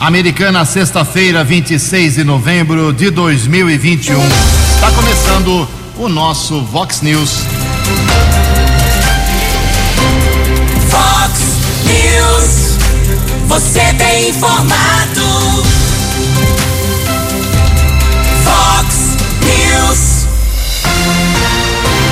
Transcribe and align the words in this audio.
Americana, 0.00 0.64
sexta-feira, 0.64 1.42
26 1.42 2.14
de 2.14 2.24
novembro 2.24 2.92
de 2.92 3.10
2021. 3.10 4.16
Está 4.74 4.92
começando 4.92 5.68
o 5.96 6.08
nosso 6.08 6.62
Vox 6.62 7.02
News. 7.02 7.40
Vox 10.88 11.40
News. 11.84 12.78
Você 13.48 13.92
tem 13.94 14.28
informado. 14.28 15.64
Vox 18.44 19.16
News. 19.42 20.28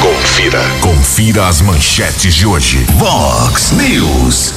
Confira. 0.03 0.63
Confira 0.81 1.47
as 1.47 1.61
manchetes 1.61 2.35
de 2.35 2.47
hoje. 2.47 2.85
Vox 2.99 3.71
News. 3.71 4.56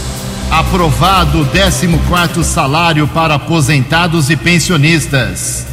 Aprovado 0.52 1.46
14 1.46 2.44
salário 2.44 3.08
para 3.08 3.36
aposentados 3.36 4.32
e 4.32 4.36
pensionistas. 4.36 5.64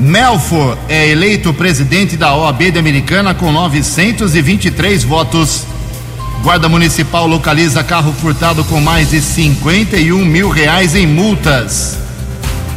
Melfor 0.00 0.76
é 0.88 1.08
eleito 1.08 1.54
presidente 1.54 2.16
da 2.16 2.34
OAB 2.34 2.72
de 2.72 2.78
Americana 2.78 3.34
com 3.34 3.52
923 3.52 5.04
votos. 5.04 5.62
Guarda 6.42 6.68
Municipal 6.68 7.26
localiza 7.26 7.84
carro 7.84 8.12
furtado 8.20 8.64
com 8.64 8.80
mais 8.80 9.10
de 9.10 9.20
51 9.20 10.24
mil 10.24 10.50
reais 10.50 10.96
em 10.96 11.06
multas. 11.06 11.96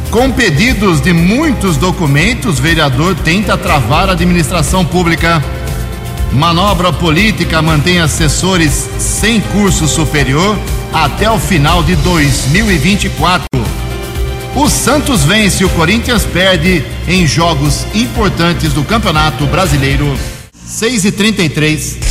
Com 0.08 0.30
pedidos 0.30 1.00
de 1.00 1.12
muitos 1.12 1.76
documentos, 1.76 2.60
vereador 2.60 3.16
tenta 3.16 3.58
travar 3.58 4.08
a 4.08 4.12
administração 4.12 4.84
pública. 4.84 5.42
Manobra 6.32 6.92
política 6.92 7.60
mantém 7.60 7.98
assessores 7.98 8.88
sem 8.98 9.40
curso 9.40 9.88
superior 9.88 10.56
até 10.92 11.30
o 11.30 11.38
final 11.38 11.82
de 11.82 11.96
2024. 11.96 13.46
O 14.54 14.68
Santos 14.68 15.24
vence, 15.24 15.64
o 15.64 15.68
Corinthians 15.70 16.24
perde 16.24 16.84
em 17.06 17.26
jogos 17.26 17.86
importantes 17.94 18.72
do 18.72 18.84
Campeonato 18.84 19.46
Brasileiro. 19.46 20.18
6 20.66 21.04
e 21.04 21.12
33 21.12 22.10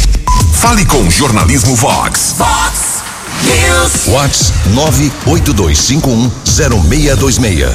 Fale 0.59 0.85
com 0.85 0.97
o 0.97 1.09
Jornalismo 1.09 1.73
Vox. 1.73 2.35
Vox 2.37 2.99
News. 3.43 4.07
Vox 4.07 4.51
982510626. 4.73 7.71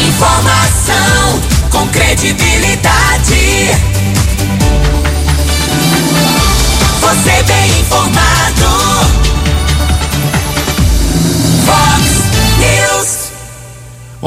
Informação 0.00 1.40
com 1.70 1.86
credibilidade. 1.88 3.70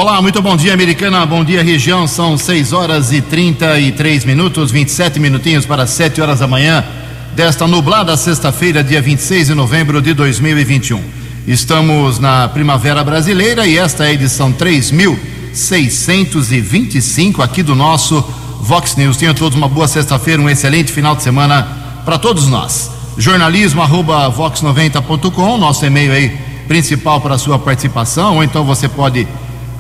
Olá, 0.02 0.20
muito 0.20 0.42
bom 0.42 0.58
dia, 0.58 0.74
Americana. 0.74 1.24
Bom 1.28 1.46
dia, 1.46 1.62
região. 1.62 2.08
São 2.08 2.36
6 2.36 2.74
horas 2.74 3.14
e 3.14 3.22
33 3.22 4.26
minutos, 4.26 4.72
27 4.72 5.20
minutinhos 5.20 5.64
para 5.64 5.86
7 5.86 6.20
horas 6.20 6.40
da 6.40 6.48
manhã 6.48 6.84
desta 7.36 7.68
nublada 7.68 8.18
sexta-feira, 8.18 8.84
dia 8.84 9.00
26 9.00 9.50
de 9.50 9.54
novembro 9.54 10.02
de 10.02 10.16
2021. 10.16 11.00
Estamos 11.46 12.18
na 12.18 12.50
Primavera 12.50 13.04
Brasileira 13.04 13.68
e 13.68 13.78
esta 13.78 14.06
é 14.06 14.08
a 14.08 14.14
edição 14.14 14.52
3625 14.52 17.44
aqui 17.44 17.62
do 17.62 17.76
nosso 17.76 18.26
Vox 18.60 18.96
News. 18.96 19.18
Tenham 19.18 19.36
todos 19.36 19.56
uma 19.56 19.70
boa 19.70 19.88
sexta-feira, 19.88 20.42
um 20.42 20.50
excelente 20.50 20.92
final 20.92 21.16
de 21.16 21.22
semana 21.22 22.02
para 22.04 22.18
todos 22.18 22.48
nós. 22.48 22.90
Jornalismo 23.20 23.84
arroba 23.84 24.32
vox90.com, 24.32 25.60
nosso 25.60 25.86
e-mail 25.86 26.12
aí 26.12 26.36
principal 26.68 27.22
para 27.22 27.38
sua 27.38 27.60
participação, 27.60 28.38
ou 28.38 28.44
então 28.44 28.66
você 28.66 28.90
pode 28.90 29.28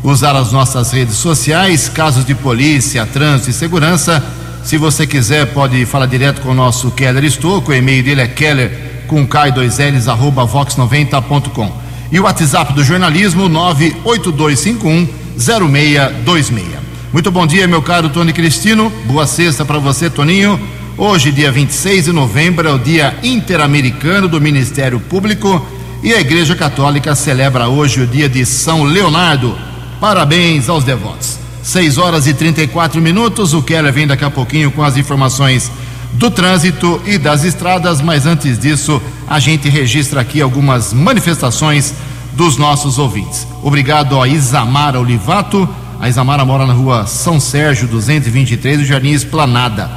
usar 0.03 0.35
as 0.35 0.51
nossas 0.51 0.91
redes 0.91 1.15
sociais, 1.15 1.87
casos 1.87 2.25
de 2.25 2.33
polícia, 2.33 3.05
trânsito 3.05 3.49
e 3.49 3.53
segurança. 3.53 4.23
Se 4.63 4.77
você 4.77 5.05
quiser, 5.07 5.47
pode 5.53 5.85
falar 5.85 6.05
direto 6.05 6.41
com 6.41 6.49
o 6.49 6.55
nosso 6.55 6.91
Keller 6.91 7.23
Estouco, 7.23 7.71
o 7.71 7.73
e-mail 7.73 8.03
dele 8.03 8.21
é 8.21 8.27
keller 8.27 9.03
com 9.07 9.27
K2Ls 9.27 10.07
arroba 10.07 10.45
vox90.com. 10.45 11.71
E 12.11 12.19
o 12.19 12.23
WhatsApp 12.23 12.73
do 12.73 12.83
jornalismo 12.83 13.47
98251 13.47 15.07
0626. 15.37 16.67
Muito 17.11 17.31
bom 17.31 17.45
dia, 17.45 17.67
meu 17.67 17.81
caro 17.81 18.09
Tony 18.09 18.31
Cristino. 18.31 18.91
Boa 19.05 19.27
sexta 19.27 19.65
para 19.65 19.79
você, 19.79 20.09
Toninho. 20.09 20.59
Hoje, 20.97 21.31
dia 21.31 21.51
26 21.51 22.05
de 22.05 22.11
novembro, 22.11 22.67
é 22.67 22.71
o 22.71 22.77
Dia 22.77 23.15
Interamericano 23.23 24.27
do 24.27 24.39
Ministério 24.39 24.99
Público 24.99 25.65
e 26.03 26.13
a 26.13 26.19
Igreja 26.19 26.55
Católica 26.55 27.15
celebra 27.15 27.67
hoje 27.67 28.01
o 28.01 28.07
dia 28.07 28.29
de 28.29 28.45
São 28.45 28.83
Leonardo. 28.83 29.70
Parabéns 30.01 30.67
aos 30.67 30.83
devotos. 30.83 31.37
6 31.61 31.99
horas 31.99 32.25
e 32.25 32.33
34 32.33 32.99
minutos. 32.99 33.53
O 33.53 33.61
Keller 33.61 33.93
vem 33.93 34.07
daqui 34.07 34.25
a 34.25 34.31
pouquinho 34.31 34.71
com 34.71 34.81
as 34.83 34.97
informações 34.97 35.71
do 36.13 36.31
trânsito 36.31 36.99
e 37.05 37.19
das 37.19 37.43
estradas, 37.43 38.01
mas 38.01 38.25
antes 38.25 38.57
disso, 38.57 38.99
a 39.27 39.39
gente 39.39 39.69
registra 39.69 40.19
aqui 40.19 40.41
algumas 40.41 40.91
manifestações 40.91 41.93
dos 42.33 42.57
nossos 42.57 42.97
ouvintes. 42.97 43.45
Obrigado 43.61 44.19
a 44.19 44.27
Isamara 44.27 44.99
Olivato. 44.99 45.69
A 45.99 46.09
Isamara 46.09 46.43
mora 46.43 46.65
na 46.65 46.73
rua 46.73 47.05
São 47.05 47.39
Sérgio, 47.39 47.87
223, 47.87 48.79
do 48.79 48.85
Jardim 48.85 49.11
Esplanada. 49.11 49.87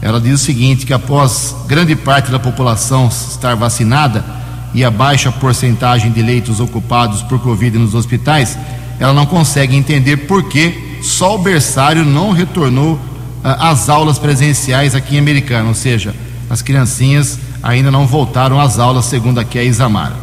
Ela 0.00 0.20
diz 0.20 0.40
o 0.40 0.44
seguinte: 0.44 0.86
que 0.86 0.94
após 0.94 1.52
grande 1.66 1.96
parte 1.96 2.30
da 2.30 2.38
população 2.38 3.08
estar 3.08 3.56
vacinada 3.56 4.24
e 4.72 4.84
a 4.84 4.90
baixa 4.90 5.32
porcentagem 5.32 6.12
de 6.12 6.22
leitos 6.22 6.60
ocupados 6.60 7.22
por 7.22 7.40
Covid 7.40 7.76
nos 7.76 7.92
hospitais, 7.92 8.56
ela 9.02 9.12
não 9.12 9.26
consegue 9.26 9.74
entender 9.74 10.16
por 10.28 10.44
que 10.44 11.00
só 11.02 11.34
o 11.34 11.38
berçário 11.38 12.04
não 12.04 12.30
retornou 12.30 13.00
ah, 13.42 13.70
às 13.70 13.88
aulas 13.88 14.16
presenciais 14.16 14.94
aqui 14.94 15.16
em 15.16 15.18
Americana, 15.18 15.66
ou 15.68 15.74
seja, 15.74 16.14
as 16.48 16.62
criancinhas 16.62 17.36
ainda 17.60 17.90
não 17.90 18.06
voltaram 18.06 18.60
às 18.60 18.78
aulas, 18.78 19.06
segundo 19.06 19.40
aqui 19.40 19.58
a 19.58 19.64
Isamara. 19.64 20.14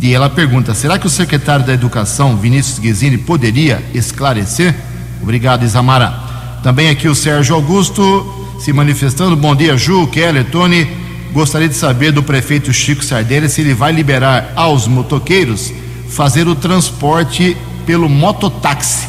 E 0.00 0.14
ela 0.14 0.30
pergunta: 0.30 0.72
será 0.72 1.00
que 1.00 1.06
o 1.08 1.10
secretário 1.10 1.66
da 1.66 1.72
Educação, 1.72 2.36
Vinícius 2.36 2.78
Guizini, 2.78 3.18
poderia 3.18 3.84
esclarecer? 3.92 4.72
Obrigado, 5.20 5.64
Isamara. 5.64 6.14
Também 6.62 6.90
aqui 6.90 7.08
o 7.08 7.14
Sérgio 7.14 7.56
Augusto 7.56 8.24
se 8.60 8.72
manifestando. 8.72 9.34
Bom 9.34 9.56
dia, 9.56 9.76
Ju, 9.76 10.06
Keller, 10.06 10.44
Tony. 10.44 10.86
Gostaria 11.32 11.68
de 11.68 11.74
saber 11.74 12.12
do 12.12 12.22
prefeito 12.22 12.72
Chico 12.72 13.04
Sardelli 13.04 13.48
se 13.48 13.62
ele 13.62 13.74
vai 13.74 13.90
liberar 13.90 14.52
aos 14.54 14.86
motoqueiros 14.86 15.72
fazer 16.08 16.46
o 16.46 16.54
transporte 16.54 17.56
pelo 17.86 18.08
mototáxi. 18.08 19.08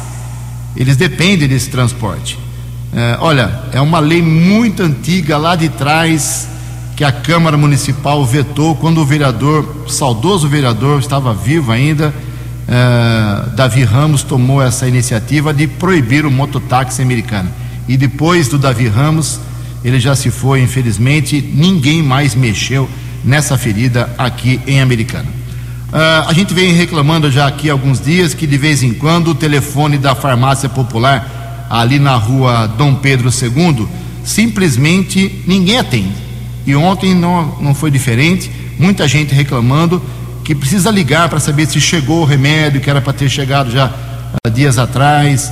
Eles 0.76 0.96
dependem 0.96 1.48
desse 1.48 1.68
transporte. 1.68 2.38
É, 2.92 3.18
olha, 3.20 3.64
é 3.72 3.80
uma 3.80 3.98
lei 3.98 4.22
muito 4.22 4.82
antiga 4.82 5.36
lá 5.36 5.56
de 5.56 5.68
trás 5.68 6.48
que 6.96 7.04
a 7.04 7.12
Câmara 7.12 7.56
Municipal 7.56 8.24
vetou 8.24 8.74
quando 8.74 8.98
o 8.98 9.04
vereador, 9.04 9.84
o 9.86 9.88
saudoso 9.88 10.48
vereador, 10.48 11.00
estava 11.00 11.34
vivo 11.34 11.70
ainda. 11.70 12.14
é, 12.66 13.50
Davi 13.54 13.84
Ramos 13.84 14.22
tomou 14.22 14.62
essa 14.62 14.86
iniciativa 14.86 15.52
de 15.52 15.66
proibir 15.66 16.24
o 16.24 16.30
mototáxi 16.30 17.02
americano. 17.02 17.50
E 17.86 17.96
depois 17.96 18.48
do 18.48 18.58
Davi 18.58 18.88
Ramos, 18.88 19.40
ele 19.84 19.98
já 20.00 20.14
se 20.14 20.30
foi, 20.30 20.60
infelizmente, 20.60 21.40
ninguém 21.54 22.02
mais 22.02 22.34
mexeu 22.34 22.88
nessa 23.24 23.56
ferida 23.56 24.10
aqui 24.18 24.60
em 24.66 24.80
Americana. 24.80 25.37
Ah, 25.92 26.26
a 26.28 26.32
gente 26.34 26.52
vem 26.52 26.72
reclamando 26.72 27.30
já 27.30 27.46
aqui 27.46 27.70
alguns 27.70 28.00
dias 28.00 28.34
que 28.34 28.46
de 28.46 28.58
vez 28.58 28.82
em 28.82 28.92
quando 28.92 29.28
o 29.28 29.34
telefone 29.34 29.96
da 29.96 30.14
farmácia 30.14 30.68
popular 30.68 31.66
ali 31.70 31.98
na 31.98 32.14
rua 32.14 32.66
Dom 32.66 32.94
Pedro 32.94 33.30
II 33.30 33.88
simplesmente 34.22 35.42
ninguém 35.46 35.78
atende. 35.78 36.12
E 36.66 36.76
ontem 36.76 37.14
não, 37.14 37.56
não 37.60 37.74
foi 37.74 37.90
diferente, 37.90 38.50
muita 38.78 39.08
gente 39.08 39.34
reclamando 39.34 40.02
que 40.44 40.54
precisa 40.54 40.90
ligar 40.90 41.28
para 41.30 41.40
saber 41.40 41.66
se 41.66 41.80
chegou 41.80 42.20
o 42.20 42.24
remédio 42.26 42.80
que 42.80 42.90
era 42.90 43.00
para 43.00 43.12
ter 43.14 43.30
chegado 43.30 43.70
já 43.70 43.90
ah, 44.44 44.48
dias 44.50 44.78
atrás. 44.78 45.50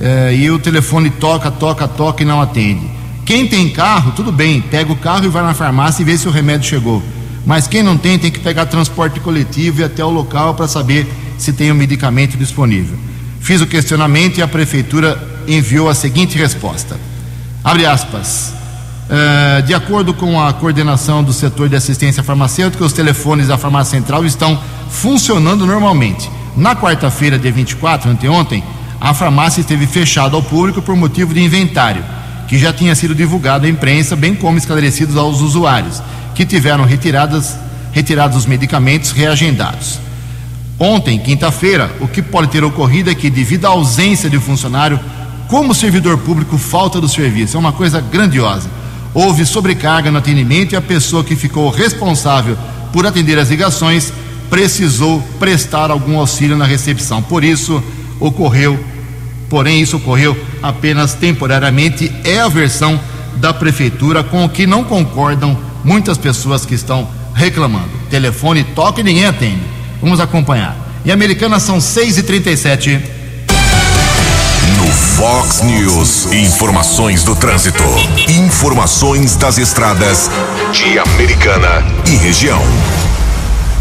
eh, 0.00 0.34
e 0.34 0.50
o 0.50 0.58
telefone 0.58 1.10
toca, 1.10 1.50
toca, 1.50 1.88
toca 1.88 2.22
e 2.22 2.26
não 2.26 2.40
atende. 2.40 2.86
Quem 3.24 3.46
tem 3.46 3.70
carro, 3.70 4.12
tudo 4.12 4.30
bem, 4.30 4.60
pega 4.60 4.92
o 4.92 4.96
carro 4.96 5.24
e 5.24 5.28
vai 5.28 5.42
na 5.42 5.54
farmácia 5.54 6.02
e 6.02 6.04
vê 6.04 6.16
se 6.16 6.28
o 6.28 6.30
remédio 6.30 6.68
chegou. 6.68 7.02
Mas 7.46 7.66
quem 7.66 7.82
não 7.82 7.96
tem, 7.96 8.18
tem 8.18 8.30
que 8.30 8.40
pegar 8.40 8.66
transporte 8.66 9.20
coletivo 9.20 9.80
e 9.80 9.84
até 9.84 10.04
o 10.04 10.10
local 10.10 10.54
para 10.54 10.68
saber 10.68 11.06
se 11.38 11.52
tem 11.52 11.70
o 11.70 11.74
medicamento 11.74 12.36
disponível. 12.36 12.98
Fiz 13.40 13.60
o 13.60 13.66
questionamento 13.66 14.38
e 14.38 14.42
a 14.42 14.48
prefeitura 14.48 15.16
enviou 15.46 15.88
a 15.88 15.94
seguinte 15.94 16.36
resposta. 16.36 16.98
Abre 17.64 17.86
aspas. 17.86 18.52
Eh, 19.10 19.62
de 19.62 19.72
acordo 19.72 20.12
com 20.12 20.40
a 20.40 20.52
coordenação 20.52 21.24
do 21.24 21.32
setor 21.32 21.68
de 21.68 21.76
assistência 21.76 22.22
farmacêutica, 22.22 22.84
os 22.84 22.92
telefones 22.92 23.48
da 23.48 23.56
farmácia 23.56 23.98
central 23.98 24.24
estão 24.26 24.60
funcionando 24.90 25.66
normalmente. 25.66 26.30
Na 26.54 26.76
quarta-feira, 26.76 27.38
dia 27.38 27.52
24, 27.52 28.10
anteontem, 28.10 28.62
a 29.00 29.14
farmácia 29.14 29.60
esteve 29.60 29.86
fechada 29.86 30.36
ao 30.36 30.42
público 30.42 30.82
por 30.82 30.94
motivo 30.94 31.32
de 31.32 31.40
inventário, 31.40 32.04
que 32.48 32.58
já 32.58 32.72
tinha 32.72 32.94
sido 32.94 33.14
divulgado 33.14 33.64
à 33.64 33.68
imprensa, 33.68 34.14
bem 34.14 34.34
como 34.34 34.58
esclarecidos 34.58 35.16
aos 35.16 35.40
usuários, 35.40 36.02
que 36.38 36.46
tiveram 36.46 36.84
retiradas 36.84 37.56
retirados 37.90 38.36
os 38.36 38.46
medicamentos 38.46 39.10
reagendados. 39.10 39.98
Ontem, 40.78 41.18
quinta-feira, 41.18 41.90
o 41.98 42.06
que 42.06 42.22
pode 42.22 42.46
ter 42.46 42.62
ocorrido 42.62 43.10
é 43.10 43.14
que, 43.14 43.28
devido 43.28 43.64
à 43.64 43.70
ausência 43.70 44.30
de 44.30 44.36
um 44.36 44.40
funcionário, 44.40 45.00
como 45.48 45.74
servidor 45.74 46.16
público, 46.18 46.56
falta 46.56 47.00
do 47.00 47.08
serviço. 47.08 47.56
É 47.56 47.58
uma 47.58 47.72
coisa 47.72 48.00
grandiosa. 48.00 48.70
Houve 49.12 49.44
sobrecarga 49.44 50.12
no 50.12 50.18
atendimento 50.18 50.74
e 50.74 50.76
a 50.76 50.80
pessoa 50.80 51.24
que 51.24 51.34
ficou 51.34 51.70
responsável 51.70 52.56
por 52.92 53.04
atender 53.04 53.36
as 53.36 53.50
ligações 53.50 54.12
precisou 54.48 55.20
prestar 55.40 55.90
algum 55.90 56.20
auxílio 56.20 56.56
na 56.56 56.66
recepção. 56.66 57.20
Por 57.20 57.42
isso, 57.42 57.82
ocorreu, 58.20 58.78
porém, 59.50 59.82
isso 59.82 59.96
ocorreu 59.96 60.38
apenas 60.62 61.14
temporariamente. 61.14 62.12
É 62.22 62.38
a 62.38 62.46
versão 62.46 63.00
da 63.38 63.52
prefeitura 63.52 64.22
com 64.22 64.44
o 64.44 64.48
que 64.48 64.68
não 64.68 64.84
concordam 64.84 65.66
muitas 65.88 66.18
pessoas 66.18 66.66
que 66.66 66.74
estão 66.74 67.08
reclamando. 67.34 67.88
Telefone 68.10 68.62
toca 68.62 69.00
e 69.00 69.04
ninguém 69.04 69.24
atende. 69.24 69.62
Vamos 70.02 70.20
acompanhar. 70.20 70.76
Em 71.04 71.10
Americana 71.10 71.58
são 71.58 71.78
6h37. 71.78 73.00
No 74.76 74.86
Fox 74.86 75.62
News, 75.62 76.30
informações 76.30 77.24
do 77.24 77.34
trânsito. 77.34 77.82
Informações 78.28 79.34
das 79.36 79.56
estradas 79.56 80.30
de 80.72 80.98
Americana 80.98 81.82
e 82.06 82.16
região. 82.16 82.60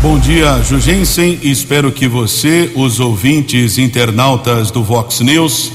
Bom 0.02 0.18
dia, 0.18 0.62
Jugensen. 0.64 1.40
Espero 1.44 1.92
que 1.92 2.08
você, 2.08 2.72
os 2.74 3.02
ouvintes 3.02 3.78
internautas 3.78 4.72
do 4.72 4.82
Vox 4.82 5.20
News, 5.20 5.74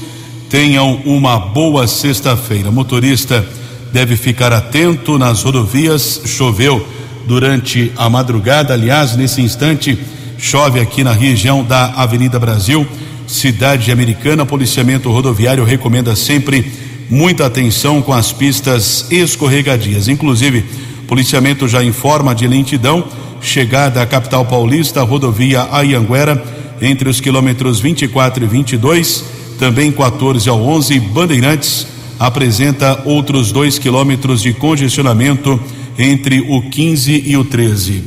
tenham 0.49 0.95
uma 1.05 1.37
boa 1.37 1.85
sexta-feira. 1.87 2.71
Motorista 2.71 3.45
deve 3.93 4.17
ficar 4.17 4.51
atento 4.51 5.19
nas 5.19 5.43
rodovias. 5.43 6.21
Choveu 6.25 6.85
durante 7.27 7.91
a 7.95 8.09
madrugada, 8.09 8.73
aliás, 8.73 9.15
nesse 9.15 9.39
instante 9.41 9.97
chove 10.39 10.79
aqui 10.79 11.03
na 11.03 11.13
região 11.13 11.63
da 11.63 11.85
Avenida 11.93 12.39
Brasil, 12.39 12.85
cidade 13.27 13.91
americana. 13.91 14.45
Policiamento 14.45 15.11
rodoviário 15.11 15.63
recomenda 15.63 16.15
sempre 16.15 16.69
muita 17.07 17.45
atenção 17.45 18.01
com 18.01 18.11
as 18.11 18.33
pistas 18.33 19.05
escorregadias. 19.11 20.07
Inclusive, 20.07 20.65
policiamento 21.07 21.67
já 21.67 21.83
informa 21.83 22.33
de 22.33 22.47
lentidão 22.47 23.05
chegada 23.39 24.01
à 24.01 24.05
capital 24.07 24.43
paulista, 24.43 25.03
rodovia 25.03 25.67
Ayanguera, 25.71 26.43
entre 26.81 27.07
os 27.07 27.21
quilômetros 27.21 27.79
24 27.79 28.43
e 28.43 28.47
22, 28.47 29.23
também 29.59 29.91
14 29.91 30.49
ao 30.49 30.61
11, 30.61 30.99
Bandeirantes 30.99 31.92
apresenta 32.23 33.01
outros 33.03 33.51
dois 33.51 33.77
quilômetros 33.77 34.41
de 34.41 34.53
congestionamento 34.53 35.59
entre 35.99 36.39
o 36.39 36.61
15 36.69 37.21
e 37.25 37.35
o 37.35 37.43
13. 37.43 38.01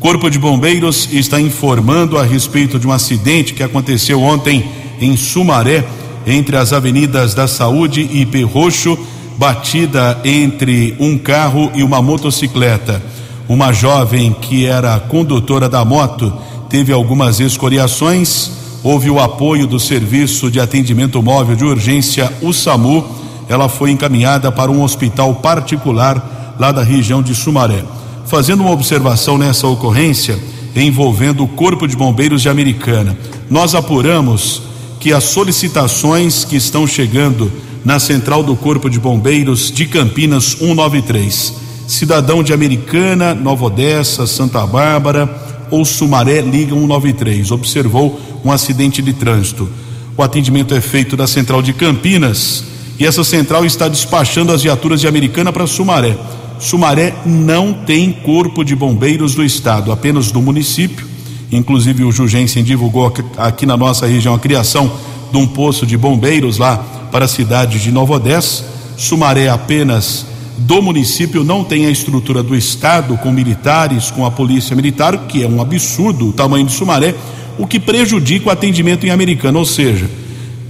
Corpo 0.00 0.30
de 0.30 0.38
Bombeiros 0.38 1.06
está 1.12 1.38
informando 1.38 2.16
a 2.16 2.22
respeito 2.22 2.78
de 2.78 2.86
um 2.86 2.92
acidente 2.92 3.52
que 3.52 3.62
aconteceu 3.62 4.22
ontem 4.22 4.64
em 4.98 5.18
Sumaré, 5.18 5.86
entre 6.26 6.56
as 6.56 6.72
avenidas 6.72 7.34
da 7.34 7.46
Saúde 7.46 8.08
e 8.10 8.24
Perroxo, 8.24 8.98
batida 9.36 10.18
entre 10.24 10.96
um 10.98 11.18
carro 11.18 11.70
e 11.74 11.82
uma 11.82 12.00
motocicleta. 12.00 13.02
Uma 13.46 13.70
jovem 13.70 14.32
que 14.32 14.64
era 14.64 14.98
condutora 14.98 15.68
da 15.68 15.84
moto 15.84 16.32
teve 16.70 16.90
algumas 16.90 17.38
escoriações. 17.38 18.50
Houve 18.82 19.10
o 19.10 19.20
apoio 19.20 19.66
do 19.66 19.78
Serviço 19.78 20.50
de 20.50 20.58
Atendimento 20.58 21.22
Móvel 21.22 21.54
de 21.54 21.64
Urgência, 21.66 22.32
o 22.40 22.50
SAMU. 22.54 23.27
Ela 23.48 23.68
foi 23.68 23.90
encaminhada 23.90 24.52
para 24.52 24.70
um 24.70 24.82
hospital 24.82 25.36
particular 25.36 26.56
lá 26.58 26.72
da 26.72 26.82
região 26.82 27.22
de 27.22 27.34
Sumaré. 27.34 27.82
Fazendo 28.26 28.60
uma 28.60 28.72
observação 28.72 29.38
nessa 29.38 29.66
ocorrência 29.66 30.38
envolvendo 30.76 31.42
o 31.42 31.48
Corpo 31.48 31.88
de 31.88 31.96
Bombeiros 31.96 32.42
de 32.42 32.48
Americana, 32.48 33.16
nós 33.50 33.74
apuramos 33.74 34.62
que 35.00 35.12
as 35.12 35.24
solicitações 35.24 36.44
que 36.44 36.56
estão 36.56 36.86
chegando 36.86 37.50
na 37.84 37.98
central 37.98 38.42
do 38.42 38.54
Corpo 38.54 38.90
de 38.90 38.98
Bombeiros 38.98 39.72
de 39.72 39.86
Campinas 39.86 40.56
193, 40.58 41.54
cidadão 41.86 42.42
de 42.42 42.52
Americana, 42.52 43.34
Nova 43.34 43.66
Odessa, 43.66 44.26
Santa 44.26 44.66
Bárbara 44.66 45.28
ou 45.70 45.84
Sumaré 45.84 46.40
liga 46.40 46.74
193, 46.74 47.50
observou 47.50 48.20
um 48.44 48.52
acidente 48.52 49.00
de 49.00 49.12
trânsito. 49.12 49.68
O 50.16 50.22
atendimento 50.22 50.74
é 50.74 50.80
feito 50.80 51.16
da 51.16 51.26
central 51.26 51.62
de 51.62 51.72
Campinas 51.72 52.64
e 52.98 53.06
essa 53.06 53.22
central 53.22 53.64
está 53.64 53.86
despachando 53.88 54.52
as 54.52 54.62
viaturas 54.62 55.00
de 55.00 55.06
Americana 55.06 55.52
para 55.52 55.66
Sumaré. 55.66 56.16
Sumaré 56.58 57.14
não 57.24 57.72
tem 57.72 58.10
corpo 58.10 58.64
de 58.64 58.74
bombeiros 58.74 59.34
do 59.34 59.44
estado, 59.44 59.92
apenas 59.92 60.32
do 60.32 60.42
município. 60.42 61.06
Inclusive 61.52 62.04
o 62.04 62.10
Jugensen 62.10 62.64
divulgou 62.64 63.12
aqui 63.36 63.64
na 63.64 63.76
nossa 63.76 64.06
região 64.06 64.34
a 64.34 64.38
criação 64.38 64.90
de 65.30 65.38
um 65.38 65.46
posto 65.46 65.86
de 65.86 65.96
bombeiros 65.96 66.58
lá 66.58 66.76
para 67.12 67.26
a 67.26 67.28
cidade 67.28 67.78
de 67.78 67.92
Nova 67.92 68.14
Odessa. 68.14 68.64
Sumaré 68.96 69.48
apenas 69.48 70.26
do 70.58 70.82
município 70.82 71.44
não 71.44 71.62
tem 71.62 71.86
a 71.86 71.90
estrutura 71.90 72.42
do 72.42 72.56
estado 72.56 73.16
com 73.18 73.30
militares, 73.30 74.10
com 74.10 74.26
a 74.26 74.30
polícia 74.30 74.74
militar, 74.74 75.16
que 75.28 75.44
é 75.44 75.46
um 75.46 75.62
absurdo 75.62 76.28
o 76.28 76.32
tamanho 76.32 76.66
de 76.66 76.72
Sumaré, 76.72 77.14
o 77.56 77.66
que 77.66 77.78
prejudica 77.78 78.48
o 78.48 78.52
atendimento 78.52 79.06
em 79.06 79.10
Americana, 79.10 79.58
ou 79.58 79.64
seja, 79.64 80.10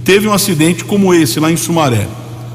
teve 0.09 0.27
um 0.27 0.33
acidente 0.33 0.83
como 0.83 1.13
esse 1.13 1.39
lá 1.39 1.51
em 1.51 1.55
Sumaré 1.55 2.07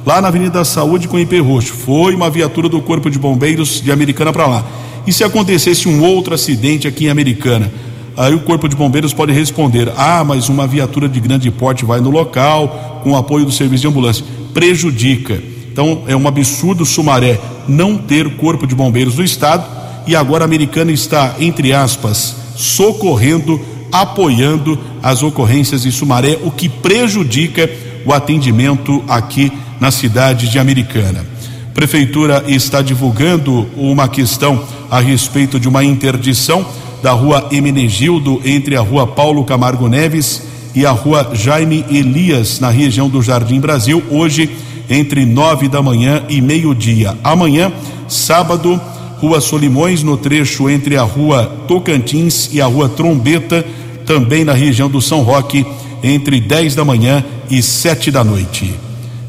lá 0.05 0.21
na 0.21 0.27
Avenida 0.27 0.51
da 0.51 0.65
Saúde 0.65 1.07
com 1.07 1.21
IP 1.21 1.39
Roxo. 1.39 1.73
Foi 1.73 2.13
uma 2.13 2.29
viatura 2.29 2.69
do 2.69 2.83
Corpo 2.83 3.09
de 3.09 3.17
Bombeiros 3.17 3.81
de 3.81 3.93
Americana 3.93 4.33
para 4.33 4.49
lá. 4.49 4.67
E 5.07 5.13
se 5.13 5.23
acontecesse 5.23 5.89
um 5.89 6.03
outro 6.03 6.35
acidente 6.35 6.89
aqui 6.89 7.05
em 7.05 7.11
Americana? 7.11 7.73
Aí 8.17 8.35
o 8.35 8.41
Corpo 8.41 8.69
de 8.69 8.75
Bombeiros 8.75 9.15
pode 9.15 9.33
responder: 9.33 9.89
ah, 9.97 10.25
mas 10.25 10.49
uma 10.49 10.67
viatura 10.67 11.09
de 11.09 11.21
grande 11.21 11.49
porte 11.49 11.85
vai 11.85 12.01
no 12.01 12.11
local, 12.11 13.01
com 13.05 13.13
o 13.13 13.17
apoio 13.17 13.45
do 13.45 13.53
serviço 13.53 13.83
de 13.83 13.87
ambulância. 13.87 14.25
Prejudica. 14.53 15.41
Então 15.73 16.03
é 16.09 16.17
um 16.17 16.27
absurdo 16.27 16.85
Sumaré 16.85 17.39
não 17.69 17.97
ter 17.97 18.37
Corpo 18.37 18.67
de 18.67 18.75
Bombeiros 18.75 19.15
do 19.15 19.23
Estado 19.23 19.65
e 20.09 20.17
agora 20.17 20.43
a 20.43 20.47
Americana 20.47 20.91
está, 20.91 21.37
entre 21.39 21.73
aspas, 21.73 22.35
socorrendo, 22.57 23.61
apoiando 23.95 24.77
as 25.01 25.23
ocorrências 25.23 25.83
de 25.83 25.93
Sumaré, 25.93 26.37
o 26.43 26.51
que 26.51 26.69
prejudica 26.69 27.71
o 28.05 28.13
atendimento 28.13 29.05
aqui 29.07 29.53
na 29.79 29.93
cidade 29.93 30.49
de 30.49 30.59
Americana. 30.59 31.25
Prefeitura 31.73 32.43
está 32.49 32.83
divulgando 32.83 33.69
uma 33.77 34.09
questão 34.09 34.65
a 34.91 34.99
respeito 34.99 35.61
de 35.61 35.69
uma 35.69 35.85
interdição 35.85 36.67
da 37.05 37.13
rua 37.13 37.49
Emenegildo 37.53 38.43
entre 38.45 38.77
a 38.77 38.81
rua 38.81 39.07
Paulo 39.07 39.45
Camargo 39.45 39.87
Neves 39.87 40.43
e 40.75 40.85
a 40.85 40.91
rua 40.91 41.31
Jaime 41.33 41.85
Elias, 41.89 42.59
na 42.59 42.71
região 42.71 43.09
do 43.09 43.23
Jardim 43.23 43.61
Brasil, 43.61 44.03
hoje 44.11 44.51
entre 44.91 45.25
nove 45.25 45.69
da 45.69 45.81
manhã 45.81 46.25
e 46.29 46.41
meio-dia. 46.41 47.17
Amanhã, 47.23 47.73
sábado, 48.09 48.81
Rua 49.19 49.41
Solimões, 49.41 50.03
no 50.03 50.17
trecho 50.17 50.69
entre 50.69 50.97
a 50.97 51.03
Rua 51.03 51.47
Tocantins 51.69 52.51
e 52.53 52.61
a 52.61 52.67
Rua 52.67 52.89
Trombeta, 52.89 53.65
também 54.07 54.45
na 54.45 54.53
região 54.53 54.89
do 54.89 55.01
São 55.01 55.23
Roque, 55.23 55.67
entre 56.03 56.41
10 56.41 56.75
da 56.75 56.85
manhã 56.85 57.25
e 57.51 57.63
sete 57.63 58.11
da 58.11 58.23
noite. 58.23 58.75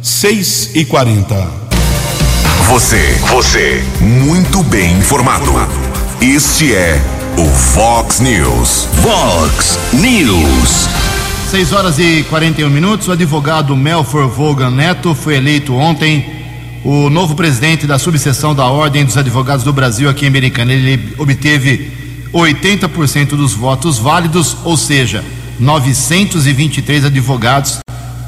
6 0.01 0.72
e 0.75 0.86
40 0.86 1.36
Você, 2.67 3.17
você, 3.29 3.84
muito 4.00 4.62
bem 4.63 4.98
informado. 4.98 5.51
Este 6.22 6.74
é 6.74 7.01
o 7.38 7.46
Fox 7.48 8.20
News. 8.20 8.88
Fox 9.01 9.79
News. 9.94 10.88
6 11.50 11.74
horas 11.74 12.00
e 12.00 12.24
41 12.29 12.70
minutos. 12.70 13.08
O 13.08 13.12
advogado 13.12 13.75
Melfor 13.75 14.27
Vogan 14.27 14.72
Neto 14.72 15.15
foi 15.15 15.38
eleito 15.38 15.74
ontem 15.74 16.25
o 16.84 17.10
novo 17.10 17.34
presidente 17.34 17.88
da 17.88 17.98
subseção 17.98 18.53
da 18.53 18.65
Ordem 18.65 19.03
dos 19.03 19.17
Advogados 19.17 19.65
do 19.65 19.74
Brasil 19.74 20.08
aqui 20.08 20.25
em 20.25 20.27
Americana. 20.27 20.72
Ele 20.72 21.15
obteve 21.17 21.91
80% 22.42 23.30
dos 23.30 23.54
votos 23.54 23.98
válidos, 23.98 24.58
ou 24.63 24.75
seja, 24.75 25.24
923 25.60 27.06
advogados 27.06 27.80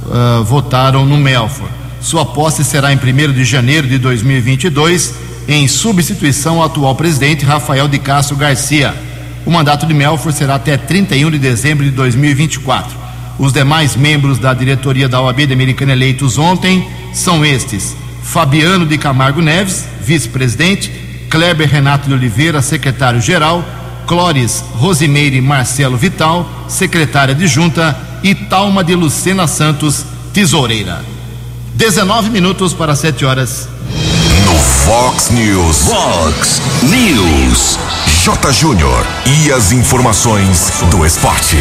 uh, 0.05 0.43
votaram 0.45 1.05
no 1.05 1.17
Melfor. 1.17 1.67
Sua 1.99 2.25
posse 2.25 2.63
será 2.63 2.93
em 2.93 2.97
1 2.97 3.33
de 3.33 3.43
janeiro 3.43 3.87
de 3.87 3.97
2022, 3.97 5.13
em 5.47 5.67
substituição 5.67 6.57
ao 6.59 6.65
atual 6.65 6.95
presidente 6.95 7.43
Rafael 7.43 7.87
de 7.87 7.99
Castro 7.99 8.37
Garcia. 8.37 8.95
O 9.45 9.51
mandato 9.51 9.85
de 9.85 9.93
Melfor 9.93 10.31
será 10.31 10.55
até 10.55 10.77
31 10.77 11.31
de 11.31 11.39
dezembro 11.39 11.83
de 11.83 11.91
2024. 11.91 12.97
Os 13.37 13.51
demais 13.51 13.95
membros 13.95 14.39
da 14.39 14.53
diretoria 14.53 15.07
da 15.09 15.21
OAB 15.21 15.45
de 15.45 15.53
Americana 15.53 15.91
eleitos 15.91 16.37
ontem 16.37 16.87
são 17.13 17.45
estes: 17.45 17.95
Fabiano 18.23 18.85
de 18.85 18.97
Camargo 18.97 19.41
Neves, 19.41 19.85
vice-presidente, 20.01 20.89
Kleber 21.29 21.69
Renato 21.69 22.07
de 22.07 22.13
Oliveira, 22.13 22.61
secretário-geral, 22.61 23.63
Clóris 24.07 24.63
Rosimeire 24.75 25.41
Marcelo 25.41 25.97
Vital, 25.97 26.49
secretária 26.69 27.35
de 27.35 27.45
junta, 27.45 27.95
e 28.23 28.33
Talma 28.33 28.83
de 28.83 28.95
Lucena 28.95 29.45
Santos, 29.47 30.05
tesoureira. 30.33 31.03
19 31.75 32.29
minutos 32.29 32.73
para 32.73 32.95
7 32.95 33.25
horas. 33.25 33.67
No 34.45 34.55
Fox 34.55 35.29
News. 35.29 35.89
Fox 35.89 36.61
News. 36.83 37.77
J. 38.23 38.51
Júnior 38.53 39.05
e 39.25 39.51
as 39.51 39.71
informações 39.71 40.71
do 40.89 41.05
esporte. 41.05 41.57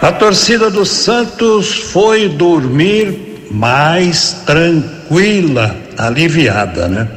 A 0.00 0.12
torcida 0.12 0.70
do 0.70 0.84
Santos 0.84 1.74
foi 1.74 2.28
dormir 2.28 3.46
mais 3.50 4.36
tranquila, 4.44 5.76
aliviada, 5.96 6.88
né? 6.88 7.08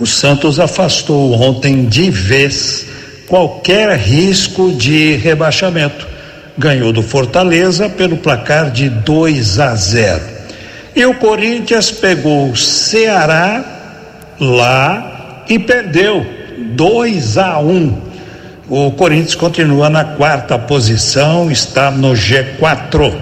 O 0.00 0.06
Santos 0.06 0.58
afastou 0.58 1.40
ontem 1.40 1.84
de 1.86 2.10
vez 2.10 2.91
qualquer 3.32 3.96
risco 3.96 4.70
de 4.72 5.16
rebaixamento. 5.16 6.06
Ganhou 6.58 6.92
do 6.92 7.02
Fortaleza 7.02 7.88
pelo 7.88 8.18
placar 8.18 8.70
de 8.70 8.90
2 8.90 9.58
a 9.58 9.74
0. 9.74 10.20
E 10.94 11.06
o 11.06 11.14
Corinthians 11.14 11.90
pegou 11.90 12.50
o 12.50 12.56
Ceará 12.58 13.64
lá 14.38 15.44
e 15.48 15.58
perdeu 15.58 16.26
2 16.74 17.38
a 17.38 17.58
1. 17.58 17.98
O 18.68 18.90
Corinthians 18.90 19.34
continua 19.34 19.88
na 19.88 20.04
quarta 20.04 20.58
posição, 20.58 21.50
está 21.50 21.90
no 21.90 22.12
G4. 22.12 23.14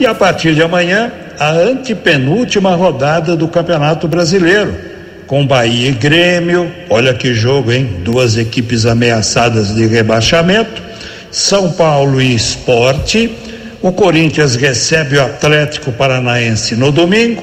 E 0.00 0.04
a 0.04 0.16
partir 0.16 0.56
de 0.56 0.64
amanhã, 0.64 1.12
a 1.38 1.50
antepenúltima 1.50 2.74
rodada 2.74 3.36
do 3.36 3.46
Campeonato 3.46 4.08
Brasileiro, 4.08 4.74
com 5.26 5.46
Bahia 5.46 5.88
e 5.88 5.92
Grêmio. 5.92 6.70
Olha 6.88 7.14
que 7.14 7.34
jogo, 7.34 7.72
hein? 7.72 8.00
Duas 8.04 8.36
equipes 8.36 8.86
ameaçadas 8.86 9.74
de 9.74 9.86
rebaixamento. 9.86 10.82
São 11.30 11.72
Paulo 11.72 12.20
e 12.20 12.34
Esporte. 12.34 13.30
O 13.82 13.92
Corinthians 13.92 14.54
recebe 14.56 15.16
o 15.16 15.22
Atlético 15.22 15.92
Paranaense 15.92 16.74
no 16.76 16.90
domingo. 16.92 17.42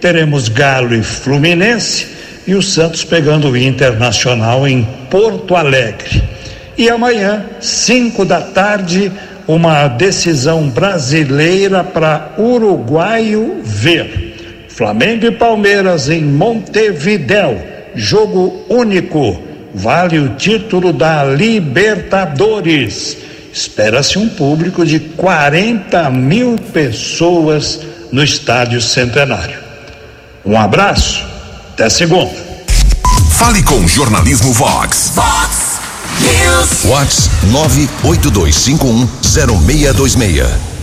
Teremos 0.00 0.48
Galo 0.48 0.94
e 0.94 1.02
Fluminense. 1.02 2.08
E 2.46 2.54
o 2.54 2.62
Santos 2.62 3.04
pegando 3.04 3.50
o 3.50 3.56
Internacional 3.56 4.66
em 4.66 4.86
Porto 5.10 5.54
Alegre. 5.54 6.22
E 6.76 6.88
amanhã, 6.88 7.44
cinco 7.60 8.24
da 8.24 8.40
tarde, 8.40 9.12
uma 9.46 9.88
decisão 9.88 10.68
brasileira 10.68 11.82
para 11.82 12.32
uruguaio 12.38 13.60
ver. 13.64 14.27
Flamengo 14.78 15.26
e 15.26 15.32
Palmeiras 15.32 16.08
em 16.08 16.22
Montevidéu, 16.22 17.60
jogo 17.96 18.64
único, 18.68 19.36
vale 19.74 20.20
o 20.20 20.36
título 20.36 20.92
da 20.92 21.24
Libertadores. 21.24 23.16
Espera-se 23.52 24.20
um 24.20 24.28
público 24.28 24.86
de 24.86 25.00
40 25.00 26.08
mil 26.10 26.56
pessoas 26.72 27.80
no 28.12 28.22
Estádio 28.22 28.80
Centenário. 28.80 29.58
Um 30.46 30.56
abraço, 30.56 31.26
até 31.72 31.90
segunda. 31.90 32.30
Fale 33.32 33.64
com 33.64 33.84
Jornalismo 33.88 34.52
Vox. 34.52 35.10
Vox 35.12 35.80
News. 36.20 36.84
Vox 36.84 37.28
982510626. 38.04 40.77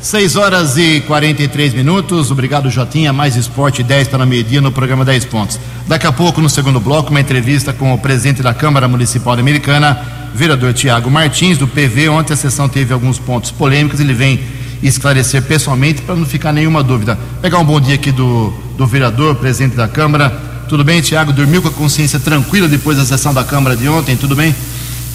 6 0.00 0.36
horas 0.36 0.76
e 0.76 1.00
43 1.06 1.74
minutos. 1.74 2.30
Obrigado, 2.30 2.70
Jotinha. 2.70 3.12
Mais 3.12 3.34
esporte 3.34 3.82
10 3.82 4.06
está 4.06 4.16
na 4.16 4.24
meia-dia 4.24 4.60
no 4.60 4.70
programa 4.70 5.04
10 5.04 5.24
pontos. 5.24 5.58
Daqui 5.88 6.06
a 6.06 6.12
pouco, 6.12 6.40
no 6.40 6.48
segundo 6.48 6.78
bloco, 6.78 7.10
uma 7.10 7.20
entrevista 7.20 7.72
com 7.72 7.92
o 7.92 7.98
presidente 7.98 8.40
da 8.40 8.54
Câmara 8.54 8.86
Municipal 8.86 9.34
Americana, 9.34 10.00
vereador 10.34 10.72
Tiago 10.72 11.10
Martins, 11.10 11.58
do 11.58 11.66
PV. 11.66 12.08
Ontem 12.10 12.32
a 12.32 12.36
sessão 12.36 12.68
teve 12.68 12.92
alguns 12.92 13.18
pontos 13.18 13.50
polêmicos. 13.50 13.98
Ele 13.98 14.14
vem 14.14 14.40
esclarecer 14.82 15.42
pessoalmente 15.42 16.02
para 16.02 16.14
não 16.14 16.24
ficar 16.24 16.52
nenhuma 16.52 16.82
dúvida. 16.82 17.18
Pegar 17.42 17.58
um 17.58 17.64
bom 17.64 17.80
dia 17.80 17.96
aqui 17.96 18.12
do, 18.12 18.52
do 18.76 18.86
vereador, 18.86 19.34
presidente 19.34 19.74
da 19.74 19.88
Câmara. 19.88 20.30
Tudo 20.68 20.84
bem, 20.84 21.00
Tiago? 21.00 21.32
Dormiu 21.32 21.60
com 21.60 21.68
a 21.68 21.72
consciência 21.72 22.20
tranquila 22.20 22.68
depois 22.68 22.96
da 22.98 23.04
sessão 23.04 23.34
da 23.34 23.42
Câmara 23.42 23.76
de 23.76 23.88
ontem? 23.88 24.16
Tudo 24.16 24.36
bem? 24.36 24.54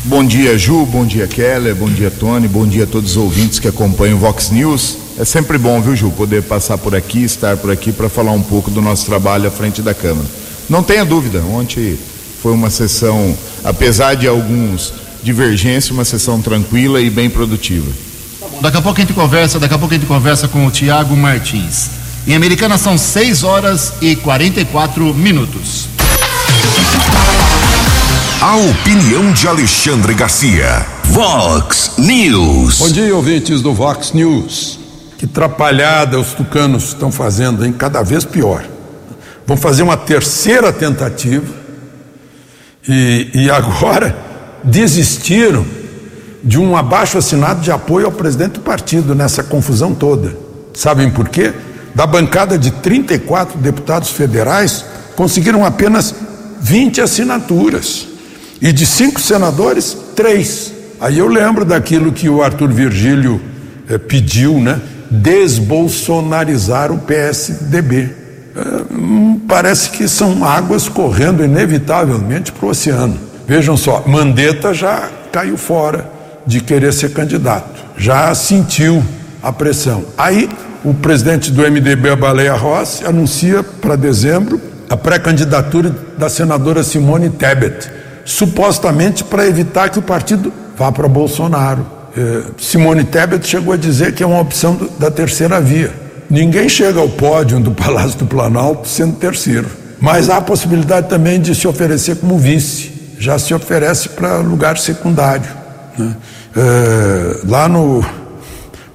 Bom 0.05 0.21
dia, 0.21 0.57
Ju, 0.57 0.85
bom 0.85 1.05
dia, 1.05 1.25
Keller, 1.27 1.73
bom 1.73 1.89
dia, 1.89 2.11
Tony, 2.11 2.45
bom 2.45 2.67
dia 2.67 2.83
a 2.83 2.87
todos 2.87 3.11
os 3.11 3.17
ouvintes 3.17 3.57
que 3.57 3.69
acompanham 3.69 4.17
o 4.17 4.19
Vox 4.19 4.49
News. 4.49 4.97
É 5.17 5.23
sempre 5.23 5.57
bom, 5.57 5.81
viu, 5.81 5.95
Ju, 5.95 6.11
poder 6.11 6.43
passar 6.43 6.77
por 6.77 6.93
aqui, 6.93 7.23
estar 7.23 7.55
por 7.55 7.71
aqui 7.71 7.93
para 7.93 8.09
falar 8.09 8.33
um 8.33 8.41
pouco 8.41 8.69
do 8.69 8.81
nosso 8.81 9.05
trabalho 9.05 9.47
à 9.47 9.51
frente 9.51 9.81
da 9.81 9.93
Câmara. 9.93 10.27
Não 10.69 10.83
tenha 10.83 11.05
dúvida, 11.05 11.41
ontem 11.49 11.97
foi 12.41 12.51
uma 12.51 12.69
sessão, 12.69 13.33
apesar 13.63 14.15
de 14.15 14.27
alguns 14.27 14.93
divergências, 15.23 15.91
uma 15.91 16.03
sessão 16.03 16.41
tranquila 16.41 16.99
e 16.99 17.09
bem 17.09 17.29
produtiva. 17.29 17.89
Daqui 18.59 18.75
a 18.75 18.81
pouco 18.81 18.99
a 18.99 19.01
gente 19.01 19.13
conversa, 19.13 19.57
daqui 19.57 19.73
a 19.73 19.77
pouco 19.77 19.93
a 19.93 19.97
gente 19.97 20.07
conversa 20.07 20.49
com 20.49 20.67
o 20.67 20.71
Tiago 20.71 21.15
Martins. 21.15 21.91
Em 22.27 22.35
Americana 22.35 22.77
são 22.77 22.97
6 22.97 23.43
horas 23.43 23.93
e 24.01 24.17
44 24.17 25.13
minutos. 25.13 25.87
A 28.45 28.57
opinião 28.57 29.31
de 29.31 29.47
Alexandre 29.47 30.13
Garcia. 30.13 30.85
Vox 31.05 31.93
News. 31.97 32.77
Bom 32.77 32.89
dia, 32.89 33.15
ouvintes 33.15 33.61
do 33.61 33.73
Vox 33.73 34.11
News. 34.11 34.77
Que 35.17 35.25
trapalhada 35.25 36.19
os 36.19 36.33
tucanos 36.33 36.89
estão 36.89 37.09
fazendo, 37.09 37.65
hein? 37.65 37.71
Cada 37.71 38.03
vez 38.03 38.25
pior. 38.25 38.65
Vão 39.47 39.55
fazer 39.55 39.81
uma 39.81 39.95
terceira 39.95 40.73
tentativa 40.73 41.45
e, 42.85 43.29
e 43.33 43.49
agora 43.49 44.13
desistiram 44.61 45.65
de 46.43 46.59
um 46.59 46.75
abaixo 46.75 47.17
assinado 47.17 47.61
de 47.61 47.71
apoio 47.71 48.07
ao 48.07 48.11
presidente 48.11 48.55
do 48.55 48.59
partido 48.59 49.15
nessa 49.15 49.41
confusão 49.41 49.95
toda. 49.95 50.35
Sabem 50.73 51.09
por 51.09 51.29
quê? 51.29 51.53
Da 51.95 52.05
bancada 52.05 52.57
de 52.57 52.71
34 52.71 53.57
deputados 53.57 54.09
federais, 54.09 54.83
conseguiram 55.15 55.63
apenas 55.63 56.13
20 56.59 56.99
assinaturas. 56.99 58.11
E 58.63 58.71
de 58.71 58.85
cinco 58.85 59.19
senadores, 59.19 59.97
três. 60.15 60.71
Aí 61.01 61.19
eu 61.19 61.27
lembro 61.27 61.65
daquilo 61.65 62.13
que 62.13 62.29
o 62.29 62.41
Arthur 62.41 62.69
Virgílio 62.69 63.41
eh, 63.89 63.97
pediu, 63.97 64.57
né? 64.57 64.79
Desbolsonarizar 65.11 66.89
o 66.89 66.97
PSDB. 66.99 68.09
Eh, 68.55 68.59
hum, 68.89 69.41
parece 69.49 69.89
que 69.89 70.07
são 70.07 70.45
águas 70.45 70.87
correndo 70.87 71.43
inevitavelmente 71.43 72.53
para 72.53 72.65
o 72.65 72.69
oceano. 72.69 73.19
Vejam 73.45 73.75
só, 73.75 74.05
Mandetta 74.07 74.73
já 74.73 75.09
caiu 75.29 75.57
fora 75.57 76.09
de 76.47 76.61
querer 76.61 76.93
ser 76.93 77.11
candidato, 77.11 77.83
já 77.97 78.33
sentiu 78.33 79.03
a 79.41 79.51
pressão. 79.51 80.05
Aí 80.17 80.49
o 80.85 80.93
presidente 80.93 81.51
do 81.51 81.69
MDB, 81.69 82.11
a 82.11 82.15
Baleia 82.15 82.53
Rossi, 82.53 83.05
anuncia 83.05 83.61
para 83.61 83.97
dezembro 83.97 84.61
a 84.89 84.95
pré-candidatura 84.95 85.93
da 86.17 86.29
senadora 86.29 86.81
Simone 86.81 87.29
Tebet 87.29 88.02
supostamente 88.25 89.23
para 89.23 89.47
evitar 89.47 89.89
que 89.89 89.99
o 89.99 90.01
partido 90.01 90.51
vá 90.77 90.91
para 90.91 91.07
Bolsonaro. 91.07 91.85
É, 92.15 92.43
Simone 92.57 93.03
Tebet 93.03 93.47
chegou 93.47 93.73
a 93.73 93.77
dizer 93.77 94.13
que 94.13 94.23
é 94.23 94.25
uma 94.25 94.39
opção 94.39 94.75
do, 94.75 94.89
da 94.99 95.09
terceira 95.09 95.59
via. 95.59 95.91
Ninguém 96.29 96.69
chega 96.69 96.99
ao 96.99 97.09
pódio 97.09 97.59
do 97.59 97.71
Palácio 97.71 98.19
do 98.19 98.25
Planalto 98.25 98.87
sendo 98.87 99.15
terceiro. 99.15 99.67
Mas 99.99 100.29
há 100.29 100.37
a 100.37 100.41
possibilidade 100.41 101.07
também 101.07 101.39
de 101.39 101.55
se 101.55 101.67
oferecer 101.67 102.17
como 102.17 102.37
vice. 102.37 102.91
Já 103.17 103.39
se 103.39 103.53
oferece 103.53 104.09
para 104.09 104.37
lugar 104.37 104.77
secundário. 104.77 105.49
Né? 105.97 106.15
É, 106.55 107.47
lá 107.47 107.67
no 107.67 108.03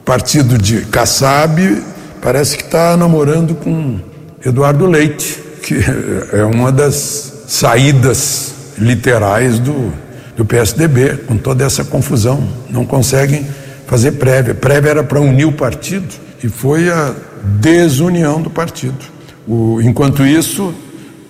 partido 0.05 0.59
de 0.59 0.83
Kassab, 0.83 1.83
parece 2.21 2.57
que 2.57 2.65
está 2.65 2.97
namorando 2.97 3.55
com 3.55 3.99
Eduardo 4.45 4.87
Leite, 4.87 5.43
que 5.63 5.77
é 6.33 6.45
uma 6.45 6.71
das 6.71 7.33
saídas 7.47 8.58
literais 8.79 9.59
do, 9.59 9.93
do 10.37 10.45
PSDB, 10.45 11.19
com 11.27 11.37
toda 11.37 11.65
essa 11.65 11.85
confusão. 11.85 12.47
Não 12.71 12.85
conseguem 12.85 13.47
fazer 13.87 14.13
prévia. 14.13 14.55
Prévia 14.55 14.91
era 14.91 15.03
para 15.03 15.21
unir 15.21 15.47
o 15.47 15.53
partido 15.53 16.09
e 16.43 16.49
foi 16.49 16.89
a 16.89 17.15
desunião 17.61 18.41
do 18.41 18.51
partido. 18.51 18.99
O, 19.47 19.81
enquanto 19.81 20.27
isso, 20.27 20.75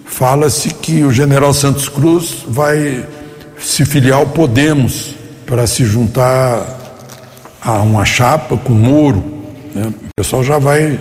fala-se 0.04 0.70
que 0.70 1.04
o 1.04 1.12
general 1.12 1.54
Santos 1.54 1.88
Cruz 1.88 2.44
vai 2.48 3.04
se 3.58 3.84
filiar 3.84 4.18
ao 4.18 4.26
Podemos 4.26 5.14
para 5.46 5.66
se 5.66 5.84
juntar 5.84 6.66
a 7.60 7.80
uma 7.80 8.04
chapa 8.04 8.56
com 8.56 8.72
Moro. 8.72 9.24
Né? 9.74 9.86
O 9.88 10.14
pessoal 10.16 10.44
já 10.44 10.58
vai 10.58 10.98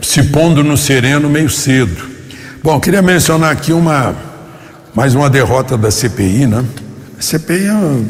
se 0.00 0.22
pondo 0.24 0.62
no 0.62 0.76
sereno 0.76 1.28
meio 1.28 1.48
cedo. 1.48 2.04
Bom, 2.62 2.80
queria 2.80 3.02
mencionar 3.02 3.52
aqui 3.52 3.72
uma 3.72 4.14
mais 4.96 5.14
uma 5.14 5.28
derrota 5.28 5.76
da 5.76 5.90
CPI, 5.90 6.46
né? 6.46 6.64
A 7.18 7.22
CPI, 7.22 7.68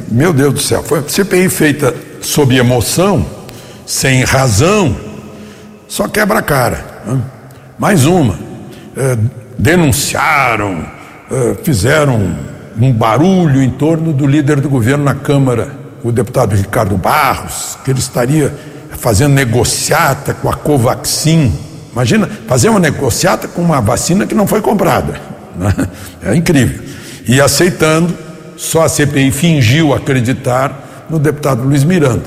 meu 0.08 0.32
Deus 0.32 0.54
do 0.54 0.60
céu, 0.60 0.84
foi 0.84 1.02
CPI 1.08 1.48
feita 1.48 1.92
sob 2.20 2.56
emoção, 2.56 3.26
sem 3.84 4.22
razão, 4.22 4.96
só 5.88 6.06
quebra 6.06 6.38
a 6.38 6.42
cara. 6.42 7.02
Né? 7.04 7.20
Mais 7.76 8.06
uma. 8.06 8.38
É, 8.96 9.18
denunciaram, 9.58 10.86
é, 11.28 11.56
fizeram 11.64 12.36
um 12.80 12.92
barulho 12.92 13.60
em 13.60 13.70
torno 13.70 14.12
do 14.12 14.24
líder 14.24 14.60
do 14.60 14.68
governo 14.68 15.02
na 15.02 15.14
Câmara, 15.14 15.72
o 16.04 16.12
deputado 16.12 16.54
Ricardo 16.54 16.96
Barros, 16.96 17.76
que 17.84 17.90
ele 17.90 17.98
estaria 17.98 18.54
fazendo 18.90 19.34
negociata 19.34 20.34
com 20.34 20.48
a 20.48 20.54
Covaxin. 20.54 21.52
Imagina, 21.92 22.30
fazer 22.46 22.68
uma 22.68 22.78
negociata 22.78 23.48
com 23.48 23.60
uma 23.60 23.80
vacina 23.80 24.24
que 24.24 24.36
não 24.36 24.46
foi 24.46 24.62
comprada. 24.62 25.35
Né? 25.58 25.88
É 26.22 26.34
incrível. 26.34 26.84
E 27.26 27.40
aceitando 27.40 28.14
só 28.56 28.82
a 28.82 28.88
CPI 28.88 29.30
fingiu 29.30 29.94
acreditar 29.94 31.06
no 31.10 31.18
deputado 31.18 31.62
Luiz 31.62 31.84
Miranda, 31.84 32.24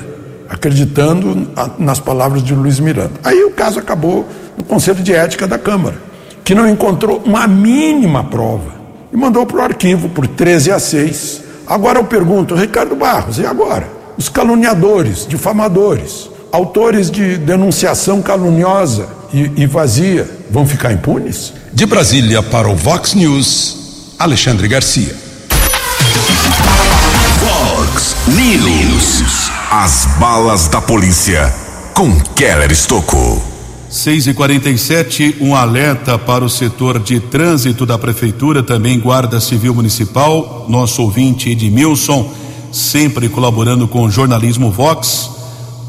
acreditando 0.48 1.48
nas 1.77 2.00
palavras 2.00 2.43
de 2.43 2.53
Luiz 2.53 2.79
Miranda. 2.79 3.13
Aí 3.24 3.43
o 3.43 3.51
caso 3.51 3.79
acabou 3.79 4.27
no 4.57 4.63
Conselho 4.63 5.01
de 5.01 5.13
Ética 5.13 5.48
da 5.48 5.57
Câmara, 5.57 5.95
que 6.43 6.55
não 6.55 6.67
encontrou 6.67 7.21
uma 7.25 7.48
mínima 7.48 8.24
prova 8.24 8.79
e 9.12 9.17
mandou 9.17 9.45
para 9.45 9.57
o 9.57 9.62
arquivo 9.62 10.09
por 10.09 10.27
13 10.27 10.71
a 10.71 10.79
6. 10.79 11.43
Agora 11.67 12.00
eu 12.00 12.03
pergunto, 12.03 12.55
Ricardo 12.55 12.95
Barros, 12.95 13.39
e 13.39 13.45
agora? 13.45 13.88
Os 14.17 14.27
caluniadores, 14.29 15.25
difamadores, 15.27 16.29
autores 16.51 17.09
de 17.09 17.38
denunciação 17.38 18.21
caluniosa 18.21 19.19
e, 19.33 19.63
e 19.63 19.65
vazia 19.65 20.29
vão 20.50 20.65
ficar 20.65 20.91
impunes? 20.91 21.53
De 21.74 21.86
Brasília 21.86 22.41
para 22.41 22.69
o 22.69 22.75
Vox 22.75 23.13
News, 23.13 24.15
Alexandre 24.17 24.67
Garcia. 24.67 25.15
Vox 27.39 28.15
News. 28.27 29.50
As 29.71 30.07
balas 30.19 30.67
da 30.67 30.81
polícia 30.81 31.53
com 31.93 32.19
Keller 32.36 32.71
Estocou. 32.71 33.43
6 33.89 34.27
e 34.27 34.33
47 34.33 35.38
um 35.41 35.55
alerta 35.55 36.17
para 36.17 36.45
o 36.45 36.50
setor 36.50 37.00
de 37.00 37.19
trânsito 37.19 37.86
da 37.86 37.98
Prefeitura, 37.98 38.62
também 38.62 39.00
Guarda 39.00 39.39
Civil 39.39 39.74
Municipal, 39.74 40.65
nosso 40.69 41.01
ouvinte 41.01 41.50
Edmilson, 41.50 42.31
sempre 42.71 43.27
colaborando 43.29 43.88
com 43.88 44.03
o 44.03 44.12
jornalismo 44.12 44.71
Vox. 44.71 45.38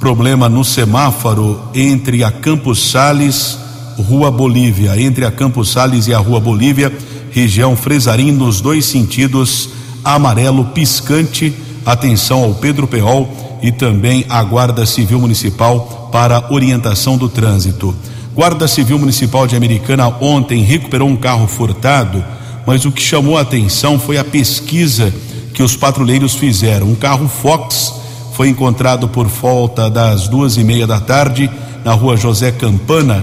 Problema 0.00 0.48
no 0.48 0.64
semáforo 0.64 1.60
entre 1.74 2.24
a 2.24 2.32
Campos 2.32 2.90
Sales, 2.90 3.58
Rua 3.98 4.30
Bolívia, 4.30 4.98
entre 4.98 5.26
a 5.26 5.30
Campos 5.30 5.68
Sales 5.68 6.06
e 6.06 6.14
a 6.14 6.18
Rua 6.18 6.40
Bolívia, 6.40 6.90
região 7.30 7.76
Fresarim, 7.76 8.32
nos 8.32 8.62
dois 8.62 8.86
sentidos, 8.86 9.68
amarelo 10.02 10.64
piscante. 10.64 11.52
Atenção 11.84 12.42
ao 12.44 12.54
Pedro 12.54 12.88
Peol 12.88 13.58
e 13.62 13.70
também 13.70 14.24
à 14.26 14.42
Guarda 14.42 14.86
Civil 14.86 15.20
Municipal 15.20 16.08
para 16.10 16.46
orientação 16.50 17.18
do 17.18 17.28
trânsito. 17.28 17.94
Guarda 18.34 18.66
Civil 18.66 18.98
Municipal 18.98 19.46
de 19.46 19.54
Americana 19.54 20.08
ontem 20.18 20.62
recuperou 20.62 21.08
um 21.08 21.16
carro 21.16 21.46
furtado, 21.46 22.24
mas 22.66 22.86
o 22.86 22.90
que 22.90 23.02
chamou 23.02 23.36
a 23.36 23.42
atenção 23.42 23.98
foi 23.98 24.16
a 24.16 24.24
pesquisa 24.24 25.12
que 25.52 25.62
os 25.62 25.76
patrulheiros 25.76 26.36
fizeram. 26.36 26.86
Um 26.86 26.94
carro 26.94 27.28
Fox 27.28 27.99
foi 28.40 28.48
encontrado 28.48 29.06
por 29.06 29.26
volta 29.26 29.90
das 29.90 30.26
duas 30.26 30.56
e 30.56 30.64
meia 30.64 30.86
da 30.86 30.98
tarde 30.98 31.50
na 31.84 31.92
rua 31.92 32.16
José 32.16 32.50
Campana, 32.50 33.22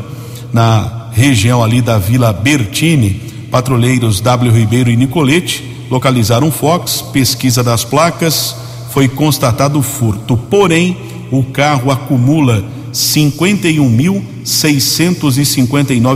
na 0.53 1.07
região 1.11 1.63
ali 1.63 1.81
da 1.81 1.97
Vila 1.97 2.31
Bertini. 2.31 3.19
Patrulheiros 3.49 4.21
W. 4.21 4.51
Ribeiro 4.51 4.91
e 4.91 4.95
Nicolete 4.95 5.87
localizaram 5.89 6.51
Fox, 6.51 7.01
pesquisa 7.01 7.63
das 7.63 7.83
placas, 7.83 8.55
foi 8.91 9.07
constatado 9.07 9.81
furto. 9.81 10.37
Porém, 10.37 10.95
o 11.31 11.41
carro 11.45 11.89
acumula 11.89 12.63
R$ 12.93 13.33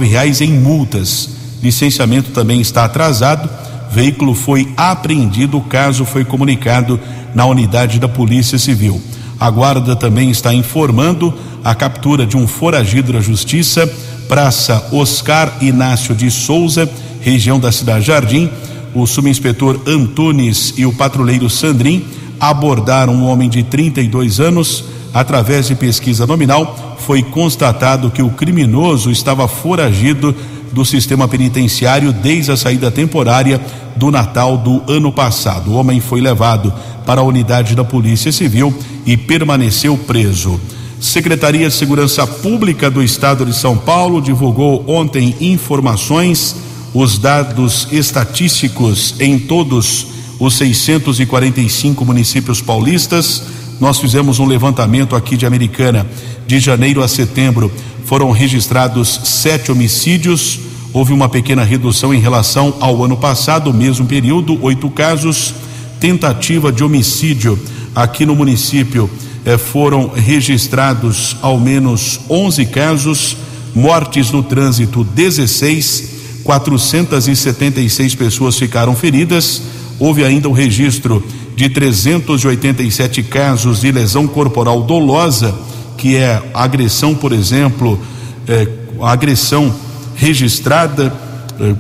reais 0.08 0.42
em 0.42 0.54
multas. 0.54 1.30
Licenciamento 1.64 2.30
também 2.30 2.62
está 2.62 2.86
atrasado. 2.86 3.50
Veículo 3.92 4.36
foi 4.36 4.72
apreendido, 4.78 5.58
o 5.58 5.62
caso 5.62 6.06
foi 6.06 6.24
comunicado 6.24 7.00
na 7.34 7.46
unidade 7.46 8.00
da 8.00 8.08
Polícia 8.08 8.58
Civil. 8.58 9.02
A 9.40 9.50
guarda 9.50 9.96
também 9.96 10.30
está 10.30 10.54
informando 10.54 11.34
a 11.64 11.74
captura 11.74 12.26
de 12.26 12.38
um 12.38 12.48
foragido 12.48 13.14
da 13.14 13.22
Justiça, 13.22 13.92
Praça 14.28 14.90
Oscar 14.92 15.58
Inácio 15.62 16.14
de 16.16 16.30
Souza, 16.30 16.90
região 17.20 17.60
da 17.60 17.72
Cidade 17.72 18.06
Jardim. 18.06 18.50
O 18.94 19.06
subinspetor 19.06 19.80
Antunes 19.88 20.74
e 20.78 20.86
o 20.86 20.94
patrulheiro 20.94 21.50
Sandrin 21.50 22.06
abordaram 22.40 23.14
um 23.14 23.26
homem 23.26 23.50
de 23.50 23.64
32 23.64 24.40
anos. 24.40 24.86
Através 25.14 25.68
de 25.68 25.76
pesquisa 25.76 26.26
nominal, 26.26 26.96
foi 27.00 27.22
constatado 27.22 28.10
que 28.10 28.22
o 28.22 28.30
criminoso 28.30 29.12
estava 29.12 29.48
foragido 29.48 30.36
do 30.72 30.86
sistema 30.86 31.28
penitenciário 31.28 32.14
desde 32.14 32.52
a 32.52 32.58
saída 32.58 32.90
temporária 32.90 33.60
do 33.96 34.10
Natal 34.10 34.58
do 34.58 34.82
ano 34.88 35.12
passado. 35.12 35.72
O 35.72 35.76
homem 35.76 36.00
foi 36.00 36.22
levado 36.22 36.74
para 37.06 37.22
a 37.22 37.24
unidade 37.24 37.76
da 37.76 37.84
Polícia 37.84 38.32
Civil 38.32 38.74
e 39.06 39.18
permaneceu 39.18 39.98
preso. 39.98 40.60
Secretaria 41.00 41.68
de 41.68 41.74
Segurança 41.74 42.28
Pública 42.28 42.90
do 42.90 43.02
Estado 43.02 43.46
de 43.46 43.56
São 43.56 43.76
Paulo 43.76 44.22
divulgou 44.22 44.84
ontem 44.88 45.36
informações, 45.42 46.56
os 46.94 47.18
dados 47.18 47.88
estatísticos 47.92 49.16
em 49.20 49.40
todos 49.40 50.08
os 50.40 50.54
645 50.56 52.06
municípios 52.06 52.62
paulistas. 52.62 53.44
Nós 53.80 54.00
fizemos 54.00 54.40
um 54.40 54.46
levantamento 54.46 55.16
aqui 55.16 55.36
de 55.36 55.46
Americana. 55.46 56.06
De 56.46 56.60
janeiro 56.60 57.02
a 57.02 57.08
setembro 57.08 57.72
foram 58.12 58.30
registrados 58.32 59.22
sete 59.24 59.72
homicídios. 59.72 60.60
Houve 60.92 61.14
uma 61.14 61.30
pequena 61.30 61.64
redução 61.64 62.14
em 62.14 62.20
relação 62.20 62.76
ao 62.82 63.06
ano 63.06 63.16
passado, 63.16 63.74
mesmo 63.74 64.06
período, 64.06 64.62
oito 64.62 64.90
casos. 64.90 65.54
Tentativa 65.98 66.74
de 66.74 66.84
homicídio 66.84 67.58
aqui 67.96 68.26
no 68.26 68.36
município 68.36 69.10
eh, 69.46 69.58
foram 69.58 70.10
registrados 70.14 71.38
ao 71.42 71.58
menos 71.58 72.20
11 72.30 72.66
casos. 72.66 73.38
Mortes 73.74 74.30
no 74.30 74.44
trânsito, 74.44 75.06
16. 75.06 76.44
476 76.44 78.16
pessoas 78.16 78.58
ficaram 78.58 78.94
feridas 78.94 79.62
houve 80.02 80.26
ainda 80.26 80.50
o 80.50 80.52
registro 80.52 81.24
de 81.56 81.70
387 81.70 83.22
casos 83.22 83.82
de 83.82 83.92
lesão 83.92 84.26
corporal 84.26 84.82
dolosa, 84.82 85.54
que 86.02 86.16
é 86.16 86.42
agressão, 86.52 87.14
por 87.14 87.32
exemplo, 87.32 88.00
é, 88.48 88.68
agressão 89.04 89.72
registrada, 90.16 91.14
é, 91.60 91.76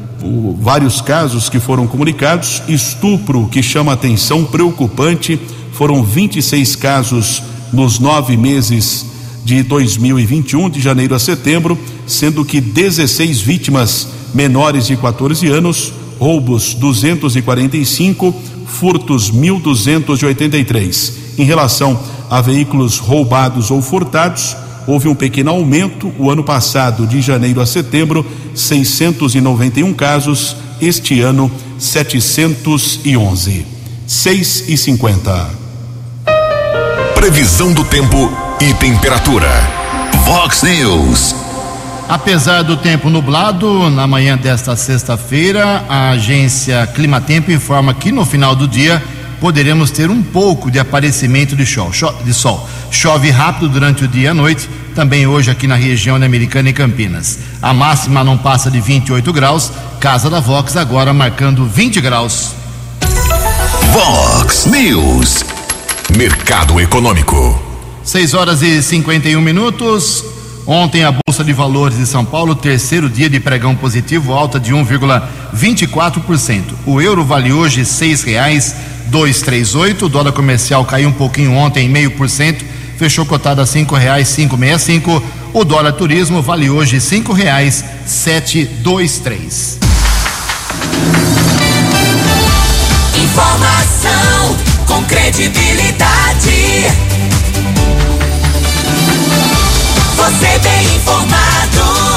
vários 0.59 1.01
casos 1.01 1.49
que 1.49 1.59
foram 1.59 1.87
comunicados, 1.87 2.61
estupro 2.67 3.47
que 3.47 3.63
chama 3.63 3.93
atenção, 3.93 4.45
preocupante, 4.45 5.39
foram 5.71 6.03
26 6.03 6.75
casos 6.75 7.41
nos 7.73 7.97
nove 7.97 8.37
meses 8.37 9.07
de 9.43 9.63
2021, 9.63 10.69
de 10.69 10.79
janeiro 10.79 11.15
a 11.15 11.19
setembro, 11.19 11.75
sendo 12.05 12.45
que 12.45 12.61
16 12.61 13.41
vítimas 13.41 14.07
menores 14.35 14.85
de 14.85 14.95
14 14.97 15.47
anos, 15.47 15.91
roubos 16.19 16.75
245, 16.75 18.35
furtos 18.67 19.31
1283. 19.31 21.13
Em 21.39 21.43
relação 21.43 21.99
a 22.31 22.41
veículos 22.41 22.97
roubados 22.97 23.69
ou 23.69 23.81
furtados, 23.81 24.55
houve 24.87 25.09
um 25.09 25.15
pequeno 25.15 25.51
aumento. 25.51 26.13
O 26.17 26.31
ano 26.31 26.45
passado, 26.45 27.05
de 27.05 27.21
janeiro 27.21 27.59
a 27.59 27.65
setembro, 27.65 28.25
691 28.55 29.93
casos. 29.93 30.55
Este 30.81 31.19
ano, 31.19 31.51
711. 31.77 33.65
6 34.07 34.69
e 34.69 34.77
50. 34.77 35.49
Previsão 37.15 37.73
do 37.73 37.83
tempo 37.83 38.31
e 38.61 38.73
temperatura. 38.75 39.49
Vox 40.25 40.63
News. 40.63 41.35
Apesar 42.07 42.61
do 42.61 42.77
tempo 42.77 43.09
nublado, 43.09 43.89
na 43.89 44.07
manhã 44.07 44.37
desta 44.37 44.75
sexta-feira, 44.75 45.83
a 45.87 46.11
agência 46.11 46.87
Climatempo 46.87 47.51
informa 47.51 47.93
que 47.93 48.11
no 48.11 48.25
final 48.25 48.55
do 48.55 48.67
dia 48.67 49.03
poderemos 49.41 49.89
ter 49.89 50.11
um 50.11 50.21
pouco 50.21 50.69
de 50.69 50.77
aparecimento 50.77 51.55
de 51.55 51.65
sol. 51.65 51.91
De 52.23 52.31
sol. 52.31 52.69
Chove 52.91 53.31
rápido 53.31 53.67
durante 53.67 54.05
o 54.05 54.07
dia 54.07 54.25
e 54.25 54.27
a 54.27 54.33
noite, 54.33 54.69
também 54.93 55.25
hoje 55.25 55.49
aqui 55.49 55.65
na 55.65 55.75
região 55.75 56.19
da 56.19 56.27
Americana 56.27 56.69
e 56.69 56.73
Campinas. 56.73 57.39
A 57.59 57.73
máxima 57.73 58.23
não 58.23 58.37
passa 58.37 58.69
de 58.69 58.79
28 58.79 59.33
graus, 59.33 59.71
Casa 59.99 60.29
da 60.29 60.39
Vox 60.39 60.77
agora 60.77 61.11
marcando 61.11 61.65
20 61.65 61.99
graus. 62.01 62.51
Vox 63.91 64.67
News. 64.67 65.43
Mercado 66.15 66.79
Econômico. 66.79 67.59
6 68.03 68.35
horas 68.35 68.61
e 68.61 68.81
51 68.81 69.41
minutos. 69.41 70.23
Ontem 70.67 71.03
a 71.03 71.11
Bolsa 71.11 71.43
de 71.43 71.51
Valores 71.51 71.97
de 71.97 72.05
São 72.05 72.23
Paulo, 72.23 72.53
terceiro 72.53 73.09
dia 73.09 73.27
de 73.27 73.39
pregão 73.39 73.75
positivo, 73.75 74.33
alta 74.33 74.59
de 74.59 74.71
1,24%. 74.71 76.61
O 76.85 77.01
euro 77.01 77.25
vale 77.25 77.51
hoje 77.51 77.83
seis 77.83 78.21
reais 78.21 78.75
dois 79.11 79.41
três 79.41 79.75
oito. 79.75 80.05
O 80.05 80.09
dólar 80.09 80.31
comercial 80.31 80.83
caiu 80.85 81.09
um 81.09 81.13
pouquinho 81.13 81.53
ontem, 81.53 81.89
meio 81.89 82.11
por 82.11 82.29
cento, 82.29 82.63
fechou 82.97 83.25
cotado 83.25 83.61
a 83.61 83.65
cinco 83.65 83.93
reais 83.95 84.29
cinco 84.29 84.57
meia 84.57 84.79
cinco. 84.79 85.21
O 85.53 85.65
dólar 85.65 85.91
turismo 85.91 86.41
vale 86.41 86.69
hoje 86.69 87.01
cinco 87.01 87.33
reais 87.33 87.83
sete 88.05 88.63
dois 88.63 89.19
três. 89.19 89.77
Informação 93.15 94.55
com 94.87 95.03
credibilidade. 95.03 96.85
Você 100.15 100.59
bem 100.59 100.95
informado. 100.95 102.10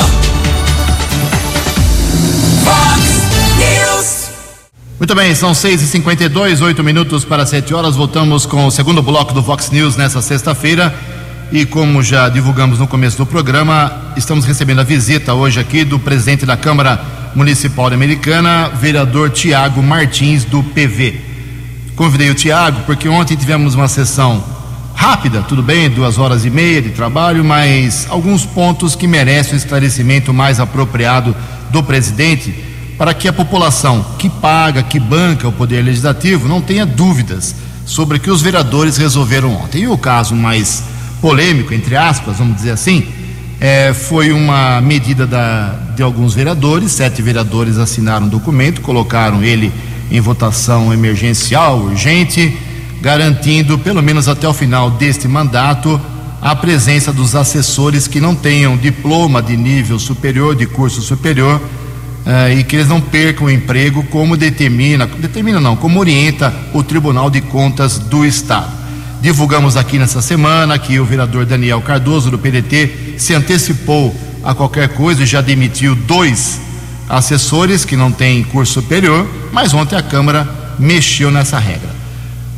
Muito 5.04 5.14
bem, 5.14 5.34
são 5.34 5.52
6h52, 5.52 6.62
8 6.62 6.82
minutos 6.82 7.26
para 7.26 7.44
7 7.44 7.74
horas. 7.74 7.94
Voltamos 7.94 8.46
com 8.46 8.64
o 8.64 8.70
segundo 8.70 9.02
bloco 9.02 9.34
do 9.34 9.42
Vox 9.42 9.68
News 9.68 9.96
nessa 9.96 10.22
sexta-feira. 10.22 10.94
E 11.52 11.66
como 11.66 12.02
já 12.02 12.30
divulgamos 12.30 12.78
no 12.78 12.88
começo 12.88 13.18
do 13.18 13.26
programa, 13.26 14.14
estamos 14.16 14.46
recebendo 14.46 14.80
a 14.80 14.82
visita 14.82 15.34
hoje 15.34 15.60
aqui 15.60 15.84
do 15.84 15.98
presidente 15.98 16.46
da 16.46 16.56
Câmara 16.56 16.98
Municipal 17.34 17.88
Americana, 17.88 18.70
vereador 18.70 19.28
Tiago 19.28 19.82
Martins, 19.82 20.42
do 20.42 20.62
PV. 20.62 21.20
Convidei 21.94 22.30
o 22.30 22.34
Tiago 22.34 22.80
porque 22.86 23.06
ontem 23.06 23.36
tivemos 23.36 23.74
uma 23.74 23.88
sessão 23.88 24.42
rápida, 24.94 25.42
tudo 25.42 25.62
bem, 25.62 25.90
duas 25.90 26.16
horas 26.16 26.46
e 26.46 26.50
meia 26.50 26.80
de 26.80 26.92
trabalho, 26.92 27.44
mas 27.44 28.06
alguns 28.08 28.46
pontos 28.46 28.96
que 28.96 29.06
merecem 29.06 29.52
um 29.52 29.58
esclarecimento 29.58 30.32
mais 30.32 30.58
apropriado 30.58 31.36
do 31.70 31.82
presidente 31.82 32.72
para 32.96 33.12
que 33.14 33.26
a 33.26 33.32
população 33.32 34.04
que 34.18 34.28
paga, 34.28 34.82
que 34.82 35.00
banca 35.00 35.48
o 35.48 35.52
Poder 35.52 35.82
Legislativo 35.82 36.48
não 36.48 36.60
tenha 36.60 36.86
dúvidas 36.86 37.54
sobre 37.84 38.18
o 38.18 38.20
que 38.20 38.30
os 38.30 38.40
vereadores 38.40 38.96
resolveram 38.96 39.52
ontem. 39.52 39.82
E 39.82 39.88
o 39.88 39.98
caso 39.98 40.34
mais 40.34 40.82
polêmico, 41.20 41.74
entre 41.74 41.96
aspas, 41.96 42.38
vamos 42.38 42.56
dizer 42.56 42.70
assim, 42.70 43.06
é, 43.60 43.92
foi 43.92 44.32
uma 44.32 44.80
medida 44.80 45.26
da, 45.26 45.74
de 45.96 46.02
alguns 46.02 46.34
vereadores, 46.34 46.92
sete 46.92 47.22
vereadores 47.22 47.78
assinaram 47.78 48.26
um 48.26 48.28
documento, 48.28 48.80
colocaram 48.80 49.42
ele 49.42 49.72
em 50.10 50.20
votação 50.20 50.92
emergencial, 50.92 51.78
urgente, 51.78 52.56
garantindo, 53.00 53.78
pelo 53.78 54.02
menos 54.02 54.28
até 54.28 54.48
o 54.48 54.54
final 54.54 54.90
deste 54.90 55.26
mandato, 55.26 56.00
a 56.40 56.54
presença 56.54 57.12
dos 57.12 57.34
assessores 57.34 58.06
que 58.06 58.20
não 58.20 58.34
tenham 58.34 58.76
diploma 58.76 59.42
de 59.42 59.56
nível 59.56 59.98
superior, 59.98 60.54
de 60.54 60.66
curso 60.66 61.00
superior, 61.00 61.60
uh, 62.26 62.50
e 62.58 62.64
que 62.64 62.76
eles 62.76 62.88
não 62.88 63.00
percam 63.00 63.46
o 63.46 63.50
emprego, 63.50 64.02
como 64.04 64.36
determina, 64.36 65.06
determina 65.06 65.60
não, 65.60 65.76
como 65.76 66.00
orienta 66.00 66.52
o 66.72 66.82
Tribunal 66.82 67.30
de 67.30 67.40
Contas 67.40 67.98
do 67.98 68.24
Estado. 68.24 68.72
Divulgamos 69.20 69.76
aqui 69.76 69.98
nessa 69.98 70.20
semana 70.20 70.78
que 70.78 71.00
o 71.00 71.04
vereador 71.04 71.46
Daniel 71.46 71.80
Cardoso, 71.80 72.30
do 72.30 72.38
PDT, 72.38 73.14
se 73.16 73.34
antecipou 73.34 74.14
a 74.42 74.54
qualquer 74.54 74.88
coisa 74.90 75.22
e 75.22 75.26
já 75.26 75.40
demitiu 75.40 75.94
dois 75.94 76.60
assessores 77.08 77.84
que 77.84 77.96
não 77.96 78.12
têm 78.12 78.44
curso 78.44 78.74
superior, 78.74 79.26
mas 79.52 79.72
ontem 79.72 79.96
a 79.96 80.02
Câmara 80.02 80.46
mexeu 80.78 81.30
nessa 81.30 81.58
regra. 81.58 81.88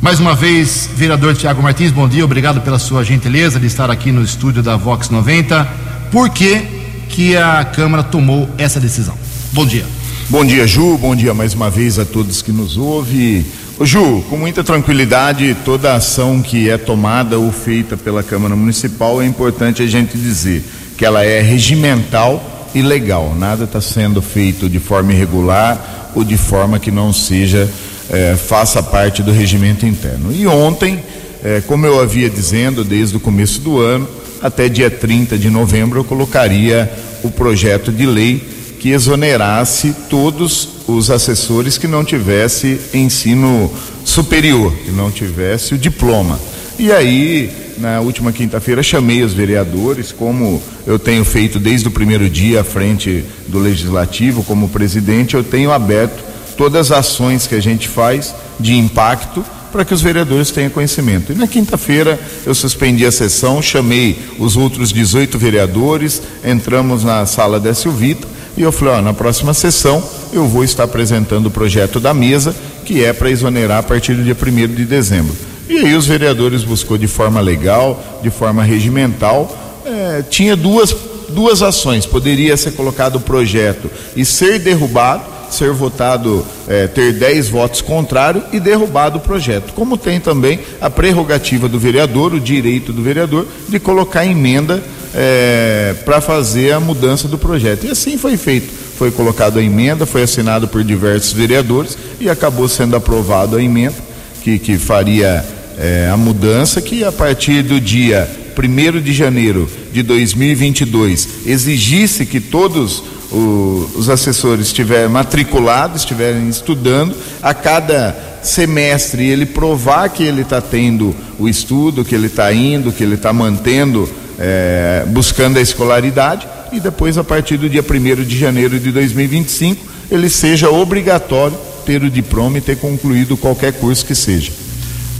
Mais 0.01 0.19
uma 0.19 0.35
vez, 0.35 0.89
vereador 0.95 1.35
Tiago 1.35 1.61
Martins, 1.61 1.91
bom 1.91 2.07
dia, 2.07 2.23
obrigado 2.23 2.61
pela 2.61 2.77
sua 2.77 3.03
gentileza 3.03 3.59
de 3.59 3.65
estar 3.65 3.89
aqui 3.89 4.11
no 4.11 4.21
estúdio 4.21 4.61
da 4.61 4.75
Vox 4.75 5.09
90. 5.09 5.65
Por 6.11 6.29
que, 6.29 6.61
que 7.09 7.35
a 7.35 7.63
Câmara 7.63 8.03
tomou 8.03 8.49
essa 8.57 8.79
decisão? 8.79 9.26
Bom 9.53 9.65
dia. 9.65 9.85
Bom 10.29 10.45
dia, 10.45 10.67
Ju. 10.67 10.97
Bom 10.97 11.15
dia 11.15 11.33
mais 11.33 11.53
uma 11.53 11.69
vez 11.69 11.97
a 11.97 12.05
todos 12.05 12.41
que 12.41 12.51
nos 12.51 12.77
ouvem. 12.77 13.45
Ô, 13.79 13.85
Ju, 13.85 14.21
com 14.29 14.35
muita 14.35 14.63
tranquilidade, 14.63 15.55
toda 15.63 15.95
ação 15.95 16.41
que 16.41 16.69
é 16.69 16.77
tomada 16.77 17.39
ou 17.39 17.51
feita 17.51 17.95
pela 17.95 18.21
Câmara 18.21 18.55
Municipal 18.55 19.21
é 19.21 19.25
importante 19.25 19.81
a 19.81 19.87
gente 19.87 20.17
dizer 20.17 20.63
que 20.97 21.05
ela 21.05 21.23
é 21.23 21.41
regimental 21.41 22.69
e 22.75 22.81
legal. 22.81 23.33
Nada 23.35 23.63
está 23.63 23.79
sendo 23.79 24.21
feito 24.21 24.69
de 24.69 24.79
forma 24.79 25.13
irregular 25.13 26.11
ou 26.13 26.23
de 26.23 26.37
forma 26.37 26.77
que 26.77 26.91
não 26.91 27.13
seja, 27.13 27.69
eh, 28.09 28.35
faça 28.35 28.83
parte 28.83 29.23
do 29.23 29.31
regimento 29.31 29.85
interno. 29.85 30.31
E 30.31 30.45
ontem, 30.45 30.99
eh, 31.43 31.63
como 31.65 31.85
eu 31.85 32.01
havia 32.01 32.29
dizendo 32.29 32.83
desde 32.83 33.15
o 33.15 33.19
começo 33.19 33.61
do 33.61 33.79
ano, 33.79 34.07
até 34.41 34.67
dia 34.67 34.91
30 34.91 35.37
de 35.37 35.49
novembro 35.49 35.99
eu 35.99 36.03
colocaria 36.03 36.91
o 37.23 37.31
projeto 37.31 37.91
de 37.91 38.05
lei 38.05 38.56
que 38.79 38.91
exonerasse 38.91 39.95
todos 40.09 40.69
os 40.87 41.09
assessores 41.09 41.77
que 41.77 41.87
não 41.87 42.03
tivesse 42.03 42.79
ensino 42.93 43.71
superior, 44.05 44.73
que 44.85 44.91
não 44.91 45.11
tivesse 45.11 45.73
o 45.73 45.77
diploma. 45.77 46.39
E 46.79 46.91
aí, 46.91 47.51
na 47.79 47.99
última 48.01 48.31
quinta-feira, 48.31 48.83
chamei 48.83 49.23
os 49.23 49.33
vereadores, 49.33 50.11
como 50.11 50.61
eu 50.85 50.99
tenho 50.99 51.25
feito 51.25 51.59
desde 51.59 51.87
o 51.87 51.91
primeiro 51.91 52.29
dia 52.29 52.61
à 52.61 52.63
frente 52.63 53.23
do 53.47 53.59
Legislativo, 53.59 54.43
como 54.43 54.69
presidente, 54.69 55.35
eu 55.35 55.43
tenho 55.43 55.71
aberto 55.71 56.23
todas 56.55 56.91
as 56.91 56.99
ações 56.99 57.47
que 57.47 57.55
a 57.55 57.61
gente 57.61 57.87
faz 57.87 58.33
de 58.59 58.75
impacto 58.75 59.43
para 59.71 59.83
que 59.83 59.93
os 59.93 60.01
vereadores 60.01 60.49
tenham 60.51 60.69
conhecimento. 60.69 61.31
E 61.31 61.35
na 61.35 61.47
quinta-feira 61.47 62.19
eu 62.45 62.55
suspendi 62.55 63.05
a 63.05 63.11
sessão, 63.11 63.61
chamei 63.61 64.17
os 64.39 64.55
outros 64.55 64.91
18 64.91 65.37
vereadores, 65.37 66.21
entramos 66.43 67.03
na 67.03 67.25
sala 67.25 67.59
da 67.59 67.73
Silvita 67.73 68.36
e 68.57 68.63
eu 68.63 68.71
falei, 68.71 68.95
ó, 68.95 69.01
na 69.01 69.13
próxima 69.13 69.53
sessão 69.53 70.03
eu 70.33 70.47
vou 70.47 70.63
estar 70.63 70.83
apresentando 70.83 71.45
o 71.45 71.51
projeto 71.51 71.99
da 71.99 72.13
mesa, 72.13 72.55
que 72.83 73.05
é 73.05 73.13
para 73.13 73.29
exonerar 73.29 73.79
a 73.79 73.83
partir 73.83 74.15
do 74.15 74.23
dia 74.23 74.35
1 74.35 74.73
de 74.73 74.83
dezembro. 74.83 75.35
E 75.69 75.77
aí 75.77 75.93
os 75.93 76.07
vereadores 76.07 76.63
buscou 76.63 76.97
de 76.97 77.07
forma 77.07 77.39
legal, 77.39 78.19
de 78.23 78.31
forma 78.31 78.63
regimental, 78.63 79.55
é, 79.85 80.23
tinha 80.23 80.55
duas, 80.55 80.95
duas 81.29 81.61
ações, 81.61 82.05
poderia 82.05 82.57
ser 82.57 82.71
colocado 82.71 83.17
o 83.17 83.21
projeto 83.21 83.91
e 84.15 84.25
ser 84.25 84.59
derrubado, 84.59 85.23
ser 85.51 85.71
votado, 85.71 86.45
é, 86.67 86.87
ter 86.87 87.13
10 87.13 87.49
votos 87.49 87.81
contrários 87.81 88.43
e 88.51 88.59
derrubado 88.59 89.17
o 89.17 89.21
projeto. 89.21 89.73
Como 89.73 89.97
tem 89.97 90.19
também 90.19 90.59
a 90.81 90.89
prerrogativa 90.89 91.69
do 91.69 91.79
vereador, 91.79 92.33
o 92.33 92.39
direito 92.39 92.91
do 92.91 93.01
vereador, 93.01 93.45
de 93.69 93.79
colocar 93.79 94.25
emenda 94.25 94.83
é, 95.19 95.95
para 96.05 96.21
fazer 96.21 96.71
a 96.71 96.79
mudança 96.79 97.27
do 97.27 97.39
projeto. 97.39 97.87
E 97.87 97.89
assim 97.89 98.19
foi 98.19 98.37
feito. 98.37 98.71
Foi 98.97 99.09
colocada 99.09 99.59
a 99.59 99.63
emenda, 99.63 100.05
foi 100.05 100.21
assinado 100.21 100.67
por 100.67 100.83
diversos 100.83 101.33
vereadores 101.33 101.97
e 102.19 102.29
acabou 102.29 102.67
sendo 102.67 102.95
aprovada 102.95 103.57
a 103.57 103.63
emenda 103.63 103.95
que, 104.43 104.59
que 104.59 104.77
faria 104.77 105.43
é, 105.77 106.09
a 106.11 106.15
mudança 106.15 106.79
que 106.81 107.03
a 107.03 107.11
partir 107.11 107.63
do 107.63 107.81
dia 107.81 108.29
1 108.57 109.01
de 109.01 109.11
janeiro 109.11 109.69
de 109.91 110.03
2022 110.03 111.29
exigisse 111.45 112.25
que 112.25 112.39
todos 112.39 113.03
os 113.29 114.09
assessores 114.09 114.67
estiverem 114.67 115.09
matriculados, 115.09 116.01
estiverem 116.01 116.47
estudando, 116.47 117.13
a 117.43 117.53
cada 117.53 118.15
semestre 118.41 119.27
ele 119.27 119.45
provar 119.45 120.09
que 120.09 120.23
ele 120.23 120.43
está 120.43 120.61
tendo 120.61 121.13
o 121.37 121.49
estudo, 121.49 122.05
que 122.05 122.15
ele 122.15 122.27
está 122.27 122.51
indo, 122.53 122.91
que 122.91 123.03
ele 123.03 123.15
está 123.15 123.33
mantendo 123.33 124.09
é, 124.39 125.03
buscando 125.07 125.57
a 125.57 125.61
escolaridade 125.61 126.47
e 126.71 126.79
depois, 126.79 127.17
a 127.17 127.23
partir 127.23 127.57
do 127.57 127.69
dia 127.69 127.83
1 127.83 128.23
de 128.23 128.37
janeiro 128.37 128.79
de 128.79 128.91
2025, 128.91 129.85
ele 130.11 130.29
seja 130.29 130.69
obrigatório 130.69 131.57
ter 131.85 132.03
o 132.03 132.09
diploma 132.09 132.57
e 132.57 132.61
ter 132.61 132.77
concluído 132.77 133.37
qualquer 133.37 133.73
curso 133.73 134.05
que 134.05 134.13
seja. 134.13 134.51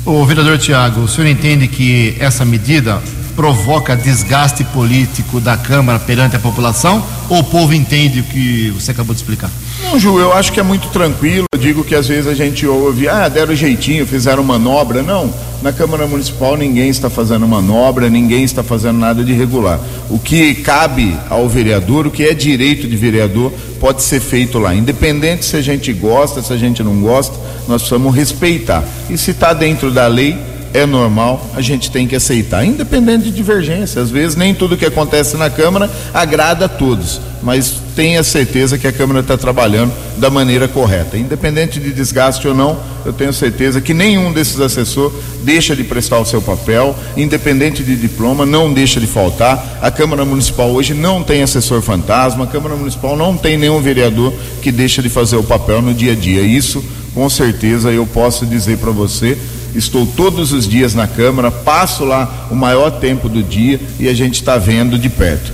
O 0.06 0.25
vereador 0.25 0.58
Tiago, 0.58 1.01
o 1.01 1.08
senhor 1.08 1.27
entende 1.27 1.67
que 1.67 2.15
essa 2.19 2.45
medida 2.45 3.01
provoca 3.36 3.95
desgaste 3.95 4.63
político 4.63 5.39
da 5.39 5.56
Câmara 5.56 5.99
perante 5.99 6.36
a 6.36 6.39
população 6.39 7.06
ou 7.30 7.39
o 7.39 7.43
povo 7.43 7.73
entende 7.73 8.21
o 8.21 8.23
que 8.23 8.71
você 8.71 8.91
acabou 8.91 9.13
de 9.13 9.21
explicar? 9.21 9.49
Não, 9.89 9.97
Ju, 9.97 10.19
eu 10.19 10.34
acho 10.34 10.52
que 10.52 10.60
é 10.60 10.63
muito 10.63 10.89
tranquilo. 10.89 11.45
Eu 11.50 11.58
digo 11.58 11.82
que 11.82 11.95
às 11.95 12.10
vezes 12.10 12.28
a 12.28 12.34
gente 12.34 12.67
ouve, 12.67 13.08
ah, 13.08 13.30
deram 13.30 13.56
jeitinho, 13.56 14.06
fizeram 14.06 14.43
manobra. 14.43 15.02
Não, 15.02 15.34
na 15.62 15.71
Câmara 15.71 16.06
Municipal 16.06 16.58
ninguém 16.58 16.89
está 16.89 17.10
fazendo 17.10 17.47
manobra, 17.47 18.10
ninguém 18.10 18.43
está 18.43 18.62
fazendo 18.62 19.00
nada 19.00 19.23
de 19.23 19.32
irregular. 19.32 19.80
O 20.10 20.19
que 20.19 20.56
cabe 20.56 21.17
ao 21.30 21.47
vereador, 21.47 22.06
o 22.06 22.12
que 22.12 22.23
é 22.23 22.34
direito 22.34 22.86
de 22.86 22.97
vereador, 22.97 23.50
pode 23.80 24.04
ser 24.04 24.19
feito 24.19 24.60
lá. 24.60 24.76
Independente 24.76 25.45
se 25.45 25.56
a 25.56 25.62
gente 25.62 25.93
gosta, 25.93 26.41
se 26.41 26.52
a 26.52 26.58
gente 26.58 26.84
não 26.84 27.00
gosta, 27.00 27.36
nós 27.65 27.82
precisamos 27.82 28.13
respeitar. 28.13 28.84
E 29.10 29.17
se 29.17 29.32
está 29.32 29.54
dentro 29.54 29.89
da 29.89 30.06
lei, 30.06 30.38
é 30.73 30.86
normal, 30.86 31.49
a 31.56 31.62
gente 31.62 31.89
tem 31.89 32.08
que 32.08 32.15
aceitar, 32.15 32.65
independente 32.65 33.25
de 33.25 33.32
divergência. 33.32 34.01
Às 34.01 34.10
vezes 34.10 34.36
nem 34.36 34.53
tudo 34.53 34.77
que 34.77 34.86
acontece 34.86 35.38
na 35.38 35.49
Câmara 35.49 35.89
agrada 36.13 36.65
a 36.65 36.69
todos, 36.69 37.19
mas 37.41 37.75
tenha 37.95 38.23
certeza 38.23 38.77
que 38.77 38.88
a 38.88 38.91
Câmara 38.91 39.21
está 39.21 39.38
trabalhando 39.38 39.91
da 40.17 40.30
maneira 40.30 40.67
correta. 40.67 41.17
Independente 41.17 41.80
de 41.80 41.91
desgaste 41.91 42.47
ou 42.47 42.53
não, 42.53 42.80
eu 43.06 43.13
tenho 43.13 43.34
certeza 43.34 43.82
que 43.82 43.93
nenhum 43.93 44.32
desses 44.32 44.60
assessores 44.60 45.17
deixa 45.43 45.75
de 45.75 45.84
prestar 45.84 46.19
o 46.19 46.25
seu 46.25 46.41
papel, 46.41 46.95
independente 47.15 47.84
de 47.84 47.95
diploma, 47.95 48.45
não 48.45 48.71
deixa 48.71 48.99
de 48.99 49.08
faltar. 49.08 49.80
A 49.82 49.89
Câmara 49.89 50.25
Municipal 50.25 50.69
hoje 50.69 50.93
não 50.93 51.23
tem 51.23 51.41
assessor 51.41 51.82
fantasma, 51.82 52.43
a 52.43 52.47
Câmara 52.47 52.75
Municipal 52.75 53.15
não 53.15 53.36
tem 53.36 53.58
nenhum 53.58 53.82
vereador 53.82 54.34
que 54.62 54.71
deixa 54.71 55.01
de 55.01 55.10
fazer 55.10 55.38
o 55.38 55.43
papel 55.43 55.82
no 55.82 55.93
dia 55.93 56.12
a 56.12 56.15
dia. 56.15 56.41
Isso, 56.41 56.84
com 57.13 57.30
certeza, 57.30 57.91
eu 57.91 58.06
posso 58.06 58.45
dizer 58.45 58.77
para 58.77 58.91
você 58.91 59.38
estou 59.77 60.05
todos 60.05 60.51
os 60.51 60.67
dias 60.67 60.93
na 60.93 61.07
Câmara, 61.07 61.51
passo 61.51 62.03
lá 62.03 62.47
o 62.49 62.55
maior 62.55 62.91
tempo 62.91 63.29
do 63.29 63.43
dia 63.43 63.79
e 63.99 64.07
a 64.07 64.13
gente 64.13 64.35
está 64.35 64.57
vendo 64.57 64.97
de 64.97 65.09
perto. 65.09 65.53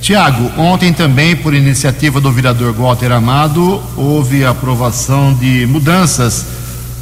Tiago, 0.00 0.50
ontem 0.60 0.92
também, 0.92 1.36
por 1.36 1.54
iniciativa 1.54 2.20
do 2.20 2.30
vereador 2.32 2.72
Walter 2.72 3.12
Amado, 3.12 3.80
houve 3.96 4.44
aprovação 4.44 5.32
de 5.32 5.64
mudanças 5.66 6.44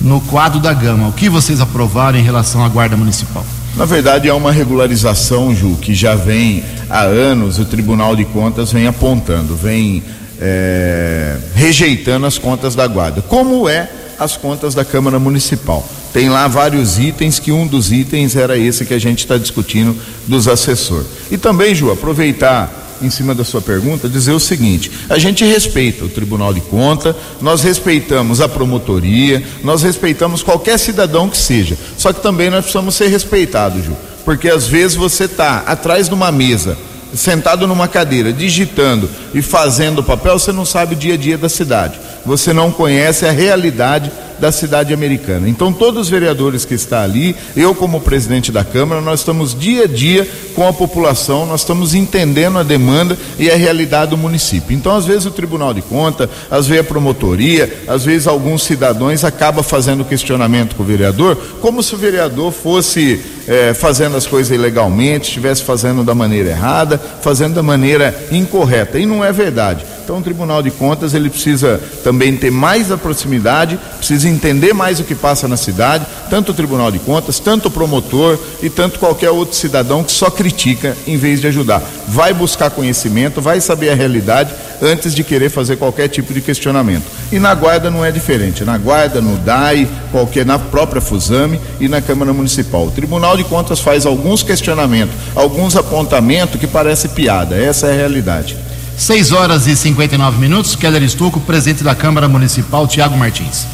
no 0.01 0.21
quadro 0.21 0.61
da 0.61 0.73
Gama. 0.73 1.09
O 1.09 1.13
que 1.13 1.29
vocês 1.29 1.61
aprovaram 1.61 2.19
em 2.19 2.23
relação 2.23 2.63
à 2.63 2.69
Guarda 2.69 2.97
Municipal? 2.97 3.45
Na 3.75 3.85
verdade, 3.85 4.29
é 4.29 4.35
uma 4.35 4.53
regularização, 4.53 5.55
Ju, 5.55 5.79
que 5.81 5.95
já 5.95 6.15
vem 6.15 6.63
há 6.91 7.03
anos, 7.03 7.59
o 7.59 7.65
Tribunal 7.65 8.15
de 8.15 8.25
Contas 8.27 8.73
vem 8.73 8.87
apontando, 8.87 9.57
vem 9.57 10.03
é, 10.41 11.37
rejeitando 11.55 12.27
as 12.27 12.37
contas 12.37 12.75
da 12.75 12.87
Guarda. 12.87 13.23
Como 13.23 13.69
é 13.69 13.89
as 14.21 14.37
contas 14.37 14.75
da 14.75 14.85
Câmara 14.85 15.19
Municipal. 15.19 15.85
Tem 16.13 16.29
lá 16.29 16.47
vários 16.47 16.99
itens, 16.99 17.39
que 17.39 17.51
um 17.51 17.67
dos 17.67 17.91
itens 17.91 18.37
era 18.37 18.59
esse 18.59 18.85
que 18.85 18.93
a 18.93 18.99
gente 18.99 19.21
está 19.21 19.39
discutindo 19.39 19.97
dos 20.29 20.47
assessores. 20.47 21.07
E 21.31 21.39
também, 21.39 21.75
Ju, 21.75 21.91
aproveitar 21.91 22.71
em 23.01 23.09
cima 23.09 23.35
da 23.35 23.45
sua 23.45 23.63
pergunta, 23.63 24.09
dizer 24.09 24.33
o 24.33 24.41
seguinte: 24.41 24.91
a 25.09 25.19
gente 25.19 25.45
respeita 25.45 26.05
o 26.05 26.09
Tribunal 26.09 26.53
de 26.53 26.61
Conta, 26.61 27.17
nós 27.41 27.63
respeitamos 27.63 28.43
a 28.43 28.49
promotoria, 28.49 29.43
nós 29.65 29.83
respeitamos 29.83 30.43
qualquer 30.43 30.79
cidadão 30.79 31.29
que 31.29 31.39
seja. 31.39 31.79
Só 31.97 32.13
que 32.13 32.23
também 32.23 32.51
nós 32.51 32.65
precisamos 32.65 32.95
ser 32.95 33.09
respeitados, 33.09 33.85
Ju, 33.85 33.97
porque 34.25 34.49
às 34.49 34.67
vezes 34.67 34.97
você 34.97 35.25
está 35.25 35.65
atrás 35.67 36.09
de 36.09 36.15
uma 36.15 36.31
mesa, 36.31 36.77
sentado 37.15 37.67
numa 37.67 37.89
cadeira, 37.89 38.33
digitando 38.33 39.09
e 39.35 39.43
fazendo 39.43 40.03
papel, 40.03 40.39
você 40.39 40.53
não 40.53 40.65
sabe 40.65 40.95
o 40.95 40.99
dia 40.99 41.15
a 41.15 41.17
dia 41.17 41.39
da 41.39 41.49
cidade. 41.49 41.99
Você 42.25 42.53
não 42.53 42.71
conhece 42.71 43.27
a 43.27 43.31
realidade 43.31 44.11
da 44.41 44.51
cidade 44.51 44.93
americana. 44.95 45.49
Então, 45.49 45.73
todos 45.73 46.03
os 46.03 46.09
vereadores 46.09 46.65
que 46.65 46.75
estão 46.75 46.99
ali, 46.99 47.37
eu 47.57 47.75
como 47.75 48.01
presidente 48.01 48.51
da 48.51 48.65
Câmara, 48.65 49.01
nós 49.01 49.21
estamos 49.21 49.55
dia 49.55 49.85
a 49.85 49.87
dia 49.87 50.27
com 50.55 50.67
a 50.67 50.73
população, 50.73 51.47
nós 51.47 51.61
estamos 51.61 51.95
entendendo 51.95 52.59
a 52.59 52.63
demanda 52.63 53.17
e 53.39 53.51
a 53.51 53.57
realidade 53.57 54.11
do 54.11 54.17
município. 54.17 54.75
Então, 54.75 54.97
às 54.97 55.07
vezes 55.07 55.27
o 55.27 55.31
Tribunal 55.31 55.75
de 55.75 55.83
Conta, 55.83 56.29
às 56.51 56.67
vezes 56.67 56.85
a 56.85 56.89
promotoria, 56.89 57.83
às 57.87 58.05
vezes 58.05 58.27
alguns 58.27 58.63
cidadãos 58.63 59.25
acabam 59.25 59.63
fazendo 59.63 60.05
questionamento 60.05 60.75
com 60.75 60.83
o 60.83 60.87
vereador, 60.87 61.37
como 61.61 61.83
se 61.83 61.95
o 61.95 61.99
vereador 61.99 62.53
fosse 62.53 63.21
eh, 63.47 63.75
fazendo 63.75 64.17
as 64.17 64.27
coisas 64.27 64.55
ilegalmente, 64.55 65.29
estivesse 65.29 65.63
fazendo 65.63 66.05
da 66.05 66.15
maneira 66.15 66.51
errada, 66.51 66.99
fazendo 67.21 67.55
da 67.55 67.63
maneira 67.63 68.15
incorreta. 68.31 68.99
E 68.99 69.05
não 69.05 69.25
é 69.25 69.33
verdade. 69.33 69.85
Então, 70.11 70.19
o 70.19 70.25
Tribunal 70.25 70.61
de 70.61 70.73
Contas 70.73 71.15
ele 71.15 71.31
precisa 71.31 71.81
também 72.03 72.37
ter 72.37 72.51
mais 72.51 72.91
a 72.91 72.99
proximidade, 72.99 73.79
precisa 73.97 74.29
entender 74.29 74.73
mais 74.73 74.99
o 74.99 75.05
que 75.05 75.15
passa 75.15 75.47
na 75.47 75.57
cidade, 75.57 76.05
tanto 76.29 76.51
o 76.51 76.55
Tribunal 76.55 76.91
de 76.91 76.99
Contas, 76.99 77.39
tanto 77.39 77.69
o 77.69 77.71
promotor 77.71 78.37
e 78.61 78.69
tanto 78.69 78.99
qualquer 78.99 79.31
outro 79.31 79.55
cidadão 79.55 80.03
que 80.03 80.11
só 80.11 80.29
critica 80.29 80.97
em 81.07 81.17
vez 81.17 81.41
de 81.41 81.47
ajudar. 81.47 81.81
Vai 82.09 82.35
buscar 82.35 82.71
conhecimento, 82.71 83.41
vai 83.41 83.61
saber 83.61 83.91
a 83.91 83.95
realidade 83.95 84.53
antes 84.83 85.15
de 85.15 85.23
querer 85.23 85.49
fazer 85.49 85.77
qualquer 85.77 86.09
tipo 86.09 86.35
de 86.35 86.41
questionamento. 86.41 87.05
E 87.31 87.39
na 87.39 87.55
Guarda 87.55 87.89
não 87.89 88.05
é 88.05 88.11
diferente. 88.11 88.65
Na 88.65 88.77
Guarda, 88.77 89.21
no 89.21 89.37
DAI, 89.37 89.89
qualquer 90.11 90.45
na 90.45 90.59
própria 90.59 91.01
Fusame 91.01 91.61
e 91.79 91.87
na 91.87 92.03
Câmara 92.03 92.33
Municipal. 92.33 92.85
O 92.87 92.91
Tribunal 92.91 93.37
de 93.37 93.45
Contas 93.45 93.79
faz 93.79 94.05
alguns 94.05 94.43
questionamentos, 94.43 95.15
alguns 95.37 95.77
apontamentos 95.77 96.59
que 96.59 96.67
parece 96.67 97.11
piada. 97.11 97.55
Essa 97.55 97.87
é 97.87 97.93
a 97.93 97.97
realidade. 97.97 98.70
6 99.01 99.33
horas 99.33 99.67
e 99.67 99.75
59 99.75 100.39
minutos. 100.39 100.77
Keller 100.77 101.03
Estouco, 101.03 101.41
presidente 101.41 101.83
da 101.83 101.95
Câmara 101.95 102.29
Municipal, 102.29 102.87
Tiago 102.87 103.17
Martins. 103.17 103.67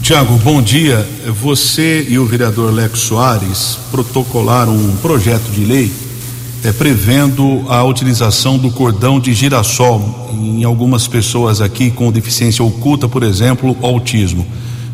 Tiago, 0.00 0.38
bom 0.38 0.62
dia. 0.62 1.06
Você 1.42 2.06
e 2.08 2.18
o 2.18 2.24
vereador 2.24 2.72
Lex 2.72 2.98
Soares 2.98 3.78
protocolaram 3.90 4.74
um 4.74 4.96
projeto 5.02 5.50
de 5.50 5.66
lei 5.66 5.92
é, 6.64 6.72
prevendo 6.72 7.62
a 7.68 7.84
utilização 7.84 8.56
do 8.56 8.70
cordão 8.70 9.20
de 9.20 9.34
girassol 9.34 10.30
em 10.32 10.64
algumas 10.64 11.06
pessoas 11.06 11.60
aqui 11.60 11.90
com 11.90 12.10
deficiência 12.10 12.64
oculta, 12.64 13.06
por 13.06 13.22
exemplo, 13.22 13.76
autismo. 13.82 14.46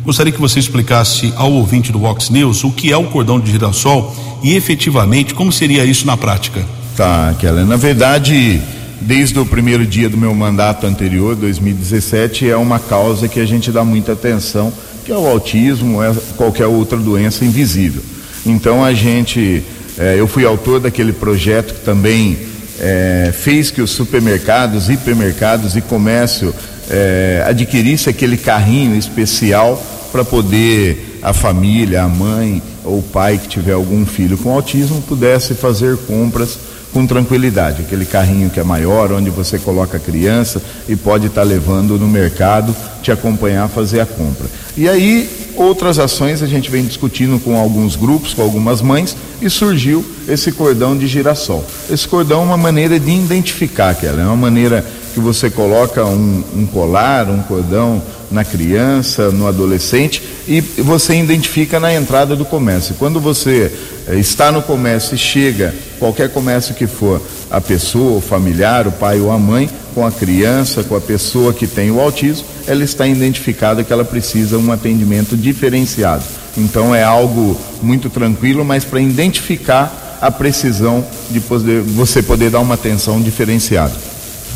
Gostaria 0.03 0.33
que 0.33 0.41
você 0.41 0.59
explicasse 0.59 1.31
ao 1.37 1.53
ouvinte 1.53 1.93
do 1.93 1.99
Vox 1.99 2.29
News 2.29 2.65
o 2.65 2.71
que 2.71 2.91
é 2.91 2.97
o 2.97 3.05
cordão 3.05 3.39
de 3.39 3.49
girassol 3.51 4.13
e 4.43 4.53
efetivamente 4.53 5.33
como 5.33 5.49
seria 5.49 5.85
isso 5.85 6.05
na 6.05 6.17
prática. 6.17 6.61
Tá, 6.97 7.33
Keller. 7.39 7.65
Na 7.65 7.77
verdade, 7.77 8.61
desde 9.05 9.37
o 9.39 9.45
primeiro 9.45 9.85
dia 9.85 10.09
do 10.09 10.17
meu 10.17 10.33
mandato 10.33 10.87
anterior, 10.87 11.35
2017, 11.35 12.49
é 12.49 12.57
uma 12.57 12.79
causa 12.79 13.27
que 13.27 13.39
a 13.39 13.45
gente 13.45 13.71
dá 13.71 13.83
muita 13.83 14.13
atenção, 14.13 14.73
que 15.05 15.11
é 15.11 15.15
o 15.15 15.27
autismo, 15.27 16.01
é 16.01 16.11
qualquer 16.35 16.65
outra 16.65 16.97
doença 16.97 17.45
invisível. 17.45 18.01
Então 18.43 18.83
a 18.83 18.93
gente, 18.95 19.63
eh, 19.99 20.15
eu 20.17 20.27
fui 20.27 20.43
autor 20.43 20.79
daquele 20.79 21.13
projeto 21.13 21.75
que 21.75 21.81
também 21.81 22.35
eh, 22.79 23.31
fez 23.31 23.69
que 23.69 23.79
os 23.79 23.91
supermercados, 23.91 24.89
hipermercados 24.89 25.75
e 25.75 25.81
comércio 25.81 26.53
eh, 26.89 27.45
adquirisse 27.47 28.09
aquele 28.09 28.37
carrinho 28.37 28.97
especial 28.97 29.81
para 30.11 30.25
poder 30.25 31.19
a 31.21 31.31
família, 31.31 32.01
a 32.01 32.07
mãe 32.07 32.61
ou 32.83 32.99
o 32.99 33.03
pai 33.03 33.37
que 33.37 33.47
tiver 33.47 33.73
algum 33.73 34.03
filho 34.03 34.37
com 34.37 34.51
autismo 34.51 35.01
pudesse 35.03 35.53
fazer 35.53 35.95
compras 35.97 36.57
com 36.95 37.05
tranquilidade. 37.05 37.81
Aquele 37.81 38.05
carrinho 38.05 38.49
que 38.49 38.57
é 38.57 38.63
maior, 38.63 39.11
onde 39.11 39.29
você 39.29 39.59
coloca 39.59 39.97
a 39.97 39.99
criança 39.99 40.61
e 40.87 40.95
pode 40.95 41.27
estar 41.27 41.41
tá 41.41 41.47
levando 41.47 41.99
no 41.99 42.07
mercado, 42.07 42.73
te 43.03 43.11
acompanhar 43.11 43.65
a 43.65 43.67
fazer 43.67 43.99
a 43.99 44.05
compra. 44.05 44.47
E 44.77 44.87
aí, 44.87 45.29
outras 45.57 45.99
ações 45.99 46.41
a 46.41 46.47
gente 46.47 46.71
vem 46.71 46.85
discutindo 46.85 47.37
com 47.37 47.59
alguns 47.59 47.97
grupos, 47.97 48.33
com 48.33 48.41
algumas 48.41 48.81
mães, 48.81 49.13
e 49.41 49.49
surgiu 49.49 50.05
esse 50.25 50.53
cordão 50.53 50.97
de 50.97 51.05
girassol. 51.05 51.65
Esse 51.89 52.07
cordão 52.07 52.43
é 52.43 52.45
uma 52.45 52.57
maneira 52.57 52.97
de 52.97 53.11
identificar 53.11 53.89
aquela, 53.89 54.21
é 54.21 54.25
uma 54.25 54.37
maneira 54.37 54.85
que 55.13 55.19
você 55.19 55.49
coloca 55.49 56.05
um, 56.05 56.43
um 56.55 56.65
colar, 56.65 57.29
um 57.29 57.41
cordão 57.41 58.01
na 58.31 58.43
criança, 58.43 59.31
no 59.31 59.47
adolescente 59.47 60.21
e 60.47 60.61
você 60.61 61.15
identifica 61.15 61.79
na 61.79 61.93
entrada 61.93 62.35
do 62.35 62.45
comércio. 62.45 62.95
Quando 62.97 63.19
você 63.19 63.71
eh, 64.07 64.15
está 64.15 64.51
no 64.51 64.61
comércio 64.61 65.15
e 65.15 65.17
chega, 65.17 65.73
qualquer 65.99 66.29
comércio 66.29 66.75
que 66.75 66.87
for, 66.87 67.21
a 67.49 67.59
pessoa, 67.61 68.17
o 68.17 68.21
familiar, 68.21 68.87
o 68.87 68.91
pai 68.91 69.19
ou 69.19 69.31
a 69.31 69.37
mãe, 69.37 69.69
com 69.93 70.05
a 70.05 70.11
criança, 70.11 70.83
com 70.83 70.95
a 70.95 71.01
pessoa 71.01 71.53
que 71.53 71.65
tem 71.65 71.89
o 71.89 71.99
autismo, 71.99 72.45
ela 72.67 72.83
está 72.83 73.07
identificada 73.07 73.83
que 73.83 73.93
ela 73.93 74.03
precisa 74.03 74.57
um 74.57 74.71
atendimento 74.71 75.37
diferenciado. 75.37 76.23
Então 76.57 76.93
é 76.93 77.03
algo 77.03 77.59
muito 77.81 78.09
tranquilo, 78.09 78.63
mas 78.63 78.83
para 78.83 78.99
identificar 78.99 80.17
a 80.21 80.31
precisão 80.31 81.05
de 81.29 81.39
você 81.39 82.21
poder 82.21 82.49
dar 82.49 82.59
uma 82.59 82.75
atenção 82.75 83.21
diferenciada. 83.21 83.93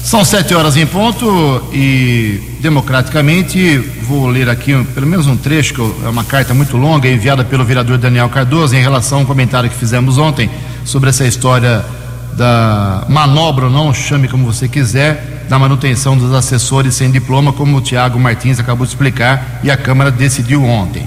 São 0.03 0.23
sete 0.23 0.55
horas 0.55 0.77
em 0.77 0.87
ponto 0.87 1.61
e, 1.73 2.41
democraticamente, 2.61 3.77
vou 4.01 4.27
ler 4.27 4.49
aqui 4.49 4.73
pelo 4.95 5.05
menos 5.05 5.27
um 5.27 5.35
trecho, 5.35 5.73
que 5.73 5.81
é 5.81 6.09
uma 6.09 6.23
carta 6.23 6.53
muito 6.53 6.77
longa 6.77 7.07
enviada 7.07 7.43
pelo 7.43 7.65
vereador 7.65 7.97
Daniel 7.97 8.29
Cardoso 8.29 8.75
em 8.75 8.81
relação 8.81 9.19
ao 9.19 9.25
comentário 9.25 9.69
que 9.69 9.75
fizemos 9.75 10.17
ontem 10.17 10.49
sobre 10.85 11.09
essa 11.09 11.25
história 11.27 11.85
da 12.33 13.05
manobra 13.09 13.65
ou 13.65 13.71
não, 13.71 13.93
chame 13.93 14.27
como 14.27 14.45
você 14.45 14.67
quiser, 14.67 15.45
da 15.49 15.59
manutenção 15.59 16.17
dos 16.17 16.33
assessores 16.33 16.95
sem 16.95 17.11
diploma, 17.11 17.51
como 17.51 17.77
o 17.77 17.81
Tiago 17.81 18.17
Martins 18.17 18.59
acabou 18.59 18.85
de 18.85 18.93
explicar 18.93 19.59
e 19.63 19.69
a 19.69 19.75
Câmara 19.75 20.09
decidiu 20.09 20.63
ontem. 20.63 21.05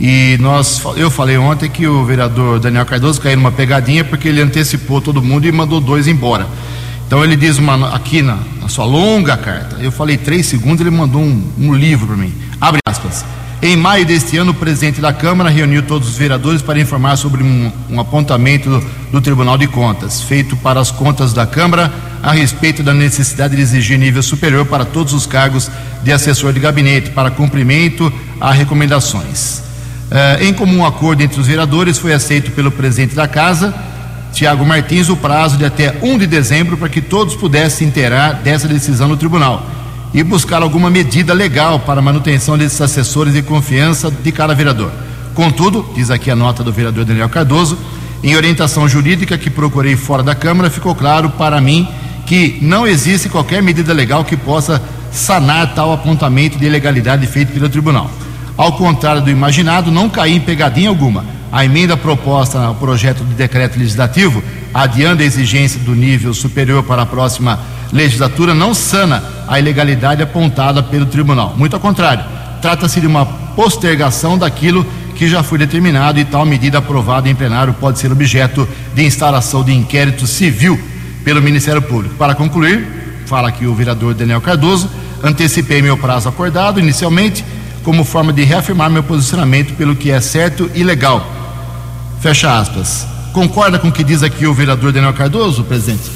E 0.00 0.36
nós, 0.40 0.82
eu 0.96 1.08
falei 1.08 1.38
ontem 1.38 1.70
que 1.70 1.86
o 1.86 2.04
vereador 2.04 2.58
Daniel 2.58 2.84
Cardoso 2.84 3.20
caiu 3.20 3.36
numa 3.36 3.52
pegadinha 3.52 4.04
porque 4.04 4.28
ele 4.28 4.40
antecipou 4.40 5.00
todo 5.00 5.22
mundo 5.22 5.46
e 5.46 5.52
mandou 5.52 5.80
dois 5.80 6.08
embora. 6.08 6.46
Então 7.06 7.22
ele 7.22 7.36
diz 7.36 7.58
uma, 7.58 7.94
aqui 7.94 8.22
na, 8.22 8.38
na, 8.60 8.68
sua 8.68 8.84
longa 8.84 9.36
carta, 9.36 9.76
eu 9.80 9.92
falei 9.92 10.16
três 10.16 10.46
segundos, 10.46 10.80
ele 10.80 10.90
mandou 10.90 11.22
um, 11.22 11.52
um 11.58 11.74
livro 11.74 12.06
para 12.06 12.16
mim. 12.16 12.32
Abre 12.60 12.80
aspas. 12.86 13.24
Em 13.62 13.76
maio 13.76 14.04
deste 14.04 14.36
ano, 14.36 14.50
o 14.50 14.54
presidente 14.54 15.00
da 15.00 15.12
Câmara 15.12 15.48
reuniu 15.48 15.82
todos 15.82 16.08
os 16.08 16.18
vereadores 16.18 16.60
para 16.60 16.78
informar 16.78 17.16
sobre 17.16 17.42
um, 17.42 17.72
um 17.88 17.98
apontamento 17.98 18.68
do, 18.68 18.86
do, 19.12 19.20
Tribunal 19.22 19.56
de 19.56 19.66
Contas, 19.66 20.20
feito 20.20 20.54
para 20.56 20.80
as 20.80 20.90
contas 20.90 21.32
da 21.32 21.46
Câmara, 21.46 21.90
a 22.22 22.32
respeito 22.32 22.82
da 22.82 22.92
necessidade 22.92 23.56
de 23.56 23.62
exigir 23.62 23.98
nível 23.98 24.22
superior 24.22 24.66
para 24.66 24.84
todos 24.84 25.14
os 25.14 25.24
cargos 25.24 25.70
de 26.02 26.12
assessor 26.12 26.52
de 26.52 26.60
gabinete, 26.60 27.10
para 27.10 27.30
cumprimento 27.30 28.12
a 28.38 28.52
recomendações. 28.52 29.62
Uh, 30.10 30.42
em 30.42 30.52
comum 30.52 30.84
acordo 30.84 31.22
entre 31.22 31.40
os 31.40 31.46
vereadores, 31.46 31.96
foi 31.96 32.12
aceito 32.12 32.50
pelo 32.50 32.70
presidente 32.70 33.14
da 33.14 33.26
Casa 33.26 33.74
Tiago 34.34 34.66
Martins 34.66 35.08
o 35.08 35.16
prazo 35.16 35.56
de 35.56 35.64
até 35.64 35.96
1 36.02 36.18
de 36.18 36.26
dezembro 36.26 36.76
para 36.76 36.88
que 36.88 37.00
todos 37.00 37.36
pudessem 37.36 37.86
inteirar 37.86 38.34
dessa 38.34 38.66
decisão 38.66 39.06
no 39.06 39.16
tribunal 39.16 39.64
e 40.12 40.24
buscar 40.24 40.60
alguma 40.60 40.90
medida 40.90 41.32
legal 41.32 41.78
para 41.78 42.00
a 42.00 42.02
manutenção 42.02 42.58
desses 42.58 42.80
assessores 42.80 43.32
de 43.32 43.42
confiança 43.42 44.10
de 44.10 44.32
cada 44.32 44.52
vereador. 44.52 44.90
Contudo, 45.34 45.88
diz 45.94 46.10
aqui 46.10 46.32
a 46.32 46.36
nota 46.36 46.64
do 46.64 46.72
vereador 46.72 47.04
Daniel 47.04 47.28
Cardoso, 47.28 47.78
em 48.24 48.34
orientação 48.34 48.88
jurídica 48.88 49.38
que 49.38 49.48
procurei 49.48 49.94
fora 49.94 50.22
da 50.22 50.34
Câmara, 50.34 50.68
ficou 50.68 50.96
claro 50.96 51.30
para 51.30 51.60
mim 51.60 51.88
que 52.26 52.58
não 52.60 52.86
existe 52.86 53.28
qualquer 53.28 53.62
medida 53.62 53.92
legal 53.92 54.24
que 54.24 54.36
possa 54.36 54.82
sanar 55.12 55.74
tal 55.74 55.92
apontamento 55.92 56.58
de 56.58 56.66
ilegalidade 56.66 57.24
feito 57.28 57.52
pelo 57.52 57.68
tribunal. 57.68 58.10
Ao 58.56 58.72
contrário 58.72 59.22
do 59.22 59.30
imaginado, 59.30 59.90
não 59.90 60.08
caí 60.08 60.34
em 60.36 60.40
pegadinha 60.40 60.88
alguma 60.88 61.24
a 61.54 61.64
emenda 61.64 61.96
proposta 61.96 62.58
ao 62.58 62.74
projeto 62.74 63.24
de 63.24 63.32
decreto 63.34 63.78
legislativo, 63.78 64.42
adiando 64.72 65.22
a 65.22 65.24
exigência 65.24 65.78
do 65.78 65.94
nível 65.94 66.34
superior 66.34 66.82
para 66.82 67.02
a 67.02 67.06
próxima 67.06 67.60
legislatura, 67.92 68.52
não 68.52 68.74
sana 68.74 69.22
a 69.46 69.56
ilegalidade 69.60 70.20
apontada 70.20 70.82
pelo 70.82 71.06
tribunal. 71.06 71.54
Muito 71.56 71.74
ao 71.74 71.80
contrário, 71.80 72.24
trata-se 72.60 73.00
de 73.00 73.06
uma 73.06 73.24
postergação 73.24 74.36
daquilo 74.36 74.84
que 75.14 75.28
já 75.28 75.44
foi 75.44 75.58
determinado 75.58 76.18
e 76.18 76.24
tal 76.24 76.44
medida 76.44 76.78
aprovada 76.78 77.28
em 77.28 77.36
plenário 77.36 77.72
pode 77.74 78.00
ser 78.00 78.10
objeto 78.10 78.68
de 78.92 79.04
instalação 79.04 79.62
de 79.62 79.72
inquérito 79.72 80.26
civil 80.26 80.76
pelo 81.24 81.40
Ministério 81.40 81.80
Público. 81.80 82.16
Para 82.16 82.34
concluir, 82.34 82.84
fala 83.26 83.48
aqui 83.48 83.64
o 83.64 83.74
vereador 83.74 84.12
Daniel 84.12 84.40
Cardoso, 84.40 84.90
antecipei 85.22 85.80
meu 85.80 85.96
prazo 85.96 86.28
acordado 86.28 86.80
inicialmente 86.80 87.44
como 87.84 88.02
forma 88.02 88.32
de 88.32 88.42
reafirmar 88.42 88.90
meu 88.90 89.02
posicionamento 89.02 89.74
pelo 89.74 89.94
que 89.94 90.10
é 90.10 90.20
certo 90.20 90.70
e 90.74 90.82
legal. 90.82 91.24
Fecha 92.20 92.58
aspas. 92.58 93.06
Concorda 93.32 93.78
com 93.78 93.88
o 93.88 93.92
que 93.92 94.02
diz 94.02 94.22
aqui 94.22 94.46
o 94.46 94.54
vereador 94.54 94.90
Daniel 94.90 95.12
Cardoso, 95.12 95.62
presidente? 95.64 96.10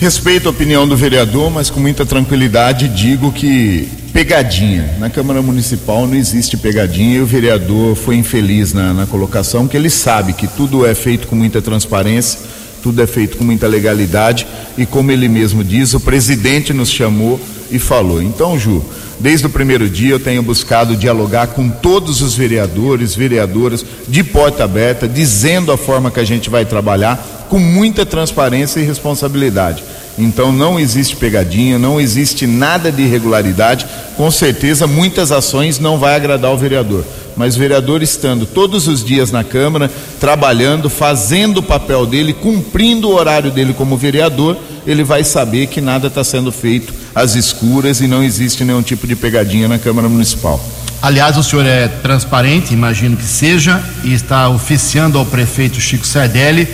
Respeito 0.00 0.46
a 0.46 0.50
opinião 0.52 0.86
do 0.86 0.96
vereador, 0.96 1.50
mas 1.50 1.70
com 1.70 1.80
muita 1.80 2.06
tranquilidade 2.06 2.88
digo 2.88 3.32
que 3.32 3.88
pegadinha. 4.12 4.94
Na 5.00 5.10
Câmara 5.10 5.42
Municipal 5.42 6.06
não 6.06 6.14
existe 6.14 6.56
pegadinha 6.56 7.16
e 7.16 7.20
o 7.20 7.26
vereador 7.26 7.96
foi 7.96 8.14
infeliz 8.14 8.72
na, 8.72 8.94
na 8.94 9.06
colocação, 9.06 9.66
que 9.66 9.76
ele 9.76 9.90
sabe 9.90 10.32
que 10.34 10.46
tudo 10.46 10.86
é 10.86 10.94
feito 10.94 11.26
com 11.26 11.34
muita 11.34 11.60
transparência, 11.60 12.38
tudo 12.80 13.02
é 13.02 13.06
feito 13.08 13.36
com 13.36 13.44
muita 13.44 13.66
legalidade 13.66 14.46
e, 14.76 14.86
como 14.86 15.10
ele 15.10 15.28
mesmo 15.28 15.64
diz, 15.64 15.94
o 15.94 16.00
presidente 16.00 16.72
nos 16.72 16.90
chamou 16.90 17.40
e 17.70 17.78
falou. 17.78 18.22
Então, 18.22 18.58
Ju, 18.58 18.84
desde 19.18 19.46
o 19.46 19.50
primeiro 19.50 19.88
dia 19.88 20.12
eu 20.12 20.20
tenho 20.20 20.42
buscado 20.42 20.96
dialogar 20.96 21.48
com 21.48 21.68
todos 21.68 22.22
os 22.22 22.34
vereadores, 22.34 23.14
vereadoras, 23.14 23.84
de 24.06 24.22
porta 24.22 24.64
aberta, 24.64 25.08
dizendo 25.08 25.72
a 25.72 25.76
forma 25.76 26.10
que 26.10 26.20
a 26.20 26.24
gente 26.24 26.48
vai 26.48 26.64
trabalhar 26.64 27.46
com 27.48 27.58
muita 27.58 28.04
transparência 28.04 28.80
e 28.80 28.84
responsabilidade. 28.84 29.82
Então 30.18 30.52
não 30.52 30.78
existe 30.78 31.14
pegadinha, 31.16 31.78
não 31.78 32.00
existe 32.00 32.46
nada 32.46 32.90
de 32.90 33.02
irregularidade. 33.02 33.86
Com 34.16 34.30
certeza 34.30 34.86
muitas 34.86 35.30
ações 35.30 35.78
não 35.78 35.98
vai 35.98 36.16
agradar 36.16 36.52
o 36.52 36.58
vereador, 36.58 37.04
mas 37.36 37.54
o 37.54 37.58
vereador 37.58 38.02
estando 38.02 38.44
todos 38.44 38.88
os 38.88 39.04
dias 39.04 39.30
na 39.30 39.44
Câmara, 39.44 39.90
trabalhando, 40.18 40.90
fazendo 40.90 41.58
o 41.58 41.62
papel 41.62 42.04
dele, 42.04 42.32
cumprindo 42.32 43.08
o 43.08 43.14
horário 43.14 43.50
dele 43.50 43.72
como 43.72 43.96
vereador, 43.96 44.56
ele 44.86 45.04
vai 45.04 45.22
saber 45.22 45.68
que 45.68 45.80
nada 45.80 46.08
está 46.08 46.24
sendo 46.24 46.50
feito 46.50 46.92
às 47.14 47.34
escuras 47.34 48.00
e 48.00 48.08
não 48.08 48.22
existe 48.22 48.64
nenhum 48.64 48.82
tipo 48.82 49.06
de 49.06 49.14
pegadinha 49.14 49.68
na 49.68 49.78
Câmara 49.78 50.08
Municipal. 50.08 50.60
Aliás, 51.00 51.36
o 51.36 51.44
senhor 51.44 51.64
é 51.64 51.86
transparente, 51.86 52.74
imagino 52.74 53.16
que 53.16 53.24
seja, 53.24 53.80
e 54.02 54.12
está 54.12 54.48
oficiando 54.48 55.16
ao 55.16 55.24
prefeito 55.24 55.80
Chico 55.80 56.04
Sardelli 56.04 56.66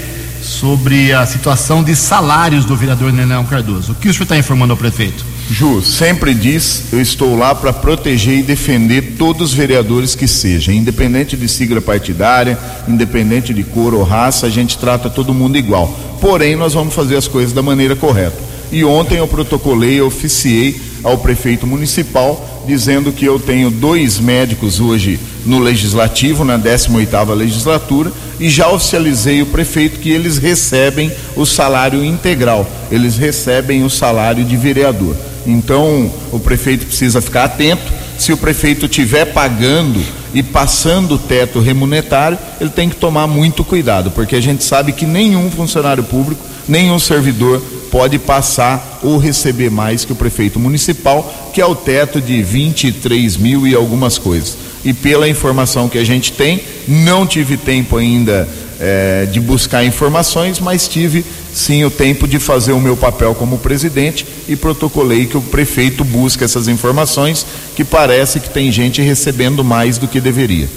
sobre 0.44 1.12
a 1.12 1.24
situação 1.26 1.82
de 1.82 1.96
salários 1.96 2.64
do 2.64 2.76
vereador 2.76 3.12
Nenão 3.12 3.44
Cardoso. 3.44 3.92
O 3.92 3.94
que 3.94 4.08
o 4.08 4.12
senhor 4.12 4.24
está 4.24 4.36
informando 4.36 4.72
ao 4.72 4.76
prefeito? 4.76 5.24
Ju, 5.50 5.82
sempre 5.82 6.32
diz, 6.34 6.84
eu 6.92 7.00
estou 7.00 7.36
lá 7.36 7.54
para 7.54 7.72
proteger 7.72 8.38
e 8.38 8.42
defender 8.42 9.14
todos 9.18 9.50
os 9.50 9.54
vereadores 9.54 10.14
que 10.14 10.28
sejam, 10.28 10.72
independente 10.72 11.36
de 11.36 11.48
sigla 11.48 11.80
partidária, 11.80 12.58
independente 12.86 13.52
de 13.52 13.62
cor 13.62 13.94
ou 13.94 14.02
raça, 14.02 14.46
a 14.46 14.50
gente 14.50 14.78
trata 14.78 15.10
todo 15.10 15.34
mundo 15.34 15.56
igual. 15.56 15.88
Porém, 16.20 16.56
nós 16.56 16.74
vamos 16.74 16.94
fazer 16.94 17.16
as 17.16 17.28
coisas 17.28 17.52
da 17.52 17.62
maneira 17.62 17.96
correta. 17.96 18.38
E 18.72 18.84
ontem 18.84 19.18
eu 19.18 19.28
protocolei, 19.28 20.00
eu 20.00 20.06
oficiei 20.06 20.80
ao 21.02 21.18
prefeito 21.18 21.66
municipal 21.66 22.53
dizendo 22.66 23.12
que 23.12 23.24
eu 23.24 23.38
tenho 23.38 23.70
dois 23.70 24.18
médicos 24.18 24.80
hoje 24.80 25.18
no 25.44 25.58
legislativo, 25.58 26.44
na 26.44 26.58
18ª 26.58 27.34
legislatura, 27.34 28.10
e 28.40 28.48
já 28.48 28.68
oficializei 28.68 29.42
o 29.42 29.46
prefeito 29.46 30.00
que 30.00 30.10
eles 30.10 30.38
recebem 30.38 31.12
o 31.36 31.44
salário 31.44 32.04
integral, 32.04 32.68
eles 32.90 33.16
recebem 33.16 33.84
o 33.84 33.90
salário 33.90 34.44
de 34.44 34.56
vereador. 34.56 35.16
Então, 35.46 36.10
o 36.32 36.38
prefeito 36.38 36.86
precisa 36.86 37.20
ficar 37.20 37.44
atento. 37.44 37.92
Se 38.18 38.32
o 38.32 38.36
prefeito 38.36 38.86
estiver 38.86 39.26
pagando 39.26 40.00
e 40.32 40.42
passando 40.42 41.16
o 41.16 41.18
teto 41.18 41.60
remunetário, 41.60 42.38
ele 42.60 42.70
tem 42.70 42.88
que 42.88 42.96
tomar 42.96 43.26
muito 43.26 43.62
cuidado, 43.62 44.10
porque 44.10 44.36
a 44.36 44.40
gente 44.40 44.64
sabe 44.64 44.92
que 44.92 45.04
nenhum 45.04 45.50
funcionário 45.50 46.02
público, 46.02 46.42
nenhum 46.66 46.98
servidor 46.98 47.62
pode 47.94 48.18
passar 48.18 48.98
ou 49.04 49.18
receber 49.18 49.70
mais 49.70 50.04
que 50.04 50.10
o 50.10 50.16
prefeito 50.16 50.58
municipal, 50.58 51.32
que 51.54 51.60
é 51.60 51.64
o 51.64 51.76
teto 51.76 52.20
de 52.20 52.42
23 52.42 53.36
mil 53.36 53.68
e 53.68 53.72
algumas 53.72 54.18
coisas. 54.18 54.56
E 54.84 54.92
pela 54.92 55.28
informação 55.28 55.88
que 55.88 55.96
a 55.96 56.02
gente 56.02 56.32
tem, 56.32 56.60
não 56.88 57.24
tive 57.24 57.56
tempo 57.56 57.96
ainda 57.96 58.48
é, 58.80 59.26
de 59.26 59.38
buscar 59.38 59.84
informações, 59.84 60.58
mas 60.58 60.88
tive 60.88 61.24
sim 61.52 61.84
o 61.84 61.90
tempo 61.90 62.26
de 62.26 62.40
fazer 62.40 62.72
o 62.72 62.80
meu 62.80 62.96
papel 62.96 63.32
como 63.32 63.58
presidente 63.58 64.26
e 64.48 64.56
protocolei 64.56 65.26
que 65.26 65.36
o 65.36 65.42
prefeito 65.42 66.02
busca 66.02 66.44
essas 66.44 66.66
informações, 66.66 67.46
que 67.76 67.84
parece 67.84 68.40
que 68.40 68.50
tem 68.50 68.72
gente 68.72 69.00
recebendo 69.02 69.62
mais 69.62 69.98
do 69.98 70.08
que 70.08 70.20
deveria. 70.20 70.68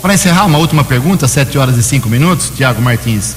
Para 0.00 0.14
encerrar, 0.14 0.46
uma 0.46 0.56
última 0.56 0.82
pergunta, 0.82 1.28
7 1.28 1.58
horas 1.58 1.76
e 1.76 1.82
5 1.82 2.08
minutos, 2.08 2.50
Tiago 2.56 2.80
Martins. 2.80 3.36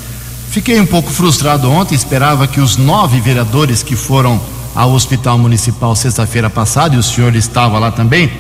Fiquei 0.50 0.80
um 0.80 0.86
pouco 0.86 1.10
frustrado 1.10 1.70
ontem, 1.70 1.96
esperava 1.96 2.48
que 2.48 2.60
os 2.60 2.78
nove 2.78 3.20
vereadores 3.20 3.84
que 3.84 3.96
foram 3.96 4.40
ao 4.74 4.92
Hospital 4.92 5.38
Municipal 5.38 5.96
sexta-feira 5.96 6.50
passada, 6.50 6.96
e 6.96 6.98
o 6.98 7.04
senhor 7.04 7.36
estava 7.36 7.80
lá 7.80 7.92
também, 7.92 8.32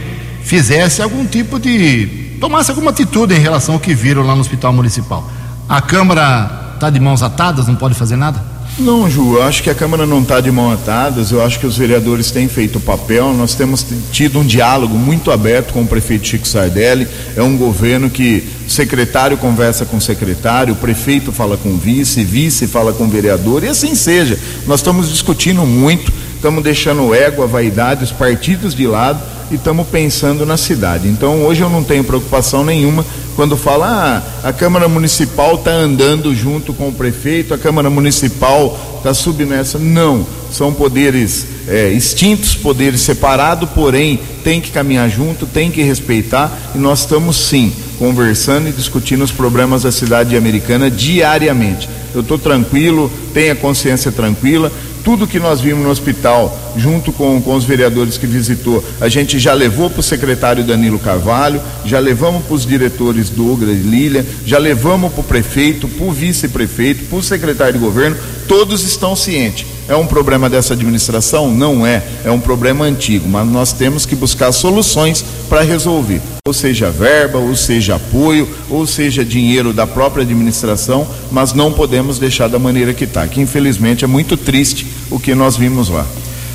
fizesse 0.43 1.01
algum 1.01 1.25
tipo 1.25 1.59
de. 1.59 2.37
tomasse 2.39 2.69
alguma 2.69 2.91
atitude 2.91 3.33
em 3.33 3.39
relação 3.39 3.75
ao 3.75 3.79
que 3.79 3.93
viram 3.93 4.21
lá 4.23 4.35
no 4.35 4.41
Hospital 4.41 4.71
Municipal. 4.71 5.29
A 5.67 5.81
Câmara 5.81 6.73
está 6.75 6.89
de 6.89 6.99
mãos 6.99 7.21
atadas, 7.21 7.67
não 7.67 7.75
pode 7.75 7.95
fazer 7.95 8.15
nada? 8.15 8.56
Não, 8.79 9.09
Ju, 9.09 9.37
eu 9.37 9.43
acho 9.43 9.63
que 9.63 9.71
a 9.71 9.75
Câmara 9.75 10.05
não 10.05 10.21
está 10.21 10.39
de 10.39 10.51
mãos 10.51 10.75
atadas, 10.75 11.31
eu 11.31 11.43
acho 11.43 11.59
que 11.59 11.65
os 11.65 11.75
vereadores 11.75 12.29
têm 12.29 12.47
feito 12.47 12.77
o 12.77 12.81
papel, 12.81 13.33
nós 13.33 13.55
temos 13.55 13.83
tido 14.11 14.39
um 14.39 14.45
diálogo 14.45 14.95
muito 14.95 15.31
aberto 15.31 15.73
com 15.73 15.81
o 15.81 15.87
prefeito 15.87 16.27
Chico 16.27 16.47
Sardelli, 16.47 17.07
é 17.35 17.41
um 17.41 17.57
governo 17.57 18.07
que 18.07 18.47
secretário 18.67 19.35
conversa 19.35 19.83
com 19.83 19.99
secretário, 19.99 20.75
prefeito 20.75 21.31
fala 21.31 21.57
com 21.57 21.75
vice, 21.75 22.23
vice 22.23 22.67
fala 22.67 22.93
com 22.93 23.09
vereador, 23.09 23.63
e 23.63 23.67
assim 23.67 23.95
seja. 23.95 24.37
Nós 24.67 24.79
estamos 24.79 25.09
discutindo 25.09 25.65
muito, 25.65 26.13
estamos 26.47 26.63
deixando 26.63 27.03
o 27.03 27.13
ego, 27.13 27.43
a 27.43 27.45
vaidade, 27.45 28.05
os 28.05 28.11
partidos 28.11 28.73
de 28.73 28.87
lado 28.87 29.21
e 29.51 29.55
estamos 29.55 29.85
pensando 29.85 30.45
na 30.45 30.55
cidade. 30.55 31.09
Então 31.09 31.43
hoje 31.43 31.59
eu 31.59 31.69
não 31.69 31.83
tenho 31.83 32.05
preocupação 32.05 32.63
nenhuma 32.63 33.05
quando 33.35 33.57
fala 33.57 33.85
ah, 33.85 34.47
a 34.47 34.53
Câmara 34.53 34.87
Municipal 34.87 35.55
está 35.55 35.71
andando 35.71 36.33
junto 36.33 36.73
com 36.73 36.87
o 36.87 36.93
prefeito, 36.93 37.53
a 37.53 37.57
Câmara 37.57 37.89
Municipal 37.89 38.79
está 38.95 39.13
submersa. 39.13 39.77
Não, 39.77 40.25
são 40.49 40.73
poderes 40.73 41.45
é, 41.67 41.89
extintos, 41.89 42.55
poderes 42.55 43.01
separados, 43.01 43.69
porém 43.71 44.17
tem 44.41 44.61
que 44.61 44.71
caminhar 44.71 45.09
junto, 45.09 45.45
tem 45.45 45.69
que 45.69 45.81
respeitar 45.81 46.57
e 46.73 46.77
nós 46.77 46.99
estamos 46.99 47.35
sim 47.35 47.73
conversando 47.99 48.69
e 48.69 48.71
discutindo 48.71 49.21
os 49.21 49.31
problemas 49.31 49.83
da 49.83 49.91
cidade 49.91 50.37
americana 50.37 50.89
diariamente. 50.89 51.89
Eu 52.15 52.21
estou 52.21 52.39
tranquilo, 52.39 53.11
tenho 53.33 53.51
a 53.51 53.55
consciência 53.55 54.13
tranquila 54.13 54.71
tudo 55.07 55.25
que 55.25 55.39
nós 55.39 55.61
vimos 55.61 55.85
no 55.85 55.89
hospital, 55.89 56.73
junto 56.75 57.13
com, 57.13 57.41
com 57.41 57.55
os 57.55 57.63
vereadores 57.63 58.17
que 58.17 58.27
visitou, 58.27 58.83
a 58.99 59.07
gente 59.07 59.39
já 59.39 59.53
levou 59.53 59.89
para 59.89 60.01
o 60.01 60.03
secretário 60.03 60.65
Danilo 60.65 60.99
Carvalho, 60.99 61.61
já 61.85 61.97
levamos 61.97 62.43
para 62.43 62.53
os 62.53 62.65
diretores 62.65 63.29
Douglas 63.29 63.77
e 63.77 63.83
Lília, 63.83 64.25
já 64.45 64.57
levamos 64.57 65.13
para 65.13 65.21
o 65.21 65.23
prefeito, 65.23 65.87
para 65.87 66.05
o 66.05 66.11
vice-prefeito, 66.11 67.05
para 67.05 67.19
o 67.19 67.23
secretário 67.23 67.75
de 67.75 67.79
governo, 67.79 68.17
todos 68.49 68.83
estão 68.83 69.15
cientes. 69.15 69.65
É 69.87 69.95
um 69.95 70.05
problema 70.05 70.49
dessa 70.49 70.73
administração? 70.73 71.49
Não 71.49 71.87
é. 71.87 72.03
É 72.25 72.29
um 72.29 72.41
problema 72.41 72.83
antigo, 72.83 73.29
mas 73.29 73.47
nós 73.47 73.71
temos 73.71 74.05
que 74.05 74.13
buscar 74.13 74.51
soluções 74.51 75.23
para 75.47 75.61
resolver. 75.61 76.19
Ou 76.47 76.53
seja, 76.53 76.89
verba, 76.89 77.39
ou 77.39 77.53
seja, 77.57 77.97
apoio, 77.97 78.47
ou 78.69 78.87
seja, 78.87 79.25
dinheiro 79.25 79.73
da 79.73 79.85
própria 79.85 80.23
administração, 80.23 81.05
mas 81.29 81.51
não 81.51 81.73
podemos 81.73 82.19
deixar 82.19 82.47
da 82.47 82.57
maneira 82.57 82.93
que 82.93 83.03
está. 83.03 83.27
Que 83.27 83.41
infelizmente 83.41 84.05
é 84.05 84.07
muito 84.07 84.37
triste 84.37 84.87
o 85.11 85.19
que 85.19 85.35
nós 85.35 85.57
vimos 85.57 85.89
lá. 85.89 86.05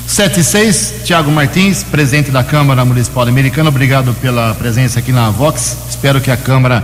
7 0.07 0.39
e 0.39 0.43
6, 0.43 0.93
Tiago 1.05 1.31
Martins, 1.31 1.83
presidente 1.83 2.31
da 2.31 2.43
Câmara 2.43 2.83
Municipal 2.83 3.27
Americana, 3.27 3.69
obrigado 3.69 4.15
pela 4.15 4.55
presença 4.55 4.97
aqui 4.97 5.11
na 5.11 5.29
Vox. 5.29 5.77
Espero 5.87 6.19
que 6.19 6.31
a 6.31 6.37
Câmara 6.37 6.83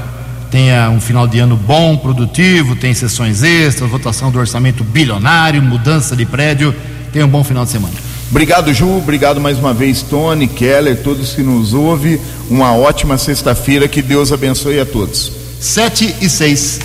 tenha 0.51 0.91
um 0.91 1.01
final 1.01 1.27
de 1.27 1.39
ano 1.39 1.57
bom, 1.57 1.97
produtivo, 1.97 2.75
tem 2.75 2.93
sessões 2.93 3.41
extras, 3.41 3.89
votação 3.89 4.29
do 4.29 4.37
orçamento 4.37 4.83
bilionário, 4.83 5.63
mudança 5.63 6.15
de 6.15 6.27
prédio. 6.27 6.75
Tenha 7.11 7.25
um 7.25 7.29
bom 7.29 7.43
final 7.43 7.65
de 7.65 7.71
semana. 7.71 8.08
Obrigado, 8.29 8.71
Ju. 8.71 8.97
Obrigado 8.97 9.41
mais 9.41 9.57
uma 9.57 9.73
vez, 9.73 10.03
Tony, 10.03 10.47
Keller, 10.47 11.01
todos 11.01 11.33
que 11.33 11.41
nos 11.41 11.73
ouvem. 11.73 12.21
Uma 12.49 12.75
ótima 12.75 13.17
sexta-feira. 13.17 13.87
Que 13.87 14.03
Deus 14.03 14.31
abençoe 14.31 14.79
a 14.79 14.85
todos. 14.85 15.31
7 15.59 16.15
e 16.21 16.29
6. 16.29 16.79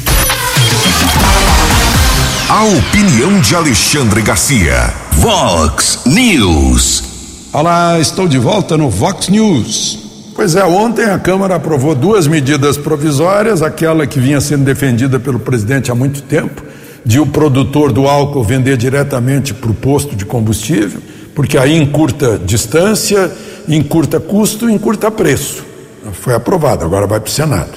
A 2.48 2.64
opinião 2.64 3.40
de 3.40 3.54
Alexandre 3.54 4.22
Garcia. 4.22 4.94
Vox 5.12 6.00
News. 6.06 7.04
Olá, 7.52 8.00
estou 8.00 8.26
de 8.26 8.38
volta 8.38 8.78
no 8.78 8.88
Vox 8.88 9.28
News. 9.28 9.98
Pois 10.34 10.56
é, 10.56 10.64
ontem 10.64 11.04
a 11.04 11.18
Câmara 11.18 11.56
aprovou 11.56 11.94
duas 11.94 12.26
medidas 12.26 12.76
provisórias, 12.76 13.62
aquela 13.62 14.06
que 14.06 14.18
vinha 14.18 14.40
sendo 14.40 14.64
defendida 14.64 15.20
pelo 15.20 15.38
presidente 15.38 15.92
há 15.92 15.94
muito 15.94 16.22
tempo, 16.22 16.62
de 17.04 17.20
o 17.20 17.26
produtor 17.26 17.92
do 17.92 18.08
álcool 18.08 18.42
vender 18.42 18.76
diretamente 18.76 19.54
para 19.54 19.70
o 19.70 19.74
posto 19.74 20.16
de 20.16 20.24
combustível, 20.24 21.00
porque 21.34 21.58
aí 21.58 21.76
encurta 21.76 22.38
distância, 22.38 23.30
encurta 23.68 24.20
custo, 24.20 24.70
encurta 24.70 25.10
preço. 25.10 25.64
Foi 26.12 26.34
aprovado, 26.34 26.84
agora 26.84 27.06
vai 27.06 27.18
para 27.18 27.28
o 27.28 27.32
Senado. 27.32 27.72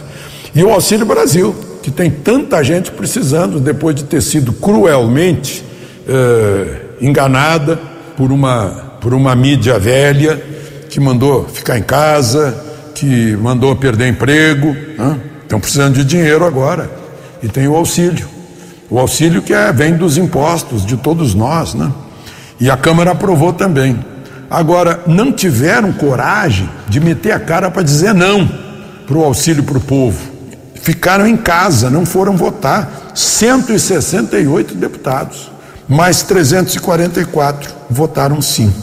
E 0.53 0.63
o 0.63 0.69
Auxílio 0.69 1.05
Brasil, 1.05 1.55
que 1.81 1.89
tem 1.89 2.09
tanta 2.09 2.63
gente 2.63 2.91
precisando 2.91 3.59
depois 3.59 3.95
de 3.95 4.03
ter 4.03 4.21
sido 4.21 4.51
cruelmente 4.53 5.63
eh, 6.07 6.81
enganada 7.01 7.79
por 8.15 8.31
uma, 8.31 8.97
por 8.99 9.13
uma 9.13 9.35
mídia 9.35 9.79
velha 9.79 10.41
que 10.89 10.99
mandou 10.99 11.45
ficar 11.47 11.77
em 11.77 11.83
casa, 11.83 12.63
que 12.95 13.35
mandou 13.37 13.75
perder 13.75 14.07
emprego, 14.07 14.75
né? 14.97 15.19
estão 15.43 15.59
precisando 15.59 15.95
de 15.95 16.03
dinheiro 16.03 16.43
agora. 16.45 16.89
E 17.41 17.47
tem 17.47 17.67
o 17.67 17.75
auxílio. 17.75 18.27
O 18.89 18.99
auxílio 18.99 19.41
que 19.41 19.53
é, 19.53 19.71
vem 19.71 19.95
dos 19.95 20.17
impostos 20.17 20.85
de 20.85 20.97
todos 20.97 21.35
nós, 21.35 21.73
né? 21.73 21.91
E 22.59 22.69
a 22.69 22.77
Câmara 22.77 23.11
aprovou 23.11 23.53
também. 23.53 23.99
Agora, 24.49 25.01
não 25.05 25.31
tiveram 25.31 25.91
coragem 25.91 26.69
de 26.87 26.99
meter 26.99 27.31
a 27.31 27.39
cara 27.39 27.69
para 27.69 27.83
dizer 27.83 28.13
não 28.13 28.49
para 29.05 29.17
o 29.17 29.23
auxílio 29.23 29.63
para 29.63 29.77
o 29.77 29.81
povo. 29.81 30.19
Ficaram 30.75 31.27
em 31.27 31.37
casa, 31.37 31.89
não 31.89 32.05
foram 32.05 32.35
votar. 32.35 33.11
168 33.13 34.75
deputados, 34.75 35.51
mais 35.87 36.21
344 36.23 37.73
votaram 37.89 38.41
sim. 38.41 38.73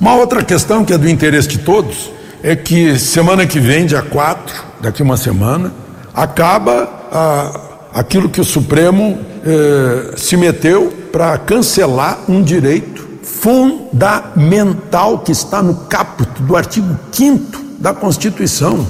Uma 0.00 0.14
outra 0.14 0.42
questão 0.44 0.84
que 0.84 0.92
é 0.92 0.98
do 0.98 1.08
interesse 1.08 1.48
de 1.48 1.58
todos 1.58 2.10
é 2.42 2.56
que 2.56 2.98
semana 2.98 3.46
que 3.46 3.60
vem, 3.60 3.86
dia 3.86 4.02
4, 4.02 4.64
daqui 4.80 5.02
uma 5.02 5.16
semana, 5.16 5.72
acaba 6.14 6.88
ah, 7.12 7.60
aquilo 7.94 8.28
que 8.28 8.40
o 8.40 8.44
Supremo 8.44 9.18
eh, 9.44 10.14
se 10.16 10.36
meteu 10.36 10.92
para 11.12 11.36
cancelar 11.38 12.18
um 12.28 12.42
direito 12.42 13.08
fundamental 13.22 15.18
que 15.20 15.32
está 15.32 15.62
no 15.62 15.74
caput 15.86 16.42
do 16.42 16.56
artigo 16.56 16.98
5 17.12 17.62
da 17.78 17.92
Constituição, 17.94 18.86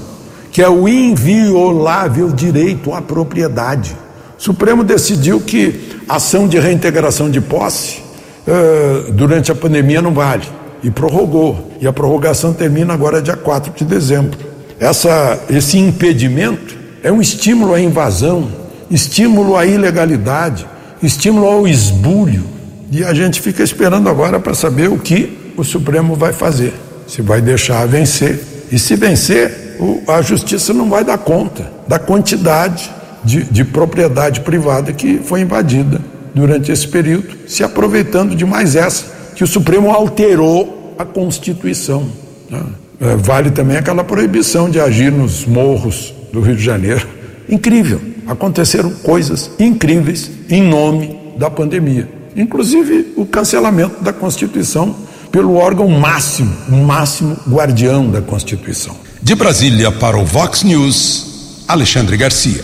que 0.50 0.60
é 0.62 0.68
o 0.68 0.88
inviolável 0.88 2.30
direito 2.30 2.92
à 2.92 3.00
propriedade. 3.00 3.96
O 4.38 4.42
Supremo 4.42 4.82
decidiu 4.82 5.40
que 5.40 5.98
ação 6.08 6.48
de 6.48 6.58
reintegração 6.58 7.30
de 7.30 7.40
posse 7.40 8.02
eh, 8.46 9.12
durante 9.12 9.52
a 9.52 9.54
pandemia 9.54 10.02
não 10.02 10.12
vale 10.12 10.44
e 10.82 10.90
prorrogou. 10.90 11.72
E 11.80 11.86
a 11.86 11.92
prorrogação 11.92 12.52
termina 12.52 12.92
agora 12.92 13.22
dia 13.22 13.36
4 13.36 13.72
de 13.72 13.84
dezembro. 13.84 14.38
Essa, 14.80 15.40
esse 15.48 15.78
impedimento 15.78 16.76
é 17.02 17.12
um 17.12 17.20
estímulo 17.20 17.72
à 17.72 17.80
invasão, 17.80 18.48
estímulo 18.90 19.56
à 19.56 19.64
ilegalidade, 19.64 20.66
estímulo 21.02 21.46
ao 21.46 21.68
esbulho. 21.68 22.44
E 22.92 23.02
a 23.02 23.14
gente 23.14 23.40
fica 23.40 23.62
esperando 23.62 24.06
agora 24.06 24.38
para 24.38 24.52
saber 24.52 24.90
o 24.90 24.98
que 24.98 25.54
o 25.56 25.64
Supremo 25.64 26.14
vai 26.14 26.34
fazer. 26.34 26.74
Se 27.08 27.22
vai 27.22 27.40
deixar 27.40 27.86
vencer. 27.86 28.38
E 28.70 28.78
se 28.78 28.94
vencer, 28.96 29.78
o, 29.80 30.02
a 30.06 30.20
justiça 30.20 30.74
não 30.74 30.90
vai 30.90 31.02
dar 31.02 31.16
conta 31.16 31.72
da 31.88 31.98
quantidade 31.98 32.90
de, 33.24 33.44
de 33.44 33.64
propriedade 33.64 34.40
privada 34.42 34.92
que 34.92 35.18
foi 35.24 35.40
invadida 35.40 36.02
durante 36.34 36.70
esse 36.70 36.86
período, 36.86 37.34
se 37.46 37.64
aproveitando 37.64 38.36
de 38.36 38.44
mais 38.44 38.76
essa, 38.76 39.06
que 39.34 39.42
o 39.42 39.46
Supremo 39.46 39.90
alterou 39.90 40.94
a 40.98 41.04
Constituição. 41.06 42.06
Né? 42.50 42.62
É, 43.00 43.16
vale 43.16 43.50
também 43.50 43.78
aquela 43.78 44.04
proibição 44.04 44.68
de 44.68 44.78
agir 44.78 45.10
nos 45.10 45.46
morros 45.46 46.14
do 46.30 46.42
Rio 46.42 46.56
de 46.56 46.62
Janeiro. 46.62 47.08
Incrível. 47.48 48.02
Aconteceram 48.26 48.90
coisas 49.02 49.50
incríveis 49.58 50.30
em 50.50 50.62
nome 50.62 51.18
da 51.38 51.50
pandemia. 51.50 52.21
Inclusive 52.36 53.12
o 53.16 53.26
cancelamento 53.26 54.02
da 54.02 54.12
Constituição 54.12 54.94
pelo 55.30 55.56
órgão 55.56 55.88
máximo, 55.88 56.54
o 56.68 56.76
máximo 56.76 57.36
guardião 57.48 58.10
da 58.10 58.20
Constituição. 58.20 58.96
De 59.22 59.34
Brasília 59.34 59.90
para 59.90 60.18
o 60.18 60.24
Vox 60.24 60.62
News, 60.62 61.64
Alexandre 61.66 62.16
Garcia. 62.16 62.62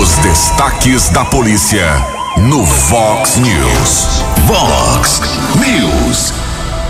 Os 0.00 0.16
destaques 0.18 1.08
da 1.10 1.24
polícia 1.24 1.86
no 2.48 2.64
Vox 2.64 3.36
News. 3.36 4.22
Vox 4.46 5.20
News. 5.56 6.32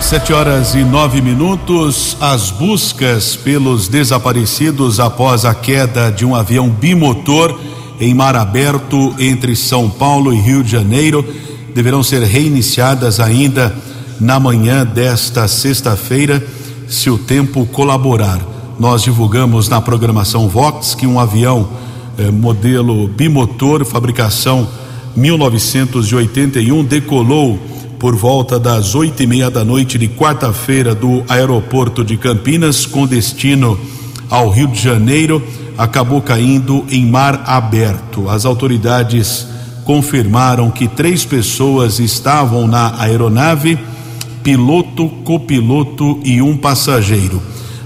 Sete 0.00 0.32
horas 0.32 0.74
e 0.74 0.84
nove 0.84 1.20
minutos. 1.20 2.16
As 2.20 2.50
buscas 2.50 3.34
pelos 3.34 3.88
desaparecidos 3.88 5.00
após 5.00 5.44
a 5.44 5.54
queda 5.54 6.10
de 6.10 6.24
um 6.24 6.34
avião 6.34 6.68
bimotor 6.68 7.58
em 8.00 8.14
mar 8.14 8.36
aberto 8.36 9.14
entre 9.18 9.56
São 9.56 9.88
Paulo 9.88 10.32
e 10.32 10.36
Rio 10.36 10.62
de 10.62 10.70
Janeiro 10.72 11.24
deverão 11.74 12.02
ser 12.02 12.22
reiniciadas 12.22 13.20
ainda 13.20 13.74
na 14.20 14.38
manhã 14.38 14.84
desta 14.84 15.48
sexta-feira, 15.48 16.44
se 16.88 17.10
o 17.10 17.18
tempo 17.18 17.66
colaborar. 17.66 18.40
Nós 18.78 19.02
divulgamos 19.02 19.68
na 19.68 19.80
programação 19.80 20.48
Vox 20.48 20.94
que 20.94 21.06
um 21.06 21.18
avião 21.18 21.68
eh, 22.18 22.30
modelo 22.30 23.08
bimotor, 23.08 23.84
fabricação 23.84 24.68
1981, 25.16 26.84
decolou 26.84 27.58
por 27.98 28.16
volta 28.16 28.58
das 28.58 28.94
oito 28.94 29.22
e 29.22 29.26
meia 29.26 29.50
da 29.50 29.64
noite 29.64 29.96
de 29.96 30.08
quarta-feira 30.08 30.94
do 30.94 31.22
aeroporto 31.28 32.04
de 32.04 32.16
Campinas 32.16 32.84
com 32.84 33.06
destino 33.06 33.78
ao 34.28 34.50
Rio 34.50 34.66
de 34.66 34.80
Janeiro, 34.80 35.42
acabou 35.78 36.20
caindo 36.20 36.84
em 36.90 37.06
mar 37.06 37.44
aberto. 37.46 38.28
As 38.28 38.44
autoridades 38.44 39.46
confirmaram 39.84 40.70
que 40.70 40.86
três 40.88 41.24
pessoas 41.24 41.98
estavam 41.98 42.66
na 42.66 43.00
aeronave, 43.00 43.78
piloto, 44.42 45.08
copiloto 45.24 46.20
e 46.24 46.40
um 46.40 46.56
passageiro. 46.56 47.42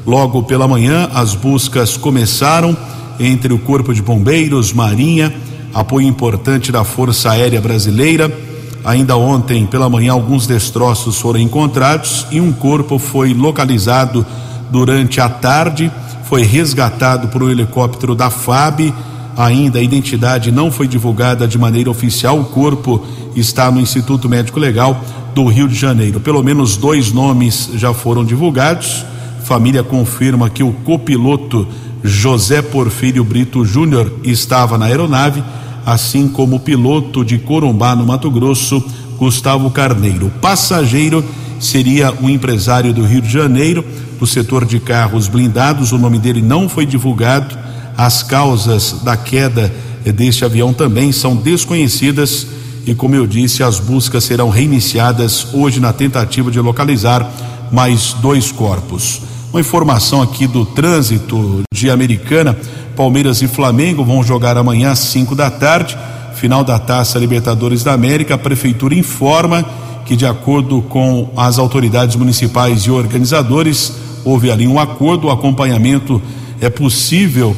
Logo 0.07 0.42
pela 0.42 0.68
manhã, 0.68 1.11
as 1.14 1.34
buscas 1.34 1.97
começaram 1.97 2.76
entre 3.18 3.53
o 3.53 3.59
Corpo 3.59 3.92
de 3.92 4.03
Bombeiros, 4.03 4.72
Marinha, 4.72 5.34
apoio 5.74 6.07
importante 6.07 6.70
da 6.70 6.84
Força 6.84 7.30
Aérea 7.30 7.61
Brasileira 7.61 8.47
Ainda 8.86 9.16
ontem 9.16 9.66
pela 9.66 9.90
manhã, 9.90 10.12
alguns 10.12 10.47
destroços 10.47 11.18
foram 11.18 11.40
encontrados 11.40 12.24
e 12.30 12.40
um 12.40 12.53
corpo 12.53 13.01
foi 13.01 13.34
localizado 13.34 14.24
durante 14.70 15.20
a 15.20 15.28
tarde. 15.28 15.90
Foi 16.22 16.42
resgatado 16.42 17.26
por 17.26 17.42
um 17.42 17.51
helicóptero 17.51 18.14
da 18.14 18.30
FAB. 18.30 18.94
Ainda 19.37 19.78
a 19.78 19.82
identidade 19.82 20.51
não 20.51 20.70
foi 20.70 20.89
divulgada 20.89 21.47
de 21.47 21.59
maneira 21.59 21.91
oficial. 21.91 22.41
O 22.41 22.45
corpo 22.45 23.05
está 23.34 23.70
no 23.70 23.80
Instituto 23.80 24.28
Médico 24.28 24.59
Legal 24.59 25.01
do 25.34 25.47
Rio 25.47 25.68
de 25.68 25.74
Janeiro. 25.74 26.20
Pelo 26.20 26.43
menos 26.43 26.76
dois 26.76 27.12
nomes 27.12 27.70
já 27.74 27.93
foram 27.93 28.24
divulgados. 28.24 29.05
Família 29.45 29.82
confirma 29.82 30.49
que 30.49 30.62
o 30.62 30.72
copiloto 30.72 31.66
José 32.03 32.62
Porfírio 32.62 33.22
Brito 33.22 33.64
Júnior 33.64 34.12
estava 34.24 34.78
na 34.78 34.87
aeronave 34.87 35.43
assim 35.87 36.26
como 36.26 36.57
o 36.57 36.61
piloto 36.61 37.24
de 37.24 37.39
Corumbá, 37.39 37.95
no 37.95 38.05
Mato 38.05 38.28
Grosso, 38.28 38.84
Gustavo 39.16 39.70
Carneiro. 39.70 40.26
O 40.26 40.30
passageiro 40.30 41.24
seria 41.61 42.12
um 42.20 42.28
empresário 42.28 42.93
do 42.93 43.05
Rio 43.05 43.22
de 43.22 43.30
Janeiro, 43.30 43.84
do 44.18 44.26
setor 44.26 44.64
de 44.64 44.80
carros 44.80 45.28
blindados, 45.28 45.93
o 45.93 45.99
nome 45.99 46.18
dele 46.18 46.43
não 46.43 46.68
foi 46.68 46.84
divulgado. 46.84 47.57
As 47.97 48.22
causas 48.22 48.97
da 49.03 49.16
queda 49.16 49.72
deste 50.12 50.44
avião 50.44 50.72
também 50.72 51.12
são 51.12 51.34
desconhecidas 51.34 52.47
e, 52.86 52.94
como 52.94 53.14
eu 53.14 53.26
disse, 53.26 53.62
as 53.62 53.80
buscas 53.80 54.22
serão 54.24 54.49
reiniciadas 54.49 55.49
hoje 55.53 55.80
na 55.80 55.92
tentativa 55.92 56.51
de 56.51 56.61
localizar 56.61 57.28
mais 57.72 58.12
dois 58.12 58.53
corpos. 58.53 59.22
Uma 59.51 59.61
informação 59.61 60.22
aqui 60.22 60.47
do 60.47 60.64
trânsito 60.64 61.62
de 61.72 61.90
Americana: 61.90 62.57
Palmeiras 62.94 63.42
e 63.42 63.49
Flamengo 63.49 64.05
vão 64.05 64.22
jogar 64.22 64.57
amanhã 64.57 64.90
às 64.90 64.99
5 65.01 65.34
da 65.34 65.51
tarde, 65.51 65.97
final 66.34 66.62
da 66.62 66.78
Taça 66.78 67.18
Libertadores 67.18 67.82
da 67.82 67.92
América. 67.92 68.34
A 68.34 68.38
prefeitura 68.38 68.94
informa 68.94 69.64
que, 70.05 70.14
de 70.14 70.26
acordo 70.26 70.82
com 70.82 71.30
as 71.36 71.59
autoridades 71.59 72.14
municipais 72.14 72.82
e 72.82 72.90
organizadores, 72.90 73.92
houve 74.24 74.51
ali 74.51 74.68
um 74.68 74.78
acordo, 74.78 75.26
o 75.26 75.30
acompanhamento 75.30 76.22
é 76.61 76.70
possível 76.70 77.57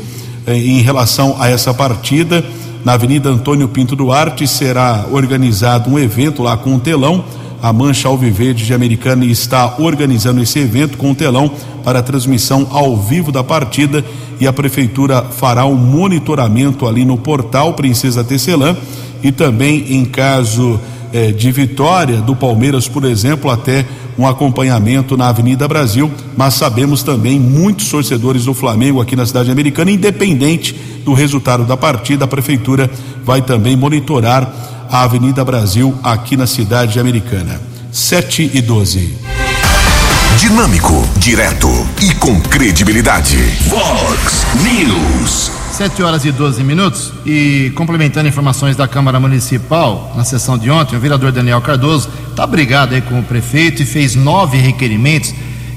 em 0.57 0.81
relação 0.81 1.37
a 1.39 1.49
essa 1.49 1.75
partida. 1.75 2.45
Na 2.85 2.95
Avenida 2.95 3.29
Antônio 3.29 3.69
Pinto 3.69 3.97
Duarte 3.97 4.47
será 4.47 5.07
organizado 5.11 5.91
um 5.91 5.99
evento 5.99 6.43
lá 6.43 6.57
com 6.57 6.75
um 6.75 6.79
telão 6.79 7.25
a 7.61 7.73
Mancha 7.73 8.09
Alviverde 8.09 8.65
de 8.65 8.73
Americana 8.73 9.25
está 9.25 9.77
organizando 9.79 10.41
esse 10.41 10.59
evento 10.61 10.97
com 10.97 11.11
o 11.11 11.15
telão 11.15 11.51
para 11.83 12.03
transmissão 12.03 12.69
ao 12.71 12.97
vivo 12.97 13.33
da 13.33 13.43
partida 13.43 14.05
e 14.41 14.47
a 14.47 14.53
prefeitura 14.53 15.23
fará 15.23 15.67
um 15.67 15.75
monitoramento 15.75 16.87
ali 16.87 17.05
no 17.05 17.17
portal 17.17 17.75
Princesa 17.75 18.23
Tecelã 18.23 18.77
e 19.23 19.33
também 19.33 19.93
em 19.93 20.05
caso 20.05 20.81
eh, 21.13 21.33
de 21.33 21.51
vitória 21.51 22.21
do 22.21 22.35
Palmeiras, 22.35 22.89
por 22.89 23.05
exemplo, 23.05 23.51
até 23.51 23.85
um 24.19 24.27
acompanhamento 24.27 25.17
na 25.17 25.29
Avenida 25.29 25.69
Brasil, 25.69 26.11
mas 26.37 26.55
sabemos 26.55 27.03
também 27.03 27.39
muitos 27.39 27.89
torcedores 27.89 28.45
do 28.45 28.55
Flamengo 28.55 29.01
aqui 29.01 29.15
na 29.15 29.25
cidade 29.25 29.51
americana, 29.51 29.91
independente 29.91 30.75
do 31.05 31.13
resultado 31.13 31.65
da 31.65 31.77
partida, 31.77 32.25
a 32.25 32.29
prefeitura 32.29 32.91
vai 33.25 33.41
também 33.41 33.77
monitorar 33.77 34.53
a 34.91 35.03
Avenida 35.05 35.45
Brasil, 35.45 35.95
aqui 36.03 36.37
na 36.37 36.47
cidade 36.47 36.99
americana. 36.99 37.61
7 37.93 38.51
e 38.55 38.61
12. 38.61 39.17
Dinâmico, 40.39 41.07
direto 41.17 41.69
e 42.01 42.15
com 42.15 42.41
credibilidade. 42.41 43.37
Vox 43.69 44.47
News. 44.63 45.58
7 45.79 46.03
horas 46.03 46.25
e 46.25 46.33
12 46.33 46.65
minutos. 46.65 47.13
E 47.25 47.71
complementando 47.77 48.29
informações 48.29 48.75
da 48.75 48.89
Câmara 48.89 49.21
Municipal, 49.21 50.13
na 50.17 50.25
sessão 50.25 50.59
de 50.59 50.69
ontem, 50.69 50.97
o 50.97 51.01
vereador 51.01 51.31
Daniel 51.31 51.61
Cardoso 51.61 52.09
está 52.31 52.45
brigado 52.45 52.97
aí 52.97 53.01
com 53.01 53.21
o 53.21 53.23
prefeito 53.23 53.81
e 53.81 53.87
fez 53.87 54.17
nove 54.17 54.59
requerimentos 54.59 55.33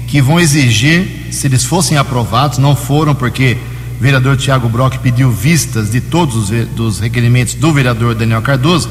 que 0.08 0.20
vão 0.20 0.40
exigir, 0.40 1.28
se 1.30 1.46
eles 1.46 1.64
fossem 1.64 1.96
aprovados, 1.96 2.58
não 2.58 2.74
foram 2.74 3.14
porque 3.14 3.56
o 3.96 4.02
vereador 4.02 4.36
Tiago 4.36 4.68
Brock 4.68 4.98
pediu 4.98 5.30
vistas 5.30 5.92
de 5.92 6.00
todos 6.00 6.50
os 6.76 6.98
requerimentos 6.98 7.54
do 7.54 7.72
vereador 7.72 8.16
Daniel 8.16 8.42
Cardoso, 8.42 8.90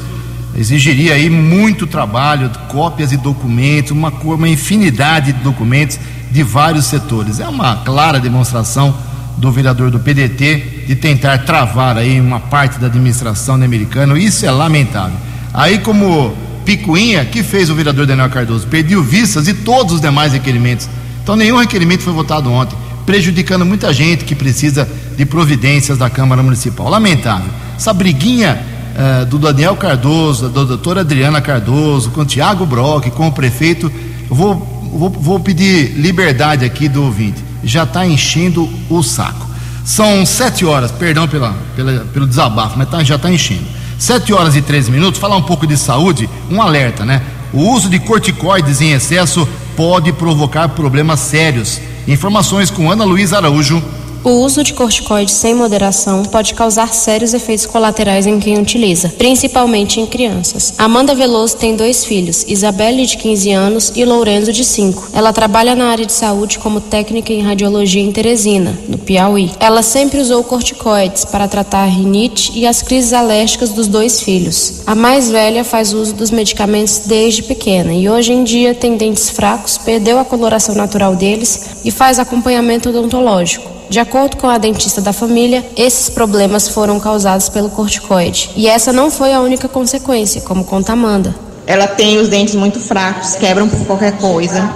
exigiria 0.56 1.12
aí 1.12 1.28
muito 1.28 1.86
trabalho, 1.86 2.50
cópias 2.70 3.10
de 3.10 3.18
documentos, 3.18 3.90
uma, 3.90 4.08
uma 4.08 4.48
infinidade 4.48 5.34
de 5.34 5.40
documentos 5.40 6.00
de 6.30 6.42
vários 6.42 6.86
setores. 6.86 7.38
É 7.38 7.46
uma 7.46 7.76
clara 7.84 8.18
demonstração 8.18 9.11
do 9.36 9.50
vereador 9.50 9.90
do 9.90 9.98
PDT 9.98 10.84
de 10.86 10.96
tentar 10.96 11.38
travar 11.38 11.96
aí 11.96 12.20
uma 12.20 12.40
parte 12.40 12.78
da 12.78 12.86
administração 12.86 13.58
da 13.58 13.64
americana. 13.64 14.18
Isso 14.18 14.46
é 14.46 14.50
lamentável. 14.50 15.16
Aí 15.52 15.78
como 15.78 16.34
picuinha, 16.64 17.24
que 17.24 17.42
fez 17.42 17.70
o 17.70 17.74
vereador 17.74 18.06
Daniel 18.06 18.30
Cardoso? 18.30 18.66
Pediu 18.66 19.02
vistas 19.02 19.44
de 19.44 19.54
todos 19.54 19.94
os 19.94 20.00
demais 20.00 20.32
requerimentos. 20.32 20.88
Então 21.22 21.36
nenhum 21.36 21.56
requerimento 21.56 22.02
foi 22.02 22.12
votado 22.12 22.50
ontem, 22.50 22.76
prejudicando 23.04 23.64
muita 23.64 23.92
gente 23.92 24.24
que 24.24 24.34
precisa 24.34 24.88
de 25.16 25.24
providências 25.24 25.98
da 25.98 26.08
Câmara 26.08 26.42
Municipal. 26.42 26.88
Lamentável. 26.88 27.50
Essa 27.76 27.92
briguinha 27.92 28.60
eh, 28.94 29.24
do 29.24 29.38
Daniel 29.38 29.76
Cardoso, 29.76 30.48
da 30.48 30.64
doutora 30.64 31.00
Adriana 31.00 31.40
Cardoso, 31.40 32.10
com 32.10 32.20
o 32.20 32.24
Tiago 32.24 32.66
Brock, 32.66 33.10
com 33.10 33.28
o 33.28 33.32
prefeito, 33.32 33.90
eu 34.28 34.36
vou, 34.36 34.54
vou, 34.92 35.10
vou 35.10 35.40
pedir 35.40 35.92
liberdade 35.96 36.64
aqui 36.64 36.88
do 36.88 37.04
ouvinte. 37.04 37.42
Já 37.64 37.84
está 37.84 38.06
enchendo 38.06 38.68
o 38.90 39.02
saco. 39.02 39.46
São 39.84 40.24
sete 40.24 40.64
horas, 40.64 40.90
perdão 40.92 41.26
pela, 41.26 41.54
pela- 41.74 42.04
pelo 42.12 42.26
desabafo, 42.26 42.78
mas 42.78 42.88
tá- 42.88 43.02
já 43.02 43.16
está 43.16 43.30
enchendo. 43.30 43.64
Sete 43.98 44.32
horas 44.32 44.54
e 44.56 44.62
13 44.62 44.90
minutos, 44.90 45.20
falar 45.20 45.36
um 45.36 45.42
pouco 45.42 45.66
de 45.66 45.76
saúde, 45.76 46.28
um 46.50 46.60
alerta, 46.62 47.04
né? 47.04 47.22
O 47.52 47.68
uso 47.72 47.88
de 47.88 47.98
corticoides 47.98 48.80
em 48.80 48.92
excesso 48.92 49.46
pode 49.76 50.12
provocar 50.12 50.68
problemas 50.70 51.20
sérios. 51.20 51.80
Informações 52.08 52.70
com 52.70 52.90
Ana 52.90 53.04
Luísa 53.04 53.36
Araújo. 53.36 53.82
O 54.24 54.30
uso 54.30 54.62
de 54.62 54.72
corticoides 54.72 55.34
sem 55.34 55.52
moderação 55.52 56.22
pode 56.22 56.54
causar 56.54 56.94
sérios 56.94 57.34
efeitos 57.34 57.66
colaterais 57.66 58.24
em 58.24 58.38
quem 58.38 58.56
utiliza, 58.56 59.08
principalmente 59.18 59.98
em 59.98 60.06
crianças. 60.06 60.74
Amanda 60.78 61.12
Veloso 61.12 61.56
tem 61.56 61.74
dois 61.74 62.04
filhos, 62.04 62.44
Isabelle, 62.46 63.04
de 63.04 63.16
15 63.16 63.50
anos, 63.50 63.92
e 63.96 64.04
Lourenço, 64.04 64.52
de 64.52 64.64
5. 64.64 65.08
Ela 65.12 65.32
trabalha 65.32 65.74
na 65.74 65.86
área 65.86 66.06
de 66.06 66.12
saúde 66.12 66.60
como 66.60 66.80
técnica 66.80 67.32
em 67.32 67.42
radiologia 67.42 68.00
em 68.00 68.12
Teresina, 68.12 68.78
no 68.88 68.96
Piauí. 68.96 69.50
Ela 69.58 69.82
sempre 69.82 70.20
usou 70.20 70.44
corticoides 70.44 71.24
para 71.24 71.48
tratar 71.48 71.82
a 71.82 71.86
rinite 71.86 72.52
e 72.54 72.64
as 72.64 72.80
crises 72.80 73.12
alérgicas 73.12 73.70
dos 73.70 73.88
dois 73.88 74.22
filhos. 74.22 74.82
A 74.86 74.94
mais 74.94 75.30
velha 75.30 75.64
faz 75.64 75.92
uso 75.92 76.14
dos 76.14 76.30
medicamentos 76.30 77.02
desde 77.06 77.42
pequena 77.42 77.92
e 77.92 78.08
hoje 78.08 78.32
em 78.32 78.44
dia 78.44 78.72
tem 78.72 78.96
dentes 78.96 79.30
fracos, 79.30 79.78
perdeu 79.78 80.20
a 80.20 80.24
coloração 80.24 80.76
natural 80.76 81.16
deles 81.16 81.70
e 81.84 81.90
faz 81.90 82.20
acompanhamento 82.20 82.90
odontológico. 82.90 83.81
De 83.92 84.00
acordo 84.00 84.38
com 84.38 84.48
a 84.48 84.56
dentista 84.56 85.02
da 85.02 85.12
família, 85.12 85.62
esses 85.76 86.08
problemas 86.08 86.66
foram 86.66 86.98
causados 86.98 87.50
pelo 87.50 87.68
corticoide. 87.68 88.48
E 88.56 88.66
essa 88.66 88.90
não 88.90 89.10
foi 89.10 89.34
a 89.34 89.40
única 89.40 89.68
consequência, 89.68 90.40
como 90.40 90.64
conta 90.64 90.94
Amanda. 90.94 91.34
Ela 91.66 91.86
tem 91.86 92.18
os 92.18 92.26
dentes 92.26 92.54
muito 92.54 92.80
fracos, 92.80 93.34
quebram 93.34 93.68
por 93.68 93.86
qualquer 93.86 94.12
coisa. 94.16 94.72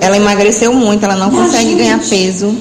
Ela 0.00 0.16
emagreceu 0.16 0.74
muito, 0.74 1.04
ela 1.04 1.14
não 1.14 1.30
consegue 1.30 1.76
ganhar 1.76 2.00
peso, 2.00 2.52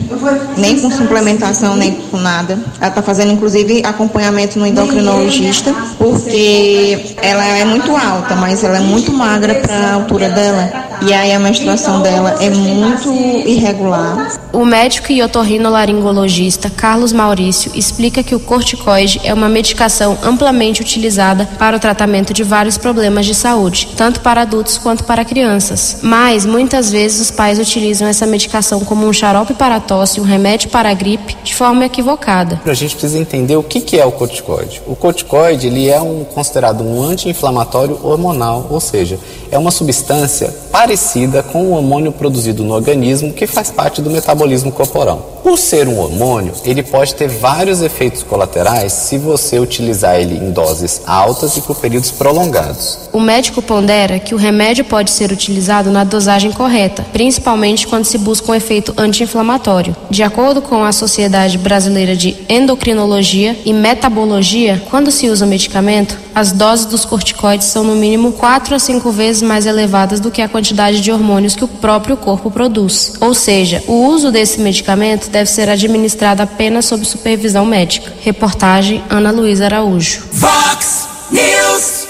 nem 0.55 0.79
com 0.79 0.91
suplementação, 0.91 1.75
nem 1.75 1.91
com 1.91 2.17
nada. 2.17 2.59
Ela 2.79 2.89
está 2.89 3.01
fazendo, 3.01 3.31
inclusive, 3.31 3.81
acompanhamento 3.83 4.59
no 4.59 4.67
endocrinologista, 4.67 5.73
porque 5.97 7.15
ela 7.23 7.43
é 7.43 7.65
muito 7.65 7.89
alta, 7.97 8.35
mas 8.35 8.63
ela 8.63 8.77
é 8.77 8.81
muito 8.81 9.11
magra 9.11 9.55
para 9.55 9.75
a 9.75 9.93
altura 9.95 10.29
dela. 10.29 10.86
E 11.01 11.13
aí 11.13 11.31
a 11.31 11.39
menstruação 11.39 12.01
dela 12.01 12.37
é 12.41 12.49
muito 12.49 13.13
irregular. 13.47 14.39
O 14.51 14.65
médico 14.65 15.11
e 15.11 15.21
otorrinolaringologista 15.21 16.69
Carlos 16.69 17.13
Maurício 17.13 17.71
explica 17.75 18.23
que 18.23 18.33
o 18.33 18.39
corticoide 18.39 19.21
é 19.23 19.31
uma 19.33 19.47
medicação 19.47 20.17
amplamente 20.23 20.81
utilizada 20.81 21.47
para 21.59 21.77
o 21.77 21.79
tratamento 21.79 22.33
de 22.33 22.43
vários 22.43 22.77
problemas 22.77 23.25
de 23.25 23.35
saúde, 23.35 23.89
tanto 23.95 24.21
para 24.21 24.41
adultos 24.41 24.77
quanto 24.77 25.03
para 25.03 25.23
crianças. 25.23 25.99
Mas 26.01 26.45
muitas 26.45 26.91
vezes 26.91 27.21
os 27.21 27.31
pais 27.31 27.59
utilizam 27.59 28.07
essa 28.07 28.25
medicação 28.25 28.79
como 28.79 29.05
um 29.05 29.13
xarope 29.13 29.53
para 29.53 29.79
tosse, 29.79 30.19
um 30.19 30.23
remédio 30.23 30.69
para 30.69 30.89
a 30.89 30.93
gripe, 30.93 31.37
de 31.43 31.53
forma 31.53 31.85
equivocada. 31.85 32.59
A 32.65 32.73
gente 32.73 32.95
precisa 32.95 33.19
entender 33.19 33.55
o 33.55 33.63
que, 33.63 33.81
que 33.81 33.99
é 33.99 34.05
o 34.05 34.11
corticoide. 34.11 34.81
O 34.87 34.95
corticoide 34.95 35.67
ele 35.67 35.89
é 35.89 36.01
um, 36.01 36.23
considerado 36.23 36.83
um 36.83 37.03
anti-inflamatório 37.03 37.99
hormonal, 38.03 38.67
ou 38.71 38.79
seja, 38.79 39.19
é 39.51 39.57
uma 39.57 39.71
substância 39.71 40.53
parecida 40.87 41.43
com 41.43 41.65
o 41.65 41.73
hormônio 41.73 42.13
produzido 42.13 42.63
no 42.63 42.73
organismo 42.73 43.33
que 43.33 43.45
faz 43.45 43.69
parte 43.69 44.01
do 44.01 44.09
metabolismo 44.09 44.71
corporal. 44.71 45.36
Por 45.47 45.57
ser 45.57 45.87
um 45.87 45.97
hormônio, 45.97 46.53
ele 46.65 46.83
pode 46.83 47.15
ter 47.15 47.29
vários 47.29 47.81
efeitos 47.81 48.21
colaterais 48.21 48.91
se 48.91 49.17
você 49.17 49.57
utilizar 49.57 50.19
ele 50.19 50.35
em 50.35 50.51
doses 50.51 51.01
altas 51.07 51.55
e 51.55 51.61
por 51.61 51.77
períodos 51.77 52.11
prolongados. 52.11 53.07
O 53.13 53.21
médico 53.21 53.61
pondera 53.61 54.19
que 54.19 54.35
o 54.35 54.37
remédio 54.37 54.83
pode 54.83 55.09
ser 55.09 55.31
utilizado 55.31 55.89
na 55.89 56.03
dosagem 56.03 56.51
correta, 56.51 57.05
principalmente 57.13 57.87
quando 57.87 58.03
se 58.03 58.17
busca 58.17 58.51
um 58.51 58.55
efeito 58.55 58.93
anti-inflamatório. 58.97 59.95
De 60.09 60.21
acordo 60.21 60.61
com 60.61 60.83
a 60.83 60.91
Sociedade 60.91 61.57
Brasileira 61.57 62.13
de 62.13 62.35
Endocrinologia 62.49 63.57
e 63.63 63.71
Metabologia, 63.71 64.83
quando 64.89 65.11
se 65.11 65.29
usa 65.29 65.45
o 65.45 65.47
medicamento, 65.47 66.27
as 66.35 66.51
doses 66.51 66.85
dos 66.85 67.03
corticoides 67.03 67.65
são 67.65 67.83
no 67.83 67.95
mínimo 67.95 68.33
4 68.33 68.75
a 68.75 68.79
5 68.79 69.09
vezes 69.09 69.41
mais 69.41 69.65
elevadas 69.65 70.19
do 70.19 70.29
que 70.29 70.41
a 70.41 70.47
quantidade 70.47 71.01
de 71.01 71.11
hormônios 71.11 71.55
que 71.55 71.63
o 71.63 71.67
próprio 71.67 72.15
corpo 72.15 72.51
produz. 72.51 73.13
Ou 73.19 73.33
seja, 73.33 73.83
o 73.87 74.05
uso 74.05 74.31
desse 74.31 74.59
medicamento 74.59 75.31
deve 75.37 75.51
ser 75.51 75.69
administrado 75.69 76.41
apenas 76.41 76.85
sob 76.85 77.05
supervisão 77.05 77.63
médica. 77.63 78.11
Reportagem 78.21 79.03
Ana 79.07 79.29
Luísa 79.29 79.65
Araújo. 79.65 80.23
Vox 80.33 81.07
News. 81.31 82.07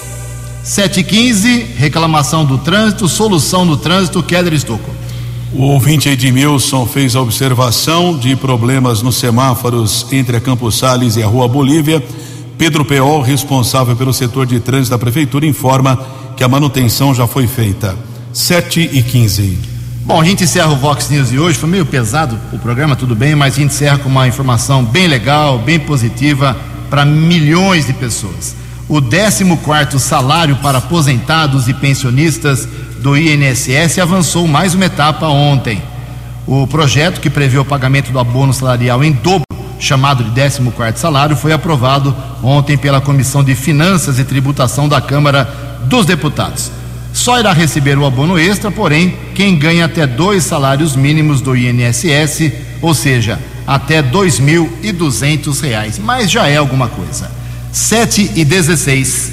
7h15, 0.64 1.76
reclamação 1.76 2.44
do 2.44 2.56
trânsito, 2.56 3.06
solução 3.06 3.66
do 3.66 3.76
trânsito, 3.76 4.22
Keller 4.22 4.54
Estocco. 4.54 4.90
O 5.52 5.62
ouvinte 5.62 6.08
Edmilson 6.08 6.86
fez 6.86 7.14
a 7.14 7.20
observação 7.20 8.16
de 8.16 8.34
problemas 8.34 9.02
nos 9.02 9.16
semáforos 9.16 10.06
entre 10.10 10.36
a 10.36 10.40
Campos 10.40 10.78
Sales 10.78 11.16
e 11.16 11.22
a 11.22 11.26
Rua 11.26 11.48
Bolívia. 11.48 12.02
Pedro 12.56 12.82
Peol, 12.82 13.20
responsável 13.20 13.94
pelo 13.94 14.12
setor 14.14 14.46
de 14.46 14.58
trânsito 14.58 14.90
da 14.90 14.98
prefeitura, 14.98 15.44
informa 15.44 15.98
que 16.34 16.44
a 16.44 16.48
manutenção 16.48 17.14
já 17.14 17.26
foi 17.26 17.46
feita. 17.46 17.94
7 18.32 18.88
e 18.92 19.02
15. 19.02 19.77
Bom, 20.08 20.22
a 20.22 20.24
gente 20.24 20.44
encerra 20.44 20.72
o 20.72 20.76
Vox 20.76 21.10
News 21.10 21.28
de 21.28 21.38
hoje. 21.38 21.58
Foi 21.58 21.68
meio 21.68 21.84
pesado 21.84 22.40
o 22.50 22.58
programa, 22.58 22.96
tudo 22.96 23.14
bem, 23.14 23.34
mas 23.34 23.52
a 23.52 23.56
gente 23.60 23.74
encerra 23.74 23.98
com 23.98 24.08
uma 24.08 24.26
informação 24.26 24.82
bem 24.82 25.06
legal, 25.06 25.58
bem 25.58 25.78
positiva 25.78 26.56
para 26.88 27.04
milhões 27.04 27.86
de 27.86 27.92
pessoas. 27.92 28.56
O 28.88 29.02
14 29.02 30.00
salário 30.00 30.56
para 30.62 30.78
aposentados 30.78 31.68
e 31.68 31.74
pensionistas 31.74 32.66
do 33.02 33.18
INSS 33.18 33.98
avançou 33.98 34.48
mais 34.48 34.74
uma 34.74 34.86
etapa 34.86 35.26
ontem. 35.26 35.82
O 36.46 36.66
projeto 36.66 37.20
que 37.20 37.28
prevê 37.28 37.58
o 37.58 37.64
pagamento 37.66 38.10
do 38.10 38.18
abono 38.18 38.54
salarial 38.54 39.04
em 39.04 39.12
dobro, 39.12 39.44
chamado 39.78 40.24
de 40.24 40.30
14 40.30 40.98
salário, 40.98 41.36
foi 41.36 41.52
aprovado 41.52 42.16
ontem 42.42 42.78
pela 42.78 43.02
Comissão 43.02 43.44
de 43.44 43.54
Finanças 43.54 44.18
e 44.18 44.24
Tributação 44.24 44.88
da 44.88 45.02
Câmara 45.02 45.44
dos 45.84 46.06
Deputados. 46.06 46.77
Só 47.12 47.38
irá 47.38 47.52
receber 47.52 47.98
o 47.98 48.06
abono 48.06 48.38
extra, 48.38 48.70
porém, 48.70 49.16
quem 49.34 49.58
ganha 49.58 49.86
até 49.86 50.06
dois 50.06 50.44
salários 50.44 50.94
mínimos 50.94 51.40
do 51.40 51.56
INSS, 51.56 52.52
ou 52.80 52.94
seja, 52.94 53.38
até 53.66 54.02
2.200 54.02 55.60
reais. 55.60 55.98
Mas 55.98 56.30
já 56.30 56.48
é 56.48 56.56
alguma 56.56 56.88
coisa. 56.88 57.30
7 57.72 58.32
e 58.34 58.44
16. 58.44 59.32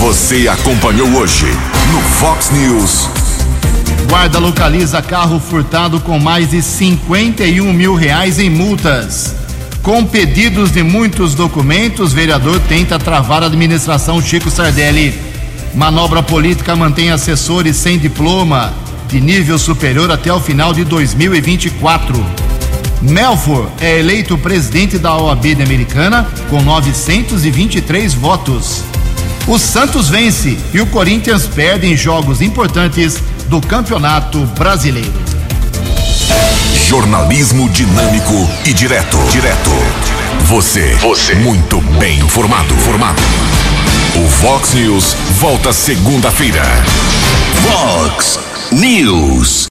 Você 0.00 0.48
acompanhou 0.48 1.08
hoje 1.14 1.46
no 1.92 2.00
Fox 2.00 2.50
News. 2.50 3.08
Guarda 4.08 4.38
localiza 4.38 5.02
carro 5.02 5.38
furtado 5.38 6.00
com 6.00 6.18
mais 6.18 6.50
de 6.50 6.62
51 6.62 7.72
mil 7.72 7.94
reais 7.94 8.38
em 8.38 8.48
multas. 8.48 9.34
Com 9.82 10.04
pedidos 10.04 10.70
de 10.70 10.82
muitos 10.82 11.34
documentos, 11.34 12.12
vereador 12.12 12.58
tenta 12.68 12.98
travar 12.98 13.42
a 13.42 13.46
administração 13.46 14.20
Chico 14.22 14.50
Sardelli. 14.50 15.27
Manobra 15.78 16.24
política 16.24 16.74
mantém 16.74 17.12
assessores 17.12 17.76
sem 17.76 18.00
diploma 18.00 18.74
de 19.06 19.20
nível 19.20 19.56
superior 19.56 20.10
até 20.10 20.32
o 20.32 20.40
final 20.40 20.72
de 20.72 20.82
2024. 20.82 22.26
Melfor 23.00 23.70
é 23.80 24.00
eleito 24.00 24.36
presidente 24.36 24.98
da 24.98 25.16
OAB 25.16 25.54
da 25.54 25.62
Americana 25.62 26.28
com 26.50 26.60
923 26.60 28.12
votos. 28.12 28.82
O 29.46 29.56
Santos 29.56 30.08
vence 30.08 30.58
e 30.74 30.80
o 30.80 30.86
Corinthians 30.86 31.46
perde 31.46 31.86
em 31.86 31.96
jogos 31.96 32.42
importantes 32.42 33.22
do 33.46 33.60
Campeonato 33.60 34.44
Brasileiro. 34.58 35.12
Jornalismo 36.88 37.68
dinâmico 37.68 38.34
e 38.66 38.72
direto. 38.72 39.16
Direto. 39.30 39.70
Você. 40.46 40.96
Você. 40.96 41.36
Muito 41.36 41.80
bem 42.00 42.18
informado. 42.18 42.74
Formado. 42.78 43.22
O 44.18 44.26
Vox 44.26 44.74
News 44.74 45.14
volta 45.38 45.72
segunda-feira. 45.72 46.64
Vox 47.62 48.40
News. 48.72 49.66